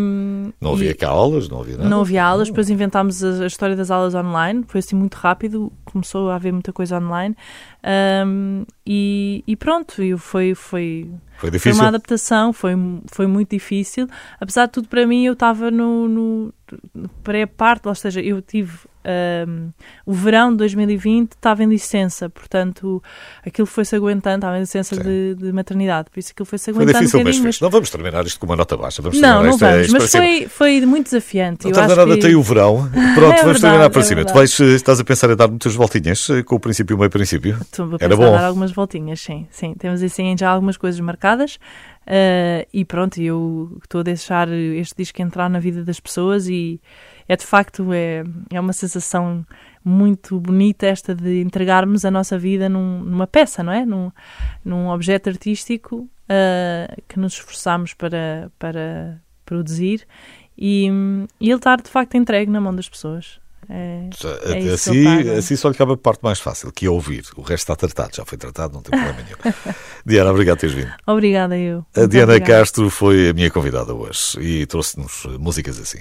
Não 0.60 0.74
havia 0.74 0.92
e- 0.92 0.94
cá 0.94 1.08
aulas, 1.10 1.48
não 1.48 1.62
havia 1.62 1.78
nada. 1.78 1.90
Não 1.90 2.02
havia 2.02 2.24
aulas, 2.24 2.50
depois 2.50 2.70
inventámos 2.70 3.24
a, 3.24 3.44
a 3.44 3.48
história 3.48 3.76
das 3.78 3.90
aulas 3.90 4.14
online, 4.14 4.64
foi 4.68 4.80
assim 4.80 4.96
muito 4.96 5.16
rápido, 5.16 5.72
começou 5.86 6.30
a 6.30 6.36
haver 6.36 6.52
muita 6.52 6.74
coisa 6.74 6.98
online 7.00 7.34
Ahm, 7.82 8.64
e, 8.86 9.44
e 9.48 9.56
pronto, 9.56 10.02
e 10.04 10.18
foi, 10.18 10.54
foi, 10.56 11.10
Foi 11.38 11.50
foi 11.50 11.52
difícil. 11.52 11.80
uma 11.82 11.88
adaptação, 11.90 12.52
foi, 12.54 12.74
foi 13.08 13.28
muito 13.28 13.52
difícil. 13.52 14.08
Apesar 14.40 14.66
de 14.68 14.74
tudo, 14.74 14.88
para 14.88 15.06
mim, 15.08 15.26
eu 15.26 15.34
estava 15.34 15.70
no, 15.72 16.08
no, 16.08 16.54
no 16.94 17.10
pré-parte, 17.24 17.88
ou 17.88 17.96
seja, 17.96 18.22
eu 18.22 18.42
tive 18.42 18.78
ahm, 19.06 19.70
o 20.06 20.14
verão 20.14 20.52
de 20.52 20.58
2020, 20.58 21.32
estava 21.34 21.64
em 21.64 21.68
licença, 21.68 22.30
portanto, 22.30 23.02
aquilo 23.46 23.66
foi-se 23.66 23.96
aguentando, 23.96 24.36
estava 24.38 24.58
em 24.58 24.62
licença 24.62 24.96
de, 24.96 25.36
de 25.36 25.52
maternidade, 25.52 26.10
por 26.10 26.20
isso 26.20 26.32
aquilo 26.32 26.46
foi-se 26.46 26.72
Foi 26.74 26.84
aguentando 26.84 27.06
difícil, 27.06 27.20
um 27.20 27.24
mas 27.24 27.38
fez. 27.38 27.62
Não 27.62 27.70
vamos 27.70 27.90
terminar 27.90 28.26
isto 28.26 28.40
com 28.40 28.46
uma 28.46 28.56
nota 28.56 28.76
baixa. 28.78 29.02
Vamos 29.02 29.20
Não, 29.20 29.42
terminar 29.42 29.44
não 29.44 29.54
esta 29.54 29.72
vamos, 29.72 29.92
mas 29.92 30.12
foi, 30.12 30.48
foi 30.48 30.86
muito 30.86 31.06
desafiante. 31.06 31.66
Não 31.66 31.72
estás 31.72 31.92
a 31.92 31.96
nada, 31.96 32.16
que... 32.16 32.22
tem 32.22 32.36
o 32.36 32.42
verão. 32.42 32.90
Pronto, 33.16 33.34
É 33.34 33.44
vamos 33.44 33.44
verdade, 33.44 33.62
terminar 33.62 33.90
para 33.90 34.02
é 34.02 34.04
cima. 34.04 34.26
Tu 34.26 34.34
vais, 34.34 34.60
eh, 34.60 34.64
estás 34.76 35.00
a 35.00 35.04
pensar 35.04 35.30
em 35.30 35.36
dar 35.36 35.48
muitas 35.48 35.76
voltinhas, 35.76 36.30
eh, 36.30 36.44
com 36.44 36.56
o 36.56 36.60
princípio 36.60 36.94
e 36.94 36.96
o 36.96 37.00
meio 37.00 37.10
princípio. 37.10 37.58
Estou 37.62 37.86
a 37.86 37.90
Era 38.00 38.10
pensar 38.10 38.16
bom. 38.16 38.32
dar 38.32 38.46
algumas 38.46 38.72
voltinhas, 38.72 39.20
sim, 39.20 39.48
sim. 39.52 39.74
Temos 39.76 40.02
assim 40.02 40.36
já 40.38 40.50
algumas 40.50 40.78
coisas 40.78 41.00
marcadas 41.00 41.58
eh, 42.06 42.68
e 42.74 42.84
pronto, 42.86 43.22
eu 43.22 43.78
estou 43.82 44.02
a 44.02 44.04
deixar 44.04 44.48
este 44.50 44.96
disco 44.98 45.22
entrar 45.22 45.50
na 45.50 45.60
vida 45.60 45.84
das 45.84 46.00
pessoas 46.00 46.48
e 46.48 46.80
é 47.28 47.36
de 47.36 47.46
facto 47.46 47.94
é, 47.94 48.24
é 48.52 48.60
uma 48.60 48.74
sensação 48.74 49.46
muito 49.84 50.40
bonita 50.40 50.86
esta 50.86 51.14
de 51.14 51.42
entregarmos 51.42 52.06
a 52.06 52.12
nossa 52.12 52.38
vida 52.38 52.68
num- 52.70 53.04
numa 53.04 53.28
peça, 53.28 53.64
não 53.64 53.72
é? 53.74 53.86
Num, 53.86 54.12
num 54.64 54.90
objeto 54.90 55.30
artístico 55.30 56.10
eh, 56.30 56.98
que 57.08 57.20
nos 57.20 57.34
esforçamos 57.34 57.94
para, 57.94 58.52
para 58.58 59.22
produzir 59.46 60.06
e, 60.58 60.88
e 61.40 61.48
ele 61.50 61.56
estar 61.56 61.82
de 61.82 61.90
facto 61.90 62.16
entregue 62.16 62.52
na 62.52 62.62
mão 62.62 62.76
das 62.76 62.88
pessoas. 62.88 63.40
É, 63.70 64.10
é 64.46 64.74
assim, 64.74 65.30
assim 65.30 65.56
só 65.56 65.70
lhe 65.70 65.76
cabe 65.76 65.94
a 65.94 65.98
parte 65.98 66.22
mais 66.24 66.40
fácil, 66.40 66.72
que 66.72 66.86
é 66.86 66.90
ouvir. 66.90 67.24
O 67.36 67.42
resto 67.42 67.72
está 67.72 67.76
tratado, 67.76 68.16
já 68.16 68.26
foi 68.26 68.38
tratado, 68.38 68.74
não 68.74 68.82
tem 68.82 68.92
problema 68.92 69.24
nenhum. 69.24 69.74
Diana, 70.06 70.32
obrigado 70.32 70.58
por 70.58 70.62
teres 70.62 70.76
vindo. 70.76 70.94
Obrigada 71.08 71.58
eu. 71.58 71.86
A 71.96 72.06
Diana 72.06 72.34
obrigada. 72.34 72.60
Castro 72.60 72.90
foi 72.90 73.30
a 73.30 73.34
minha 73.34 73.50
convidada 73.50 73.94
hoje 73.94 74.40
e 74.40 74.66
trouxe-nos 74.66 75.26
músicas 75.40 75.80
assim. 75.80 76.00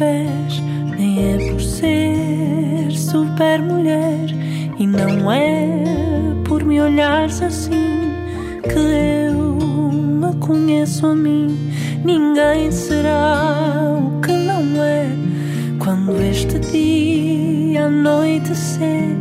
Pés, 0.00 0.62
nem 0.96 1.34
é 1.34 1.50
por 1.50 1.60
ser 1.60 2.90
super 2.90 3.60
mulher, 3.60 4.30
e 4.78 4.86
não 4.86 5.30
é 5.30 5.68
por 6.46 6.64
me 6.64 6.80
olhares 6.80 7.42
assim 7.42 8.00
que 8.62 8.78
eu 8.78 9.58
me 9.60 10.34
conheço 10.40 11.06
a 11.06 11.14
mim. 11.14 11.54
Ninguém 12.02 12.70
será 12.72 13.94
o 13.94 14.20
que 14.22 14.32
não 14.32 14.82
é 14.82 15.06
quando 15.78 16.18
este 16.22 16.58
dia 16.58 17.84
anoitecer. 17.84 19.18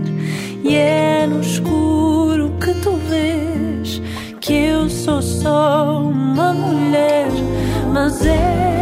E 0.64 0.76
é 0.76 1.28
no 1.28 1.42
escuro 1.42 2.54
que 2.62 2.74
tu 2.76 2.94
vês 3.10 4.02
que 4.40 4.54
eu 4.54 4.90
sou 4.90 5.22
só 5.22 6.02
uma 6.02 6.54
mulher, 6.54 7.28
mas 7.94 8.26
é 8.26 8.79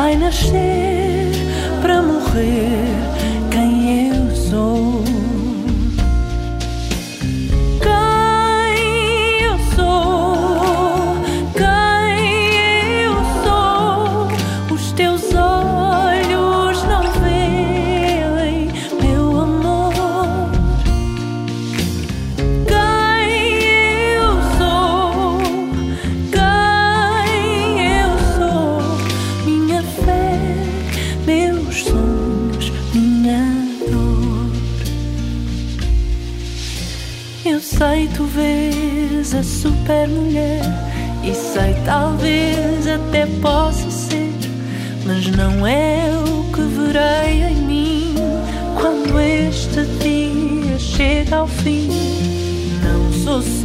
vai 0.00 0.14
nascer 0.14 1.26
para 1.82 2.00
morrer 2.00 2.67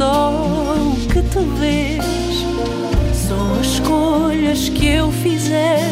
o 0.04 0.96
que 1.08 1.22
tu 1.22 1.40
vês, 1.58 2.04
são 3.26 3.60
as 3.60 3.66
escolhas 3.66 4.68
que 4.68 4.86
eu 4.86 5.10
fizer 5.10 5.83